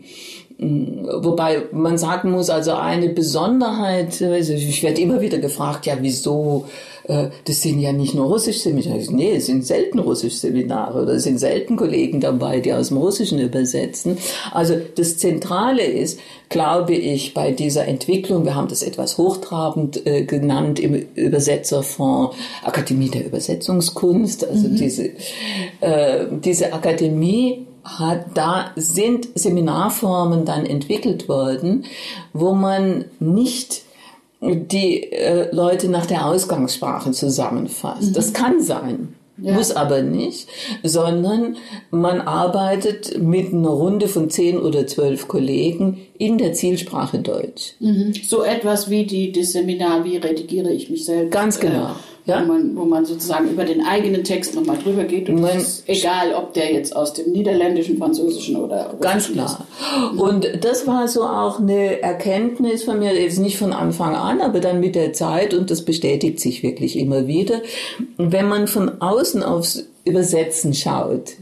Wobei 0.63 1.63
man 1.71 1.97
sagen 1.97 2.29
muss, 2.29 2.51
also 2.51 2.73
eine 2.73 3.09
Besonderheit, 3.09 4.21
also 4.21 4.53
ich 4.53 4.83
werde 4.83 5.01
immer 5.01 5.19
wieder 5.19 5.39
gefragt, 5.39 5.87
ja, 5.87 5.95
wieso 6.01 6.67
äh, 7.05 7.29
das 7.45 7.61
sind 7.61 7.79
ja 7.79 7.91
nicht 7.91 8.13
nur 8.13 8.27
Russisch-Seminare. 8.27 9.01
Nee, 9.09 9.35
es 9.35 9.47
sind 9.47 9.65
selten 9.65 9.99
Russisch-Seminare 9.99 11.03
oder 11.03 11.13
es 11.13 11.23
sind 11.23 11.39
selten 11.39 11.75
Kollegen 11.75 12.19
dabei, 12.19 12.59
die 12.59 12.73
aus 12.73 12.89
dem 12.89 12.97
Russischen 12.97 13.39
übersetzen. 13.39 14.17
Also 14.51 14.75
das 14.95 15.17
Zentrale 15.17 15.83
ist, 15.83 16.19
glaube 16.49 16.93
ich, 16.93 17.33
bei 17.33 17.51
dieser 17.51 17.87
Entwicklung, 17.87 18.45
wir 18.45 18.55
haben 18.55 18.67
das 18.67 18.83
etwas 18.83 19.17
hochtrabend 19.17 20.05
äh, 20.05 20.23
genannt 20.25 20.79
im 20.79 20.95
Übersetzerfonds, 21.15 22.35
Akademie 22.63 23.09
der 23.09 23.25
Übersetzungskunst, 23.25 24.47
also 24.47 24.67
mhm. 24.67 24.75
diese, 24.75 25.09
äh, 25.79 26.25
diese 26.43 26.73
Akademie 26.73 27.67
hat, 27.83 28.25
da 28.35 28.71
sind 28.75 29.29
Seminarformen 29.35 30.45
dann 30.45 30.65
entwickelt 30.65 31.27
worden, 31.27 31.85
wo 32.33 32.53
man 32.53 33.05
nicht 33.19 33.83
die 34.41 35.11
äh, 35.11 35.53
Leute 35.53 35.87
nach 35.87 36.05
der 36.05 36.25
Ausgangssprache 36.25 37.11
zusammenfasst. 37.11 38.09
Mhm. 38.09 38.13
Das 38.13 38.33
kann 38.33 38.61
sein. 38.61 39.15
Ja. 39.37 39.53
Muss 39.53 39.71
aber 39.71 40.03
nicht, 40.03 40.47
sondern 40.83 41.57
man 41.89 42.21
arbeitet 42.21 43.19
mit 43.19 43.53
einer 43.53 43.69
Runde 43.69 44.07
von 44.07 44.29
zehn 44.29 44.59
oder 44.59 44.85
zwölf 44.85 45.27
Kollegen 45.27 46.01
in 46.17 46.37
der 46.37 46.53
Zielsprache 46.53 47.19
Deutsch. 47.19 47.73
Mhm. 47.79 48.13
So 48.23 48.43
etwas 48.43 48.89
wie 48.91 49.05
die, 49.05 49.31
das 49.31 49.53
Seminar, 49.53 50.03
wie 50.05 50.17
redigiere 50.17 50.71
ich 50.71 50.91
mich 50.91 51.05
selbst. 51.05 51.31
Ganz 51.31 51.59
genau. 51.59 51.95
Ja? 52.31 52.41
wo, 52.41 52.47
man, 52.47 52.75
wo 52.75 52.85
man 52.85 53.05
sozusagen 53.05 53.49
über 53.49 53.63
den 53.63 53.85
eigenen 53.85 54.23
Text 54.23 54.55
nochmal 54.55 54.77
drüber 54.77 55.03
geht. 55.03 55.29
Und 55.29 55.41
man, 55.41 55.57
ist 55.57 55.83
egal, 55.87 56.33
ob 56.33 56.53
der 56.53 56.73
jetzt 56.73 56.95
aus 56.95 57.13
dem 57.13 57.31
Niederländischen, 57.31 57.97
Französischen 57.97 58.55
oder 58.55 58.95
Ganz 58.99 59.31
klar. 59.31 59.65
Ist. 60.13 60.19
Und 60.19 60.63
das 60.63 60.87
war 60.87 61.07
so 61.07 61.23
auch 61.23 61.59
eine 61.59 62.01
Erkenntnis 62.01 62.83
von 62.83 62.99
mir, 62.99 63.13
jetzt 63.13 63.39
nicht 63.39 63.57
von 63.57 63.73
Anfang 63.73 64.15
an, 64.15 64.41
aber 64.41 64.59
dann 64.59 64.79
mit 64.79 64.95
der 64.95 65.13
Zeit 65.13 65.53
und 65.53 65.69
das 65.71 65.83
bestätigt 65.83 66.39
sich 66.39 66.63
wirklich 66.63 66.97
immer 66.97 67.27
wieder. 67.27 67.61
Wenn 68.17 68.47
man 68.47 68.67
von 68.67 69.01
außen 69.01 69.43
aufs 69.43 69.85
Übersetzen 70.03 70.73
schaut, 70.73 71.33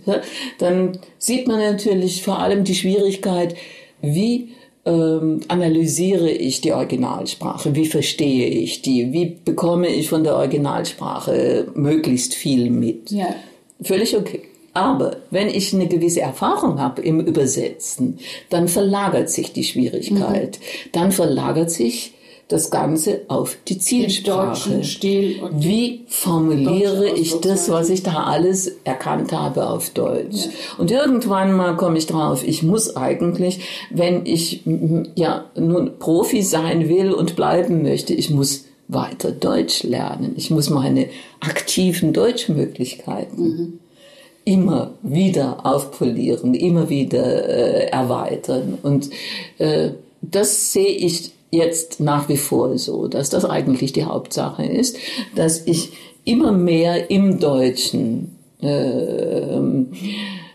dann 0.57 0.99
sieht 1.17 1.47
man 1.47 1.59
natürlich 1.59 2.23
vor 2.23 2.39
allem 2.39 2.63
die 2.63 2.75
Schwierigkeit, 2.75 3.55
wie 4.01 4.49
ähm, 4.89 5.41
analysiere 5.47 6.29
ich 6.29 6.61
die 6.61 6.73
Originalsprache? 6.73 7.75
Wie 7.75 7.85
verstehe 7.85 8.47
ich 8.47 8.81
die? 8.81 9.13
Wie 9.13 9.37
bekomme 9.45 9.87
ich 9.87 10.09
von 10.09 10.23
der 10.23 10.35
Originalsprache 10.35 11.67
möglichst 11.75 12.33
viel 12.33 12.69
mit? 12.69 13.11
Ja. 13.11 13.35
Völlig 13.81 14.17
okay. 14.17 14.41
aber 14.73 15.17
wenn 15.31 15.47
ich 15.47 15.73
eine 15.73 15.87
gewisse 15.87 16.21
Erfahrung 16.21 16.79
habe 16.79 17.01
im 17.01 17.21
Übersetzen, 17.21 18.19
dann 18.49 18.67
verlagert 18.67 19.29
sich 19.29 19.53
die 19.53 19.63
Schwierigkeit. 19.63 20.59
Mhm. 20.59 20.89
Dann 20.91 21.11
verlagert 21.11 21.71
sich 21.71 22.13
das 22.49 22.71
Ganze 22.71 23.21
auf 23.27 23.57
die 23.67 23.77
Zielsprache. 23.77 24.83
Stil 24.83 25.39
Wie 25.51 26.01
formuliere 26.07 27.07
ich 27.07 27.39
das, 27.41 27.69
was 27.69 27.89
ich 27.91 28.01
da 28.01 28.23
alles 28.23 28.71
erkannt 28.83 29.31
habe 29.31 29.69
auf 29.69 29.91
Deutsch? 29.91 30.45
Ja. 30.45 30.51
Und 30.79 30.91
irgendwann 30.91 31.53
mal 31.53 31.77
komme 31.77 31.99
ich 31.99 32.07
drauf, 32.07 32.43
ich 32.45 32.63
muss 32.63 32.97
eigentlich, 32.97 33.61
wenn 33.91 34.25
ich 34.25 34.63
ja 35.15 35.45
nun 35.55 35.99
Profi 35.99 36.41
sein 36.41 36.89
will 36.89 37.11
und 37.11 37.35
bleiben 37.35 37.83
möchte, 37.83 38.15
ich 38.15 38.31
muss 38.31 38.65
weiter 38.87 39.31
Deutsch 39.31 39.83
lernen. 39.83 40.33
Ich 40.35 40.49
muss 40.49 40.71
meine 40.71 41.05
aktiven 41.41 42.13
Deutschmöglichkeiten 42.13 43.43
mhm. 43.43 43.79
immer 44.43 44.95
wieder 45.03 45.67
aufpolieren, 45.67 46.55
immer 46.55 46.89
wieder 46.89 47.47
äh, 47.47 47.89
erweitern. 47.91 48.79
Und 48.81 49.11
äh, 49.59 49.91
das 50.23 50.73
sehe 50.73 50.89
ich 50.89 51.31
jetzt 51.51 51.99
nach 51.99 52.29
wie 52.29 52.37
vor 52.37 52.77
so, 52.77 53.07
dass 53.07 53.29
das 53.29 53.45
eigentlich 53.45 53.93
die 53.93 54.05
Hauptsache 54.05 54.65
ist, 54.65 54.97
dass 55.35 55.65
ich 55.65 55.93
immer 56.25 56.51
mehr 56.51 57.09
im 57.09 57.39
Deutschen 57.39 58.35
äh, 58.61 59.59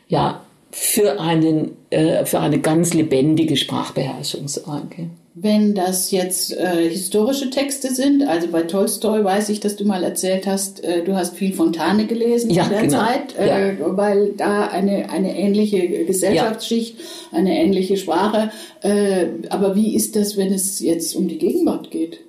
ja 0.08 0.40
für 0.70 1.20
einen 1.20 1.76
äh, 1.90 2.24
für 2.24 2.40
eine 2.40 2.60
ganz 2.60 2.94
lebendige 2.94 3.56
Sprachbeherrschung 3.56 4.48
sorge. 4.48 5.10
Wenn 5.36 5.74
das 5.74 6.12
jetzt 6.12 6.56
äh, 6.56 6.88
historische 6.88 7.50
Texte 7.50 7.92
sind, 7.92 8.22
also 8.22 8.46
bei 8.46 8.62
Tolstoi 8.62 9.24
weiß 9.24 9.48
ich, 9.48 9.58
dass 9.58 9.74
du 9.74 9.84
mal 9.84 10.04
erzählt 10.04 10.46
hast, 10.46 10.84
äh, 10.84 11.02
du 11.02 11.16
hast 11.16 11.36
viel 11.36 11.52
Fontane 11.52 12.06
gelesen 12.06 12.50
ja, 12.50 12.62
in 12.62 12.70
der 12.70 12.82
genau. 12.82 12.98
Zeit, 12.98 13.36
äh, 13.36 13.74
ja. 13.76 13.96
weil 13.96 14.28
da 14.36 14.68
eine, 14.68 15.10
eine 15.10 15.36
ähnliche 15.36 16.04
Gesellschaftsschicht, 16.04 17.00
ja. 17.00 17.38
eine 17.38 17.58
ähnliche 17.58 17.96
Sprache. 17.96 18.52
Äh, 18.82 19.26
aber 19.50 19.74
wie 19.74 19.96
ist 19.96 20.14
das, 20.14 20.36
wenn 20.36 20.52
es 20.52 20.78
jetzt 20.78 21.16
um 21.16 21.26
die 21.26 21.38
Gegenwart 21.38 21.90
geht? 21.90 22.20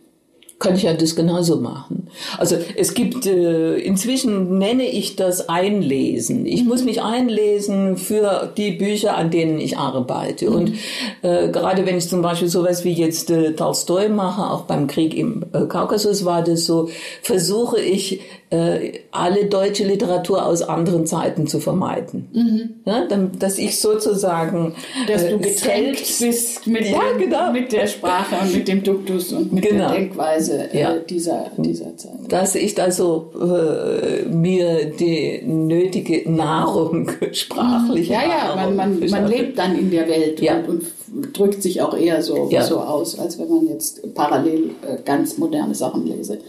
Kann 0.58 0.76
ich 0.76 0.84
ja 0.84 0.93
das 0.93 1.16
genauso 1.16 1.58
machen. 1.58 2.08
Also 2.38 2.56
es 2.78 2.93
gibt, 2.93 3.26
äh, 3.26 3.76
inzwischen 3.78 4.58
nenne 4.58 4.86
ich 4.86 5.18
das 5.18 5.49
Einlesen. 5.49 6.45
Ich 6.45 6.64
muss 6.64 6.86
mich 6.86 7.01
einlesen 7.01 7.97
für 7.97 8.51
die 8.56 8.72
Bücher, 8.72 9.18
an 9.18 9.32
denen 9.32 9.60
ich 9.60 9.78
arbeite. 9.78 10.49
Und 10.49 10.74
äh, 11.24 11.49
gerade 11.49 11.86
wenn 11.86 11.97
ich 11.97 12.08
zum 12.08 12.22
Beispiel 12.22 12.47
sowas 12.47 12.86
wie 12.86 12.93
jetzt 12.93 13.30
äh, 13.32 13.51
Tolstoi 13.53 14.08
mache, 14.08 14.49
auch 14.49 14.62
beim 14.62 14.88
Krieg 14.88 15.14
im 15.14 15.43
äh, 15.51 15.66
Kaukasus 15.66 16.24
war 16.24 16.41
das 16.41 16.66
so, 16.66 16.89
versuche 17.22 17.82
ich 17.82 18.22
äh, 18.49 18.99
alle 19.12 19.45
deutsche 19.45 19.84
Literatur 19.84 20.45
aus 20.45 20.62
anderen 20.62 21.06
Zeiten 21.06 21.47
zu 21.47 21.60
vermeiden. 21.60 22.30
Mhm. 22.32 22.70
Ja, 22.86 23.06
dann, 23.08 23.38
dass 23.39 23.58
ich 23.58 23.80
sozusagen 23.82 24.76
dass 25.08 25.28
du 25.28 25.36
äh, 25.36 25.39
getränkt 25.39 26.06
bist 26.20 26.68
mit, 26.68 26.86
ja, 26.86 26.99
dem, 27.12 27.20
genau. 27.20 27.51
mit 27.51 27.72
der 27.72 27.88
Sprache 27.88 28.36
und 28.41 28.53
mit 28.53 28.68
dem 28.68 28.84
Duktus 28.84 29.34
und 29.34 29.51
mit 29.51 29.68
genau. 29.68 29.89
der 29.89 29.97
Denkweise 29.97 30.45
äh, 30.50 30.80
ja. 30.80 30.98
dieser, 30.98 31.52
dieser 31.58 31.96
Zeit. 31.98 32.12
Dass 32.30 32.56
ich 32.56 32.76
da 32.76 32.91
so 32.91 33.32
äh, 33.39 34.26
mir 34.26 34.86
die 34.86 35.41
nötige 35.46 36.30
Nahrung 36.30 37.12
sprachlich 37.32 38.10
Ja, 38.10 38.22
ja, 38.22 38.56
man, 38.56 38.76
man, 38.76 39.10
man 39.10 39.28
lebt 39.28 39.58
dann 39.58 39.78
in 39.78 39.91
der 39.91 40.08
Welt 40.08 40.41
ja. 40.41 40.58
und, 40.60 40.70
und 40.70 41.38
drückt 41.38 41.62
sich 41.62 41.82
auch 41.82 41.98
eher 41.98 42.22
so, 42.22 42.50
ja. 42.50 42.64
so 42.64 42.80
aus, 42.80 43.18
als 43.20 43.39
wenn 43.39 43.50
man 43.50 43.68
jetzt 43.68 44.14
parallel 44.14 44.72
äh, 44.88 45.02
ganz 45.04 45.38
moderne 45.38 45.76
Sachen 45.76 46.06
lese 46.06 46.39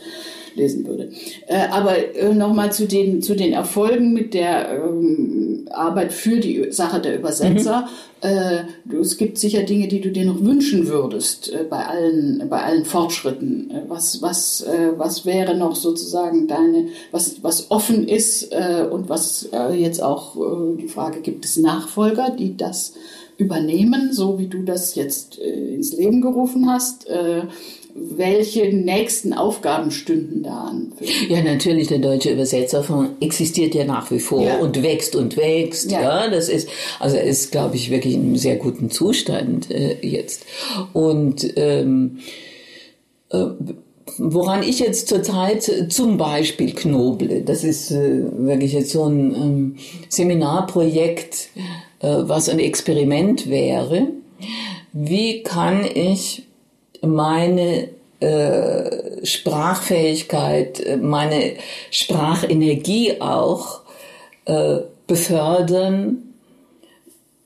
lesen 0.57 0.87
würde. 0.87 1.11
Äh, 1.47 1.69
aber 1.71 2.15
äh, 2.15 2.35
nochmal 2.35 2.73
zu 2.73 2.87
den, 2.87 3.23
zu 3.23 3.37
den 3.37 3.53
Erfolgen 3.53 4.13
mit 4.13 4.35
der 4.35 4.83
ähm, 4.83 5.69
Arbeit 5.71 6.13
für 6.13 6.41
die 6.41 6.73
Sache 6.73 7.01
der 7.01 7.19
Übersetzer. 7.19 7.83
Mhm. 7.83 7.87
Äh, 8.27 8.97
es 8.99 9.19
gibt 9.19 9.39
sicher 9.39 9.63
Dinge, 9.63 9.89
die 9.89 10.01
du 10.01 10.11
dir 10.11 10.25
noch 10.25 10.41
wünschen 10.41 10.89
würdest 10.89 11.53
äh, 11.53 11.65
bei, 11.69 11.85
allen, 11.85 12.49
bei 12.49 12.63
allen 12.63 12.85
Fortschritten. 12.85 13.71
Äh, 13.71 13.83
was, 13.89 14.23
was, 14.23 14.63
äh, 14.63 14.93
was 14.97 15.27
wäre 15.27 15.55
noch 15.57 15.77
sozusagen 15.77 16.49
deine, 16.49 16.89
was, 17.11 17.43
was 17.43 17.71
offen 17.71 18.09
ist 18.09 18.55
und 18.91 19.09
was 19.09 19.49
jetzt 19.75 20.03
auch 20.03 20.37
die 20.77 20.89
Frage, 20.89 21.21
gibt 21.21 21.45
es 21.45 21.57
Nachfolger, 21.57 22.31
die 22.31 22.57
das 22.57 22.95
übernehmen, 23.37 24.13
so 24.13 24.39
wie 24.39 24.47
du 24.47 24.63
das 24.63 24.95
jetzt 24.95 25.37
ins 25.39 25.93
Leben 25.93 26.21
gerufen 26.21 26.71
hast? 26.71 27.07
Welche 27.99 28.69
nächsten 28.73 29.33
Aufgaben 29.33 29.91
stünden 29.91 30.43
da 30.43 30.65
an? 30.65 30.93
Ja, 31.29 31.43
natürlich, 31.43 31.89
der 31.89 31.99
Deutsche 31.99 32.31
Übersetzerfonds 32.31 33.13
existiert 33.21 33.75
ja 33.75 33.85
nach 33.85 34.11
wie 34.11 34.19
vor 34.19 34.43
ja. 34.43 34.59
und 34.59 34.83
wächst 34.83 35.17
und 35.17 35.37
wächst. 35.37 35.91
Ja. 35.91 36.03
ja, 36.03 36.31
das 36.31 36.49
ist, 36.49 36.69
also 37.01 37.17
ist, 37.17 37.53
glaube 37.53 37.77
ich, 37.77 37.91
wirklich 37.91 38.15
in 38.15 38.23
einem 38.23 38.37
sehr 38.37 38.57
guten 38.57 38.91
Zustand 38.91 39.71
äh, 39.71 39.97
jetzt. 40.03 40.45
Und 40.93 41.53
ähm, 41.57 42.19
äh, 43.31 43.47
woran 44.19 44.63
ich 44.63 44.79
jetzt 44.79 45.09
zurzeit 45.09 45.71
zum 45.89 46.17
Beispiel 46.17 46.73
knoble, 46.73 47.43
das 47.43 47.65
ist 47.65 47.91
äh, 47.91 48.23
wirklich 48.37 48.73
jetzt 48.73 48.91
so 48.91 49.05
ein 49.05 49.35
ähm, 49.35 49.77
Seminarprojekt, 50.09 51.51
äh, 52.01 52.09
was 52.09 52.49
ein 52.49 52.59
Experiment 52.59 53.49
wäre. 53.49 54.09
Wie 54.93 55.43
kann 55.43 55.85
ich 55.85 56.46
meine 57.07 57.89
äh, 58.21 59.25
Sprachfähigkeit, 59.25 60.81
äh, 60.81 60.97
meine 60.97 61.55
Sprachenergie 61.91 63.21
auch 63.21 63.81
äh, 64.45 64.79
befördern 65.07 66.19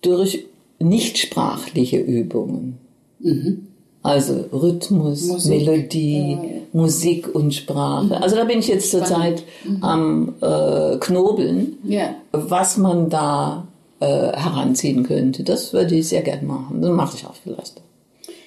durch 0.02 0.46
nichtsprachliche 0.78 1.98
Übungen. 1.98 2.78
Mhm. 3.18 3.66
Also 4.02 4.44
Rhythmus, 4.52 5.26
Musik. 5.26 5.66
Melodie, 5.66 6.32
ja, 6.32 6.42
ja. 6.42 6.60
Musik 6.72 7.34
und 7.34 7.54
Sprache. 7.54 8.06
Mhm. 8.06 8.12
Also 8.12 8.36
da 8.36 8.44
bin 8.44 8.60
ich 8.60 8.68
jetzt 8.68 8.90
zurzeit 8.90 9.42
mhm. 9.64 9.82
am 9.82 10.34
äh, 10.40 10.96
Knobeln, 10.98 11.78
ja. 11.84 12.14
was 12.32 12.78
man 12.78 13.10
da 13.10 13.66
äh, 14.00 14.06
heranziehen 14.06 15.02
könnte. 15.02 15.42
Das 15.42 15.74
würde 15.74 15.96
ich 15.96 16.08
sehr 16.08 16.22
gern 16.22 16.46
machen. 16.46 16.80
Das 16.80 16.90
mache 16.90 17.16
ich 17.16 17.26
auch 17.26 17.34
vielleicht. 17.42 17.82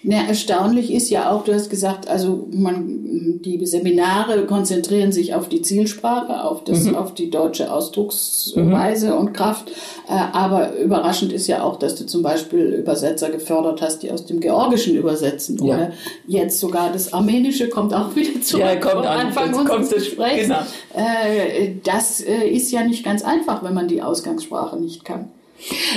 Na, 0.05 0.27
erstaunlich 0.27 0.91
ist 0.91 1.09
ja 1.09 1.31
auch, 1.31 1.45
du 1.45 1.53
hast 1.53 1.69
gesagt, 1.69 2.09
also 2.09 2.45
man, 2.51 3.39
die 3.41 3.65
Seminare 3.65 4.45
konzentrieren 4.45 5.13
sich 5.13 5.33
auf 5.33 5.47
die 5.47 5.61
Zielsprache, 5.61 6.43
auf, 6.43 6.65
das, 6.65 6.83
mhm. 6.83 6.95
auf 6.95 7.13
die 7.13 7.29
deutsche 7.29 7.71
Ausdrucksweise 7.71 9.11
mhm. 9.11 9.17
und 9.17 9.33
Kraft. 9.33 9.71
Äh, 10.09 10.13
aber 10.33 10.77
überraschend 10.77 11.31
ist 11.31 11.47
ja 11.47 11.63
auch, 11.63 11.79
dass 11.79 11.95
du 11.95 12.05
zum 12.05 12.21
Beispiel 12.21 12.65
Übersetzer 12.65 13.29
gefördert 13.29 13.81
hast, 13.81 14.03
die 14.03 14.11
aus 14.11 14.25
dem 14.25 14.41
Georgischen 14.41 14.97
übersetzen. 14.97 15.57
Ja. 15.63 15.75
Oder 15.75 15.91
jetzt 16.27 16.59
sogar 16.59 16.91
das 16.91 17.13
Armenische 17.13 17.69
kommt 17.69 17.93
auch 17.93 18.13
wieder 18.15 18.41
zurück 18.41 18.65
ja, 18.65 18.75
kommt 18.75 19.05
Anfang 19.05 19.55
an, 19.55 19.77
unseres 19.77 20.03
Gesprächs. 20.03 20.47
Genau. 20.47 20.59
Äh, 20.95 21.75
das 21.81 22.19
äh, 22.19 22.45
ist 22.49 22.71
ja 22.73 22.83
nicht 22.83 23.05
ganz 23.05 23.23
einfach, 23.23 23.63
wenn 23.63 23.73
man 23.73 23.87
die 23.87 24.01
Ausgangssprache 24.01 24.77
nicht 24.77 25.05
kann. 25.05 25.29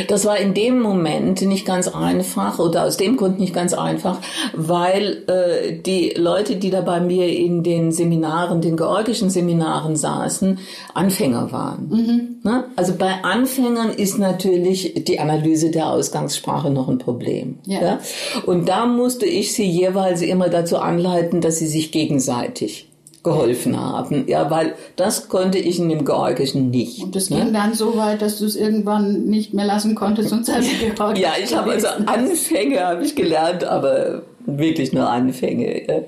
Das 0.08 0.24
war 0.24 0.36
in 0.36 0.54
dem 0.54 0.80
Moment 0.80 1.42
nicht 1.42 1.66
ganz 1.66 1.88
einfach 1.88 2.58
oder 2.58 2.84
aus 2.84 2.96
dem 2.96 3.16
Grund 3.16 3.38
nicht 3.38 3.54
ganz 3.54 3.74
einfach, 3.74 4.18
weil 4.54 5.24
äh, 5.28 5.80
die 5.80 6.10
Leute, 6.16 6.56
die 6.56 6.70
da 6.70 6.80
bei 6.80 7.00
mir 7.00 7.28
in 7.28 7.62
den 7.62 7.92
Seminaren, 7.92 8.60
den 8.60 8.76
georgischen 8.76 9.30
Seminaren 9.30 9.96
saßen, 9.96 10.58
Anfänger 10.94 11.52
waren. 11.52 11.88
Mhm. 11.88 12.36
Ne? 12.42 12.64
Also 12.76 12.94
bei 12.94 13.22
Anfängern 13.22 13.90
ist 13.90 14.18
natürlich 14.18 15.04
die 15.04 15.18
Analyse 15.18 15.70
der 15.70 15.88
Ausgangssprache 15.88 16.70
noch 16.70 16.88
ein 16.88 16.98
Problem. 16.98 17.58
Ja. 17.66 17.80
ja? 17.80 17.98
Und 18.44 18.68
da 18.68 18.86
musste 18.86 19.26
ich 19.26 19.54
sie 19.54 19.68
jeweils 19.68 20.22
immer 20.22 20.48
dazu 20.48 20.78
anleiten, 20.78 21.40
dass 21.40 21.58
sie 21.58 21.66
sich 21.66 21.92
gegenseitig 21.92 22.86
geholfen 23.26 23.78
haben. 23.78 24.28
Ja, 24.28 24.50
weil 24.52 24.76
das 24.94 25.28
konnte 25.28 25.58
ich 25.58 25.80
in 25.80 25.88
dem 25.88 26.04
Georgischen 26.04 26.70
nicht. 26.70 27.02
Und 27.02 27.16
das 27.16 27.28
ne? 27.28 27.40
ging 27.40 27.52
dann 27.52 27.74
so 27.74 27.96
weit, 27.96 28.22
dass 28.22 28.38
du 28.38 28.46
es 28.46 28.54
irgendwann 28.54 29.24
nicht 29.24 29.52
mehr 29.52 29.64
lassen 29.66 29.96
konntest 29.96 30.32
und 30.32 30.46
selbst 30.46 30.70
Georgisch. 30.94 31.22
ja, 31.22 31.32
ich 31.42 31.54
habe 31.54 31.72
also 31.72 31.88
Anfänge 32.06 32.80
habe 32.86 33.04
ich 33.04 33.16
gelernt, 33.16 33.64
aber 33.64 34.22
wirklich 34.47 34.92
nur 34.92 35.09
Anfänge. 35.09 36.05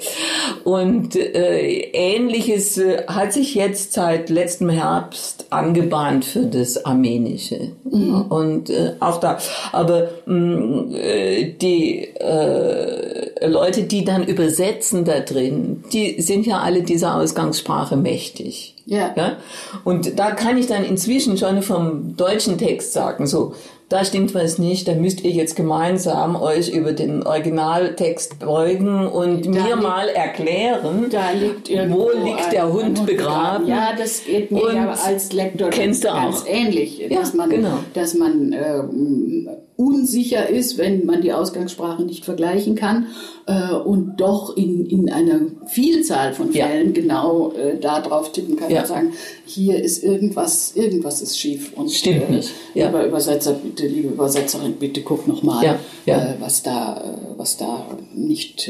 Und 0.64 1.16
äh, 1.16 1.91
ähnliches 1.93 2.78
äh, 2.78 3.05
hat 3.07 3.32
sich 3.32 3.55
jetzt 3.55 3.93
seit 3.93 4.30
letztem 4.30 4.70
Herbst 4.70 5.47
angebahnt 5.51 6.24
für 6.24 6.47
das 6.47 6.84
Armenische. 6.84 7.72
Mhm. 7.84 8.22
Und 8.28 8.70
äh, 8.70 8.95
auch 9.01 9.20
da, 9.20 9.39
aber 9.72 10.09
mh, 10.26 10.34
mm, 10.34 10.95
äh, 10.95 11.53
die 11.53 12.05
äh, 12.14 13.47
Leute, 13.47 13.84
die 13.84 14.05
dann 14.05 14.24
übersetzen 14.24 15.05
da 15.05 15.20
drin, 15.20 15.84
die 15.93 16.20
sind 16.20 16.47
ja 16.47 16.61
alle 16.61 16.82
dieser 16.82 17.16
Ausgangssprache 17.16 17.97
mächtig. 17.97 18.74
Ja. 18.86 19.12
ja. 19.16 19.36
Und 19.84 20.18
da 20.18 20.30
kann 20.30 20.57
ich 20.57 20.66
dann 20.66 20.84
inzwischen 20.84 21.36
schon 21.36 21.61
vom 21.62 22.16
deutschen 22.16 22.57
Text 22.57 22.95
sagen, 22.95 23.26
so, 23.26 23.55
da 23.89 24.05
stimmt 24.05 24.34
was 24.34 24.59
nicht, 24.59 24.86
da 24.89 24.95
müsst 24.95 25.22
ihr 25.24 25.30
jetzt 25.30 25.57
gemeinsam 25.57 26.36
euch 26.36 26.68
über 26.70 26.93
den 26.93 27.22
Originaltext 27.26 28.39
beugen 28.39 29.07
und 29.07 29.47
Da 29.47 29.51
mir 29.51 29.62
liegt- 29.70 29.82
mal 29.82 30.09
erklären, 30.09 31.07
Da 31.11 31.30
liegt 31.30 31.70
wo 31.91 32.11
liegt 32.11 32.53
der 32.53 32.72
Hund 32.72 33.07
begraben. 33.07 33.66
Ja, 33.66 33.91
das 33.97 34.24
geht 34.24 34.51
mir 34.51 34.74
ja 34.74 34.91
als 34.93 35.32
Lektor 35.32 35.70
kennst 35.70 36.05
du 36.05 36.09
ganz 36.09 36.43
auch. 36.43 36.47
ähnlich, 36.47 36.99
Ja, 36.99 37.18
dass 37.20 37.32
man, 37.34 37.49
genau. 37.51 37.78
dass 37.95 38.14
man 38.14 38.53
ähm, 38.53 39.49
unsicher 39.79 40.49
ist, 40.49 40.76
wenn 40.76 41.07
man 41.07 41.22
die 41.22 41.33
Ausgangssprache 41.33 42.03
nicht 42.03 42.24
vergleichen 42.24 42.74
kann 42.74 43.07
äh, 43.47 43.72
und 43.72 44.16
doch 44.16 44.57
in, 44.57 44.85
in 44.87 45.09
einer 45.09 45.39
Vielzahl 45.68 46.33
von 46.35 46.53
Ja. 46.53 46.66
Fällen 46.66 46.93
genau 46.95 47.53
äh, 47.53 47.79
da 47.81 48.01
drauf 48.01 48.33
tippen 48.33 48.57
kann 48.57 48.72
Ja. 48.72 48.81
und 48.81 48.87
sagen, 48.89 49.12
hier 49.47 49.81
ist 49.81 50.03
irgendwas, 50.03 50.72
irgendwas 50.74 51.22
ist 51.22 51.39
schief 51.39 51.72
und 51.76 51.93
Stimmt 51.93 52.29
äh, 52.29 52.33
nicht. 52.33 52.51
Ja. 52.74 52.87
lieber 52.87 53.07
Übersetzer, 53.07 53.53
bitte, 53.53 53.87
liebe 53.87 54.09
Übersetzerin, 54.09 54.72
bitte 54.81 55.03
guck 55.03 55.29
noch 55.29 55.45
mal, 55.45 55.64
Ja, 55.64 55.79
ja. 56.07 56.33
Äh, 56.33 56.35
was 56.41 56.64
da, 56.64 56.97
äh, 57.01 57.39
was 57.39 57.57
da 57.57 57.87
nicht, 58.16 58.68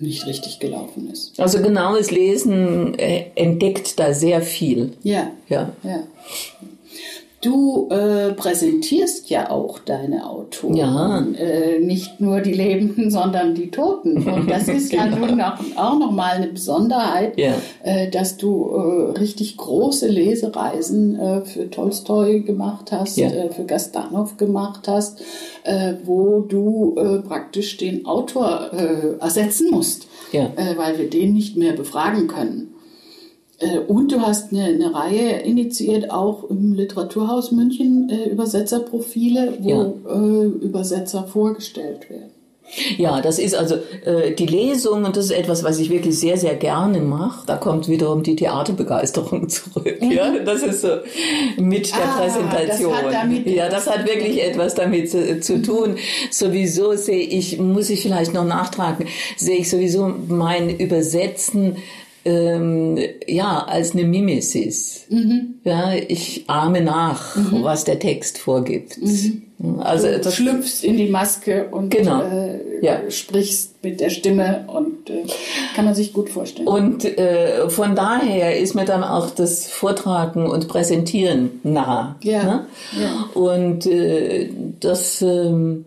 nicht 0.00 0.26
richtig 0.26 0.58
gelaufen 0.60 1.08
ist. 1.10 1.40
Also 1.40 1.62
genaues 1.62 2.10
Lesen 2.10 2.94
entdeckt 2.98 3.98
da 3.98 4.12
sehr 4.12 4.42
viel. 4.42 4.92
Ja. 5.02 5.30
Ja. 5.48 5.72
Ja. 5.82 6.02
Du 7.42 7.88
äh, 7.90 8.32
präsentierst 8.34 9.28
ja 9.28 9.50
auch 9.50 9.80
deine 9.80 10.30
Autoren. 10.30 10.76
Ja. 10.76 11.26
Äh, 11.36 11.80
nicht 11.80 12.20
nur 12.20 12.40
die 12.40 12.52
Lebenden, 12.52 13.10
sondern 13.10 13.56
die 13.56 13.68
Toten. 13.70 14.16
Und 14.28 14.48
das 14.48 14.68
ist 14.68 14.92
ja 14.92 15.06
nun 15.18 15.40
auch, 15.40 15.58
auch 15.76 15.98
nochmal 15.98 16.36
eine 16.36 16.46
Besonderheit, 16.46 17.36
Ja. 17.36 17.54
äh, 17.82 18.08
dass 18.10 18.36
du 18.36 18.68
äh, 18.70 19.18
richtig 19.18 19.56
große 19.56 20.06
Lesereisen 20.06 21.18
äh, 21.18 21.40
für 21.44 21.68
Tolstoi 21.68 22.40
gemacht 22.40 22.92
hast, 22.92 23.16
Ja. 23.16 23.26
äh, 23.26 23.50
für 23.50 23.64
Gastanov 23.64 24.36
gemacht 24.36 24.86
hast, 24.86 25.20
wo 26.04 26.40
du 26.40 26.94
praktisch 27.26 27.76
den 27.76 28.06
Autor 28.06 28.70
ersetzen 29.20 29.70
musst, 29.70 30.06
Ja. 30.32 30.50
weil 30.76 30.98
wir 30.98 31.08
den 31.10 31.32
nicht 31.34 31.56
mehr 31.56 31.72
befragen 31.72 32.26
können. 32.28 32.71
Äh, 33.62 33.78
Und 33.86 34.12
du 34.12 34.20
hast 34.20 34.52
eine, 34.52 34.64
eine 34.64 34.92
Reihe 34.94 35.40
initiiert, 35.42 36.10
auch 36.10 36.50
im 36.50 36.74
Literaturhaus 36.74 37.52
München, 37.52 38.10
äh, 38.10 38.28
Übersetzerprofile, 38.30 39.54
wo 39.60 39.70
Ja. 39.70 39.82
äh, 40.14 40.44
Übersetzer 40.64 41.24
vorgestellt 41.24 42.10
werden. 42.10 42.30
Ja, 42.96 43.20
das 43.20 43.38
ist 43.38 43.54
also 43.54 43.74
äh, 44.06 44.32
die 44.34 44.46
Lesung 44.46 45.04
und 45.04 45.14
das 45.16 45.26
ist 45.26 45.32
etwas, 45.32 45.62
was 45.62 45.78
ich 45.78 45.90
wirklich 45.90 46.18
sehr, 46.18 46.38
sehr 46.38 46.54
gerne 46.54 47.00
mache. 47.00 47.44
Da 47.46 47.56
kommt 47.56 47.86
wiederum 47.86 48.22
die 48.22 48.34
Theaterbegeisterung 48.34 49.48
zurück. 49.50 49.98
Ja, 50.00 50.38
das 50.38 50.62
ist 50.62 50.80
so 50.80 50.88
mit 51.58 51.90
der 51.90 51.98
Mhm. 51.98 52.02
Ah, 52.02 52.18
Präsentation. 52.20 52.92
das 52.92 53.02
hat 53.04 53.12
damit- 53.12 53.46
ja, 53.46 53.68
das 53.68 53.86
hat 53.90 54.06
wirklich 54.08 54.42
etwas 54.42 54.74
damit 54.74 55.10
zu, 55.10 55.40
zu 55.40 55.60
tun. 55.60 55.96
Sowieso 56.30 56.94
sehe 56.94 57.20
ich, 57.24 57.58
muss 57.58 57.90
ich 57.90 58.00
vielleicht 58.00 58.32
noch 58.32 58.46
nachtragen, 58.46 59.06
sehe 59.36 59.58
ich 59.58 59.68
sowieso 59.68 60.10
mein 60.28 60.70
Übersetzen 60.70 61.76
ähm, 62.24 62.98
ja 63.26 63.64
als 63.68 63.92
eine 63.92 64.04
Mimesis. 64.04 65.06
Mhm. 65.08 65.54
Ja, 65.64 65.92
ich 65.94 66.44
ahme 66.48 66.80
nach, 66.80 67.36
was 67.62 67.84
der 67.84 67.98
Text 67.98 68.38
vorgibt. 68.38 68.98
Also 69.78 70.08
Du 70.08 70.18
das 70.18 70.34
schlüpfst 70.34 70.82
in 70.82 70.96
die 70.96 71.08
Maske 71.08 71.68
und 71.70 71.90
Genau. 71.90 72.20
äh, 72.22 72.84
Ja. 72.84 73.08
sprichst 73.10 73.74
mit 73.84 74.00
der 74.00 74.10
Stimme 74.10 74.64
und 74.66 75.08
äh, 75.08 75.22
kann 75.76 75.84
man 75.84 75.94
sich 75.94 76.12
gut 76.12 76.30
vorstellen. 76.30 76.66
Und 76.66 77.04
äh, 77.04 77.68
von 77.70 77.94
daher 77.94 78.58
ist 78.58 78.74
mir 78.74 78.84
dann 78.84 79.04
auch 79.04 79.30
das 79.30 79.68
Vortragen 79.68 80.46
und 80.46 80.66
Präsentieren 80.66 81.60
nah. 81.62 82.16
Ja, 82.22 82.42
Ne? 82.42 82.66
ja. 83.00 83.40
Und 83.40 83.86
äh, 83.86 84.48
das 84.80 85.22
ähm, 85.22 85.84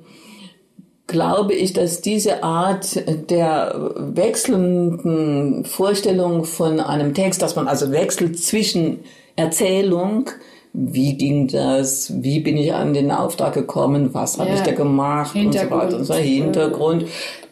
glaube 1.07 1.53
ich, 1.53 1.73
dass 1.73 2.01
diese 2.01 2.43
Art 2.43 2.99
der 3.29 3.91
wechselnden 3.97 5.65
Vorstellung 5.65 6.45
von 6.45 6.79
einem 6.79 7.13
Text, 7.13 7.41
dass 7.41 7.55
man 7.55 7.67
also 7.67 7.91
wechselt 7.91 8.39
zwischen 8.39 8.99
Erzählung, 9.35 10.29
wie 10.73 11.13
ging 11.17 11.47
das, 11.47 12.11
wie 12.21 12.39
bin 12.41 12.57
ich 12.57 12.73
an 12.73 12.93
den 12.93 13.11
Auftrag 13.11 13.53
gekommen, 13.53 14.13
was 14.13 14.37
habe 14.39 14.49
Ja. 14.49 14.55
ich 14.55 14.61
da 14.61 14.71
gemacht 14.71 15.35
und 15.35 15.53
so 15.53 15.69
weiter 15.71 15.97
und 15.97 16.05
so 16.05 16.13
Hintergrund. 16.15 17.05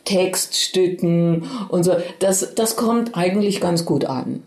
Textstücken 0.06 1.44
und 1.70 1.84
so. 1.84 1.94
Das, 2.20 2.54
das 2.56 2.76
kommt 2.76 3.16
eigentlich 3.16 3.62
ganz 3.62 3.86
gut 3.86 4.06
an. 4.06 4.44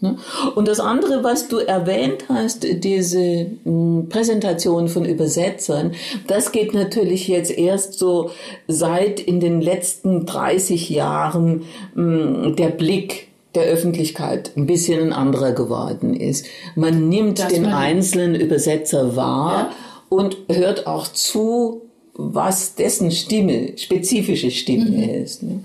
Ne? 0.00 0.16
Und 0.54 0.68
das 0.68 0.80
andere, 0.80 1.24
was 1.24 1.48
du 1.48 1.58
erwähnt 1.58 2.24
hast, 2.28 2.64
diese 2.84 3.46
mh, 3.64 4.06
Präsentation 4.08 4.88
von 4.88 5.04
Übersetzern, 5.04 5.92
das 6.26 6.52
geht 6.52 6.74
natürlich 6.74 7.28
jetzt 7.28 7.50
erst 7.56 7.98
so 7.98 8.30
seit 8.68 9.20
in 9.20 9.40
den 9.40 9.60
letzten 9.60 10.24
30 10.26 10.90
Jahren 10.90 11.64
mh, 11.94 12.50
der 12.56 12.68
Blick 12.68 13.28
der 13.54 13.64
Öffentlichkeit 13.64 14.52
ein 14.56 14.66
bisschen 14.66 15.00
ein 15.00 15.12
anderer 15.12 15.52
geworden 15.52 16.14
ist. 16.14 16.46
Man 16.74 17.08
nimmt 17.08 17.38
Dass 17.38 17.52
den 17.52 17.66
einzelnen 17.66 18.34
Übersetzer 18.34 19.14
wahr 19.14 19.52
Ja. 19.52 19.70
und 20.08 20.36
hört 20.48 20.86
auch 20.86 21.06
zu, 21.06 21.82
was 22.14 22.74
dessen 22.74 23.10
Stimme, 23.10 23.72
spezifische 23.76 24.50
Stimme 24.50 24.90
Mhm. 24.90 25.02
ist. 25.24 25.42
Ne? 25.42 25.60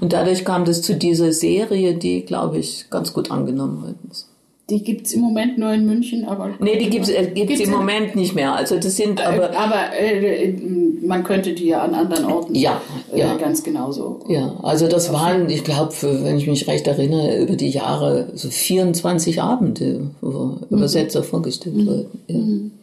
Und 0.00 0.12
dadurch 0.12 0.44
kam 0.44 0.64
das 0.64 0.82
zu 0.82 0.94
dieser 0.96 1.32
Serie, 1.32 1.94
die, 1.94 2.22
glaube 2.22 2.58
ich, 2.58 2.86
ganz 2.90 3.12
gut 3.12 3.30
angenommen 3.30 3.82
worden 3.82 4.08
ist. 4.10 4.26
die 4.68 4.82
gibt's 4.82 5.12
im 5.12 5.20
Moment 5.20 5.58
nur 5.58 5.72
in 5.72 5.86
München, 5.86 6.24
aber. 6.24 6.50
Nee, 6.58 6.76
die 6.76 6.90
gibt's, 6.90 7.08
äh, 7.08 7.22
gibt's, 7.32 7.50
Gibt's 7.52 7.60
im 7.60 7.70
Moment 7.70 8.16
nicht 8.16 8.34
mehr. 8.34 8.52
Also 8.52 8.74
das 8.80 8.96
sind 8.96 9.24
aber, 9.24 9.50
aber 9.56 9.56
aber 9.56 9.96
äh, 9.96 10.52
man 11.06 11.22
könnte 11.22 11.52
die 11.52 11.66
ja 11.68 11.82
an 11.82 11.94
anderen 11.94 12.24
Orten 12.24 12.52
Ja, 12.56 12.80
äh, 13.14 13.20
ja. 13.20 13.36
ganz 13.36 13.62
genauso. 13.62 14.24
ja, 14.28 14.56
also 14.64 14.88
das 14.88 15.12
waren, 15.12 15.48
ich 15.50 15.62
glaube, 15.62 15.94
wenn 16.24 16.36
ich 16.36 16.48
mich 16.48 16.66
recht 16.66 16.88
erinnere, 16.88 17.38
über 17.42 17.54
die 17.54 17.68
Jahre 17.70 18.32
so 18.34 18.50
24 18.50 19.40
Abende, 19.40 20.10
wo 20.20 20.30
Mhm. 20.46 20.58
Übersetzer 20.70 21.22
vorgestellt 21.22 21.86
wurden. 21.86 22.06
Ja. 22.26 22.75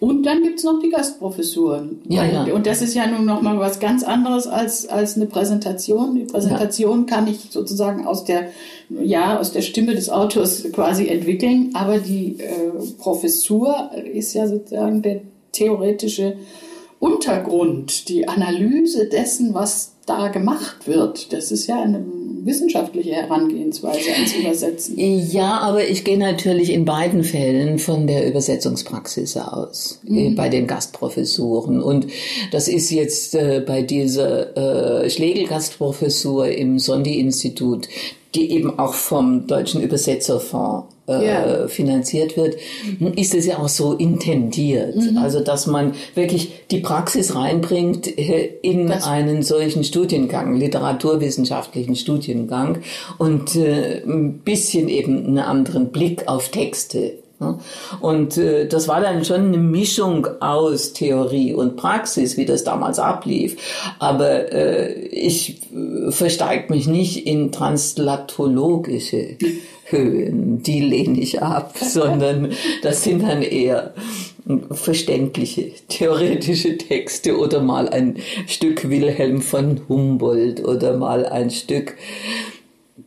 Und 0.00 0.24
dann 0.24 0.42
gibt's 0.42 0.64
noch 0.64 0.80
die 0.80 0.90
Gastprofessuren. 0.90 2.02
Ja, 2.08 2.24
ja. 2.24 2.52
Und 2.52 2.66
das 2.66 2.82
ist 2.82 2.94
ja 2.94 3.06
nun 3.06 3.24
noch 3.24 3.42
mal 3.42 3.58
was 3.58 3.80
ganz 3.80 4.02
anderes 4.02 4.46
als, 4.46 4.86
als 4.88 5.16
eine 5.16 5.26
Präsentation. 5.26 6.14
Die 6.14 6.24
Präsentation 6.24 7.06
kann 7.06 7.26
ich 7.26 7.40
sozusagen 7.50 8.06
aus 8.06 8.24
der, 8.24 8.48
ja, 8.90 9.38
aus 9.38 9.52
der 9.52 9.62
Stimme 9.62 9.94
des 9.94 10.10
Autors 10.10 10.64
quasi 10.72 11.08
entwickeln, 11.08 11.70
aber 11.74 11.98
die 11.98 12.38
äh, 12.38 12.70
Professur 12.98 13.90
ist 14.12 14.34
ja 14.34 14.46
sozusagen 14.46 15.02
der 15.02 15.20
theoretische 15.52 16.36
Untergrund, 16.98 18.08
die 18.08 18.28
Analyse 18.28 19.06
dessen, 19.08 19.54
was 19.54 19.92
da 20.06 20.28
gemacht 20.28 20.86
wird. 20.86 21.32
Das 21.32 21.50
ist 21.50 21.66
ja 21.66 21.80
eine 21.80 21.98
wissenschaftliche 22.44 23.12
Herangehensweise 23.12 24.12
ans 24.12 24.34
Übersetzen. 24.34 24.94
Ja, 24.98 25.58
aber 25.58 25.86
ich 25.88 26.04
gehe 26.04 26.18
natürlich 26.18 26.70
in 26.70 26.84
beiden 26.84 27.24
Fällen 27.24 27.78
von 27.78 28.06
der 28.06 28.28
Übersetzungspraxis 28.28 29.36
aus, 29.36 30.00
äh, 30.08 30.30
bei 30.30 30.48
den 30.48 30.66
Gastprofessuren. 30.66 31.82
Und 31.82 32.06
das 32.52 32.68
ist 32.68 32.90
jetzt 32.90 33.34
äh, 33.34 33.62
bei 33.66 33.82
dieser 33.82 35.04
äh, 35.04 35.10
Schlegel-Gastprofessur 35.10 36.48
im 36.48 36.78
Sondi-Institut, 36.78 37.88
die 38.34 38.50
eben 38.52 38.78
auch 38.78 38.94
vom 38.94 39.46
Deutschen 39.46 39.82
Übersetzerfonds 39.82 40.93
äh, 41.08 41.26
Ja. 41.26 41.68
finanziert 41.68 42.36
wird, 42.36 42.56
ist 43.16 43.34
es 43.34 43.46
ja 43.46 43.58
auch 43.58 43.68
so 43.68 43.92
intendiert. 43.92 44.96
Also, 45.20 45.40
dass 45.40 45.66
man 45.66 45.92
wirklich 46.14 46.52
die 46.70 46.78
Praxis 46.80 47.34
reinbringt 47.34 48.06
äh, 48.18 48.50
in 48.62 48.86
Das- 48.88 49.06
einen 49.06 49.42
solchen 49.42 49.84
Studiengang, 49.84 50.56
literaturwissenschaftlichen 50.56 51.96
Studiengang 51.96 52.78
und 53.18 53.54
äh, 53.56 54.02
ein 54.06 54.38
bisschen 54.38 54.88
eben 54.88 55.26
einen 55.26 55.38
anderen 55.38 55.88
Blick 55.90 56.26
auf 56.28 56.48
Texte. 56.48 57.12
Und 58.00 58.36
äh, 58.36 58.66
das 58.66 58.88
war 58.88 59.00
dann 59.00 59.24
schon 59.24 59.48
eine 59.48 59.58
Mischung 59.58 60.26
aus 60.40 60.92
Theorie 60.92 61.54
und 61.54 61.76
Praxis, 61.76 62.36
wie 62.36 62.44
das 62.44 62.64
damals 62.64 62.98
ablief. 62.98 63.56
Aber 63.98 64.52
äh, 64.52 64.92
ich 64.92 65.60
äh, 65.72 66.10
versteige 66.10 66.72
mich 66.72 66.86
nicht 66.86 67.26
in 67.26 67.52
translatologische 67.52 69.36
Höhen, 69.86 70.62
die 70.62 70.80
lehne 70.80 71.20
ich 71.20 71.42
ab, 71.42 71.74
sondern 71.80 72.52
das 72.82 73.04
sind 73.04 73.22
dann 73.22 73.42
eher 73.42 73.94
verständliche, 74.70 75.72
theoretische 75.88 76.76
Texte 76.76 77.38
oder 77.38 77.62
mal 77.62 77.88
ein 77.88 78.18
Stück 78.46 78.90
Wilhelm 78.90 79.40
von 79.40 79.80
Humboldt 79.88 80.62
oder 80.62 80.96
mal 80.96 81.24
ein 81.24 81.50
Stück 81.50 81.94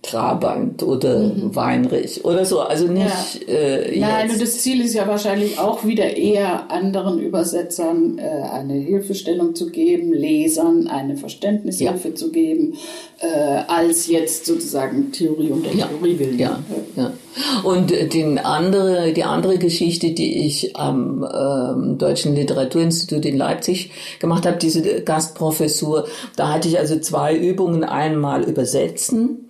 Trabant 0.02 0.84
oder 0.84 1.32
Weinrich 1.56 2.26
oder 2.26 2.44
so. 2.44 2.60
Also 2.60 2.88
nicht 2.88 3.48
äh, 3.48 3.98
Nein, 3.98 4.30
und 4.30 4.42
das 4.42 4.58
Ziel 4.60 4.82
ist 4.82 4.94
ja 4.94 5.08
wahrscheinlich 5.08 5.60
auch 5.60 5.86
wieder 5.86 6.18
eher 6.18 6.70
anderen 6.70 7.20
Übersetzern 7.20 8.18
äh, 8.18 8.22
eine 8.52 8.74
Hilfestellung 8.74 9.56
zu 9.56 9.70
geben, 9.72 10.12
Lesern 10.12 10.88
eine 10.88 11.16
Verständnishilfe 11.16 12.14
zu 12.14 12.32
geben, 12.34 12.74
äh, 13.20 13.28
als 13.68 14.08
jetzt 14.08 14.46
sozusagen 14.46 15.14
Theorie 15.14 15.52
um 15.52 15.64
der 15.64 15.74
Ja, 15.74 15.88
Theorie 15.88 16.20
willen. 16.20 16.38
ja, 16.38 16.60
ja. 16.98 17.14
Und 17.64 17.92
den 17.92 18.40
andere, 18.40 19.14
die 19.14 19.24
andere 19.24 19.58
Geschichte, 19.58 20.12
die 20.12 20.46
ich 20.46 20.76
am 20.76 21.24
ähm, 21.24 21.98
Deutschen 21.98 22.36
Literaturinstitut 22.36 23.26
in 23.26 23.38
Leipzig 23.38 23.92
gemacht 24.20 24.46
habe, 24.46 24.58
diese 24.58 24.82
Gastprofessur, 25.04 26.08
da 26.36 26.50
hatte 26.54 26.68
ich 26.68 26.78
also 26.78 27.00
zwei 27.00 27.38
Übungen. 27.38 27.86
Einmal 27.86 28.44
übersetzen? 28.44 29.47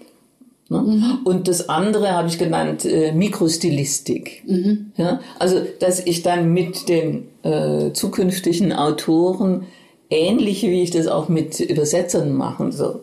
Mhm. 0.70 1.20
Und 1.24 1.48
das 1.48 1.70
andere 1.70 2.12
habe 2.12 2.28
ich 2.28 2.38
genannt 2.38 2.86
äh, 2.86 3.12
Mikrostilistik. 3.12 4.44
Mhm. 4.46 4.92
Ja? 4.98 5.20
Also, 5.40 5.62
dass 5.80 6.00
ich 6.00 6.24
dann 6.24 6.54
mit 6.54 6.90
den 6.90 7.30
äh, 7.44 7.94
zukünftigen 7.94 8.74
Autoren 8.74 9.66
ähnlich 10.10 10.64
wie 10.64 10.84
ich 10.84 10.92
das 10.92 11.08
auch 11.08 11.30
mit 11.30 11.60
Übersetzern 11.60 12.34
machen, 12.34 12.72
so 12.72 13.02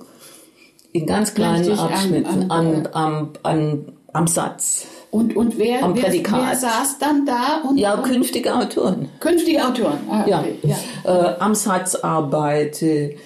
in 0.93 1.07
ganz 1.07 1.35
kleinen 1.35 1.79
Abschnitten 1.79 2.51
an, 2.51 2.89
am, 2.93 3.31
am, 3.43 3.85
am 4.13 4.27
Satz. 4.27 4.87
Und, 5.11 5.37
und 5.37 5.59
wer, 5.59 5.85
am 5.85 5.95
wer, 5.95 6.13
wer 6.13 6.57
saß 6.57 6.99
dann 6.99 7.25
da? 7.25 7.63
Und, 7.69 7.79
ja, 7.79 7.97
künftige 7.99 8.55
Autoren. 8.55 9.09
Künftige 9.21 9.65
Autoren, 9.65 9.99
ah, 10.11 10.23
okay. 10.23 10.59
ja. 10.63 10.77
ja. 11.05 11.33
Äh, 11.33 11.39
am 11.39 11.55
Satzarbeit, 11.55 12.83
äh, 12.83 13.17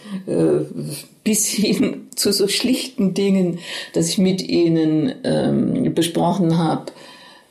bis 1.29 1.47
hin 1.47 2.07
zu 2.17 2.33
so 2.33 2.49
schlichten 2.49 3.13
Dingen, 3.13 3.59
dass 3.93 4.09
ich 4.09 4.19
mit 4.19 4.41
ihnen 4.41 5.15
ähm, 5.25 5.93
besprochen 5.95 6.57
habe, 6.57 6.87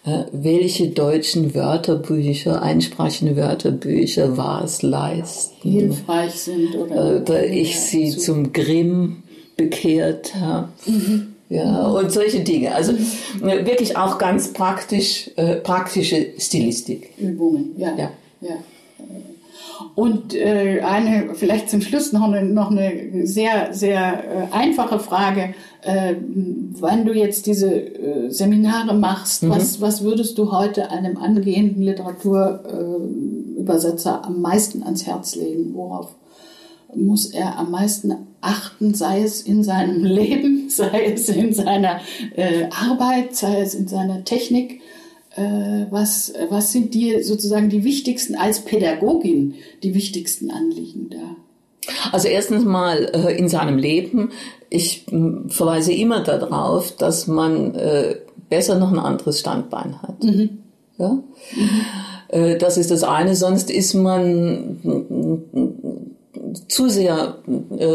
äh, 0.03 0.23
welche 0.31 0.87
deutschen 0.89 1.53
Wörterbücher, 1.53 2.63
einsprachige 2.63 3.35
Wörterbücher 3.35 4.35
was 4.35 4.81
leisten. 4.81 5.69
Hilfreich 5.69 6.33
sind 6.33 6.75
oder. 6.75 7.17
Äh, 7.17 7.23
da 7.23 7.39
ich 7.41 7.79
sie 7.79 8.09
zu. 8.09 8.19
zum 8.19 8.51
Grimm 8.51 9.23
bekehrt 9.55 10.33
habe. 10.35 10.69
Mhm. 10.87 11.35
Ja, 11.49 11.87
und 11.87 12.11
solche 12.11 12.39
Dinge. 12.39 12.73
Also. 12.73 12.93
Äh, 12.93 13.63
wirklich 13.65 13.95
auch 13.95 14.17
ganz 14.17 14.53
praktisch, 14.53 15.29
äh, 15.35 15.57
praktische 15.57 16.33
Stilistik. 16.39 17.11
Übungen, 17.19 17.75
ja. 17.77 17.95
ja. 17.95 18.11
ja. 18.41 18.57
Und 19.95 20.35
äh, 20.35 20.81
eine, 20.81 21.35
vielleicht 21.35 21.69
zum 21.69 21.81
Schluss 21.81 22.11
noch 22.13 22.23
eine, 22.23 22.43
noch 22.45 22.71
eine 22.71 23.25
sehr, 23.25 23.73
sehr 23.73 24.23
äh, 24.23 24.47
einfache 24.51 24.99
Frage. 24.99 25.53
Äh, 25.81 26.15
wenn 26.79 27.05
du 27.05 27.13
jetzt 27.13 27.45
diese 27.45 27.73
äh, 27.73 28.29
Seminare 28.29 28.93
machst, 28.95 29.43
mhm. 29.43 29.49
was, 29.49 29.81
was 29.81 30.03
würdest 30.03 30.37
du 30.37 30.51
heute 30.51 30.91
einem 30.91 31.17
angehenden 31.17 31.83
Literaturübersetzer 31.83 34.25
am 34.25 34.41
meisten 34.41 34.83
ans 34.83 35.05
Herz 35.05 35.35
legen? 35.35 35.73
Worauf 35.73 36.15
muss 36.95 37.27
er 37.27 37.57
am 37.57 37.71
meisten 37.71 38.13
achten, 38.41 38.93
sei 38.93 39.23
es 39.23 39.41
in 39.41 39.63
seinem 39.63 40.03
Leben, 40.03 40.69
sei 40.69 41.13
es 41.13 41.29
in 41.29 41.53
seiner 41.53 41.99
äh, 42.35 42.67
Arbeit, 42.69 43.35
sei 43.35 43.61
es 43.61 43.73
in 43.73 43.87
seiner 43.87 44.23
Technik? 44.23 44.81
Äh, 45.37 45.85
was, 45.91 46.33
was 46.49 46.71
sind 46.71 46.95
dir 46.95 47.23
sozusagen 47.23 47.69
die 47.69 47.83
wichtigsten 47.83 48.33
als 48.33 48.61
Pädagogin, 48.61 49.53
die 49.83 49.93
wichtigsten 49.93 50.49
Anliegen 50.49 51.11
da? 51.11 51.35
Also 52.11 52.27
erstens 52.27 52.65
mal 52.65 53.11
äh, 53.13 53.37
in 53.37 53.47
seinem 53.47 53.77
Leben. 53.77 54.31
Ich 54.71 55.05
verweise 55.47 55.93
immer 55.93 56.23
darauf, 56.23 56.91
dass 56.95 57.27
man 57.27 57.75
äh, 57.75 58.15
besser 58.49 58.79
noch 58.79 58.91
ein 58.91 58.97
anderes 58.97 59.39
Standbein 59.39 60.01
hat. 60.01 60.23
Mhm. 60.23 60.57
Ja? 60.97 61.09
Mhm. 61.09 62.57
Das 62.59 62.77
ist 62.77 62.91
das 62.91 63.03
eine. 63.03 63.35
Sonst 63.35 63.71
ist 63.71 63.93
man 63.93 64.81
zu 66.67 66.89
sehr 66.89 67.37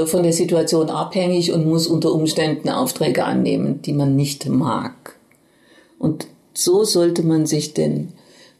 von 0.06 0.22
der 0.22 0.32
Situation 0.32 0.88
abhängig 0.88 1.52
und 1.52 1.66
muss 1.66 1.86
unter 1.86 2.14
Umständen 2.14 2.70
Aufträge 2.70 3.26
annehmen, 3.26 3.82
die 3.82 3.92
man 3.92 4.16
nicht 4.16 4.48
mag. 4.48 5.16
Und 5.98 6.28
so 6.54 6.84
sollte 6.84 7.22
man 7.22 7.46
sich 7.46 7.74
den 7.74 8.12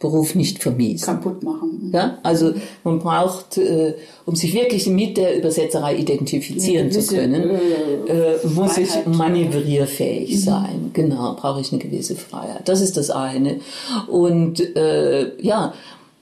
Beruf 0.03 0.34
nicht 0.34 0.61
vermiesen. 0.61 1.07
Kaputt 1.07 1.43
machen. 1.45 1.90
Ja, 1.95 2.18
also 2.24 2.53
man 2.82 2.99
braucht, 2.99 3.57
äh, 3.57 3.95
um 4.26 4.34
sich 4.34 4.53
wirklich 4.53 4.86
mit 4.88 5.16
der 5.16 5.38
Übersetzerei 5.38 5.97
identifizieren 5.97 6.90
ja, 6.90 7.01
zu 7.01 7.14
können, 7.14 7.51
äh, 7.51 8.32
äh, 8.34 8.47
muss 8.53 8.76
ich 8.78 8.90
manövrierfähig 9.07 10.34
mhm. 10.34 10.38
sein. 10.38 10.90
Genau, 10.93 11.34
brauche 11.34 11.61
ich 11.61 11.72
eine 11.72 11.80
gewisse 11.80 12.16
Freiheit. 12.16 12.68
Das 12.68 12.80
ist 12.80 12.97
das 12.97 13.11
eine. 13.11 13.61
Und 14.09 14.61
äh, 14.76 15.40
ja, 15.40 15.72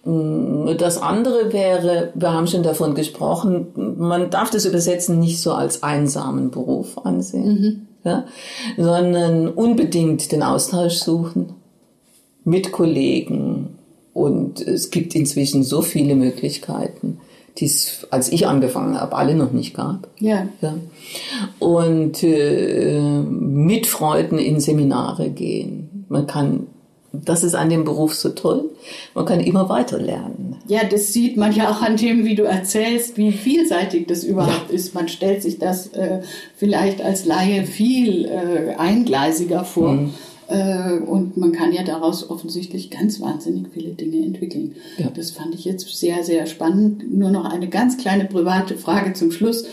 mm, 0.05 0.77
das 0.77 1.01
andere 1.01 1.51
wäre, 1.53 2.13
wir 2.15 2.33
haben 2.35 2.49
schon 2.49 2.63
davon 2.63 2.95
gesprochen, 2.95 3.69
man 3.97 4.29
darf 4.29 4.51
das 4.51 4.67
Übersetzen 4.67 5.19
nicht 5.19 5.41
so 5.41 5.53
als 5.53 5.83
einsamen 5.83 6.51
Beruf 6.51 6.99
ansehen, 6.99 7.47
mhm. 7.47 7.87
ja, 8.05 8.27
sondern 8.77 9.49
unbedingt 9.49 10.33
den 10.33 10.43
Austausch 10.43 10.99
suchen 10.99 11.55
mit 12.45 12.73
Kollegen. 12.73 13.79
Und 14.13 14.61
es 14.61 14.91
gibt 14.91 15.15
inzwischen 15.15 15.63
so 15.63 15.83
viele 15.83 16.15
Möglichkeiten, 16.15 17.19
die 17.59 17.67
es, 17.67 18.07
als 18.11 18.31
ich 18.33 18.47
angefangen 18.47 19.01
habe, 19.01 19.17
alle 19.17 19.35
noch 19.35 19.53
nicht 19.53 19.75
gab. 19.75 20.09
Ja. 20.19 20.49
ja. 20.61 20.75
Und 21.59 22.23
äh, 22.23 23.21
mit 23.21 23.87
Freuden 23.87 24.39
in 24.39 24.61
Seminare 24.61 25.31
gehen. 25.31 26.07
Man 26.09 26.27
kann 26.27 26.67
das 27.13 27.43
ist 27.43 27.55
an 27.55 27.71
dem 27.71 27.85
Beruf 27.85 28.15
so 28.15 28.29
toll. 28.31 28.71
Man 29.15 29.25
kann 29.25 29.41
immer 29.41 29.69
weiter 29.69 29.99
lernen. 29.99 30.57
Ja, 30.69 30.85
das 30.85 31.13
sieht 31.13 31.37
man 31.37 31.53
ja 31.53 31.71
auch 31.71 31.83
an 31.83 31.97
dem, 31.97 32.25
wie 32.25 32.37
du 32.37 32.45
erzählst, 32.45 33.17
wie 33.17 33.33
vielseitig 33.33 34.07
das 34.07 34.23
überhaupt 34.23 34.69
ja. 34.69 34.75
ist. 34.75 34.95
Man 34.95 35.09
stellt 35.09 35.43
sich 35.43 35.59
das 35.59 35.89
äh, 35.89 36.21
vielleicht 36.57 37.03
als 37.03 37.25
Laie 37.25 37.65
viel 37.65 38.27
äh, 38.27 38.77
eingleisiger 38.77 39.65
vor. 39.65 39.95
Mhm. 39.95 40.15
Äh, 40.51 40.99
und 40.99 41.37
man 41.37 41.53
kann 41.53 41.73
ja 41.73 41.85
daraus 41.85 42.29
offensichtlich 42.29 42.91
ganz 42.91 43.21
wahnsinnig 43.21 43.69
viele 43.73 43.91
Dinge 43.91 44.25
entwickeln. 44.27 44.75
Ja. 44.99 45.09
Das 45.15 45.31
fand 45.31 45.55
ich 45.55 45.65
jetzt 45.65 45.89
sehr, 45.97 46.25
sehr 46.25 46.47
spannend. 46.47 47.11
Nur 47.17 47.31
noch 47.31 47.45
eine 47.45 47.69
ganz 47.69 47.97
kleine 47.97 48.25
private 48.25 48.77
Frage 48.77 49.13
zum 49.13 49.31
Schluss. 49.31 49.65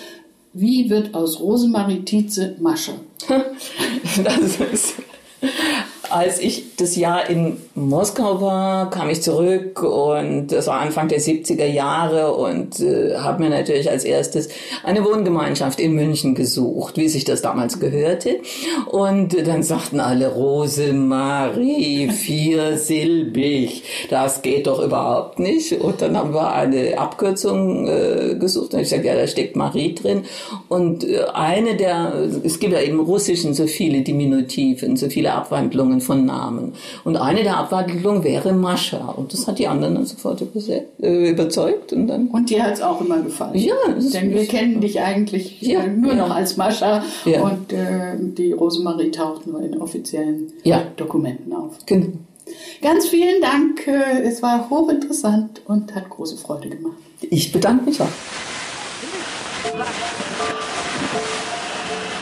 Wie 0.53 0.89
wird 0.89 1.15
aus 1.15 1.39
Rosemarie 1.39 2.03
Tietze 2.03 2.55
Masche? 2.59 2.93
das 4.23 4.59
ist 4.71 4.93
als 6.17 6.39
ich 6.39 6.75
das 6.77 6.95
Jahr 6.95 7.29
in 7.29 7.57
Moskau 7.75 8.41
war, 8.41 8.89
kam 8.89 9.07
ich 9.11 9.21
zurück 9.21 9.83
und 9.83 10.47
das 10.47 10.65
war 10.65 10.79
Anfang 10.79 11.09
der 11.09 11.21
70er 11.21 11.67
Jahre 11.67 12.33
und 12.33 12.79
äh, 12.79 13.17
habe 13.17 13.43
mir 13.43 13.51
natürlich 13.51 13.87
als 13.91 14.03
erstes 14.03 14.49
eine 14.83 15.05
Wohngemeinschaft 15.05 15.79
in 15.79 15.93
München 15.93 16.33
gesucht, 16.33 16.97
wie 16.97 17.07
sich 17.07 17.23
das 17.23 17.43
damals 17.43 17.79
gehörte. 17.79 18.37
Und 18.87 19.47
dann 19.47 19.61
sagten 19.61 19.99
alle 19.99 20.33
Rosemarie, 20.33 22.09
viersilbig, 22.09 23.83
das 24.09 24.41
geht 24.41 24.65
doch 24.65 24.83
überhaupt 24.83 25.37
nicht. 25.37 25.73
Und 25.73 26.01
dann 26.01 26.17
haben 26.17 26.33
wir 26.33 26.51
eine 26.51 26.97
Abkürzung 26.97 27.87
äh, 27.87 28.35
gesucht 28.39 28.73
und 28.73 28.79
ich 28.79 28.89
sagte, 28.89 29.05
ja, 29.05 29.15
da 29.15 29.27
steckt 29.27 29.55
Marie 29.55 29.93
drin. 29.93 30.23
Und 30.67 31.03
äh, 31.03 31.25
eine 31.31 31.75
der, 31.75 32.11
es 32.43 32.59
gibt 32.59 32.73
ja 32.73 32.79
im 32.79 32.99
Russischen 32.99 33.53
so 33.53 33.67
viele 33.67 34.01
Diminutiven, 34.01 34.97
so 34.97 35.09
viele 35.09 35.33
Abwandlungen 35.33 36.01
von 36.07 36.25
Namen. 36.25 36.73
Und 37.03 37.17
eine 37.17 37.43
der 37.43 37.57
Abwandlungen 37.57 38.23
wäre 38.23 38.53
Mascha. 38.53 39.09
Und 39.09 39.33
das 39.33 39.47
hat 39.47 39.59
die 39.59 39.67
anderen 39.67 39.95
dann 39.95 40.05
sofort 40.05 40.41
äh, 40.41 41.29
überzeugt. 41.29 41.93
Und, 41.93 42.07
dann 42.07 42.29
und 42.29 42.49
dir 42.49 42.63
hat 42.63 42.73
es 42.73 42.81
auch 42.81 42.99
immer 43.01 43.21
gefallen. 43.21 43.55
Ja. 43.55 43.75
Denn 44.13 44.33
wir 44.33 44.45
kennen 44.47 44.81
dich 44.81 44.99
eigentlich 44.99 45.61
ja, 45.61 45.85
nur 45.85 46.13
ja. 46.13 46.27
noch 46.27 46.35
als 46.35 46.57
Mascha. 46.57 47.03
Ja. 47.25 47.41
Und 47.41 47.71
äh, 47.71 48.15
die 48.17 48.53
Rosemarie 48.53 49.11
taucht 49.11 49.45
nur 49.45 49.61
in 49.61 49.79
offiziellen 49.79 50.53
ja. 50.63 50.81
Dokumenten 50.95 51.53
auf. 51.53 51.73
Genau. 51.85 52.07
Ganz 52.81 53.07
vielen 53.07 53.41
Dank. 53.41 53.85
Äh, 53.87 54.23
es 54.23 54.41
war 54.41 54.69
hochinteressant 54.69 55.61
und 55.65 55.93
hat 55.93 56.09
große 56.09 56.37
Freude 56.37 56.69
gemacht. 56.69 56.97
Ich 57.21 57.51
bedanke 57.51 57.85
mich 57.85 58.01
auch. 58.01 58.07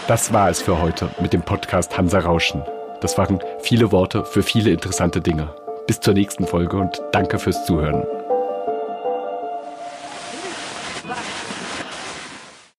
Das 0.07 0.31
war 0.33 0.49
es 0.49 0.61
für 0.61 0.81
heute 0.81 1.09
mit 1.19 1.33
dem 1.33 1.41
Podcast 1.41 1.97
Hansa 1.97 2.19
Rauschen. 2.19 2.63
Das 3.05 3.19
waren 3.19 3.39
viele 3.59 3.91
Worte 3.91 4.25
für 4.25 4.41
viele 4.41 4.71
interessante 4.71 5.21
Dinge. 5.21 5.53
Bis 5.85 5.99
zur 5.99 6.15
nächsten 6.15 6.47
Folge 6.47 6.77
und 6.77 7.03
danke 7.11 7.37
fürs 7.37 7.63
Zuhören. 7.63 8.03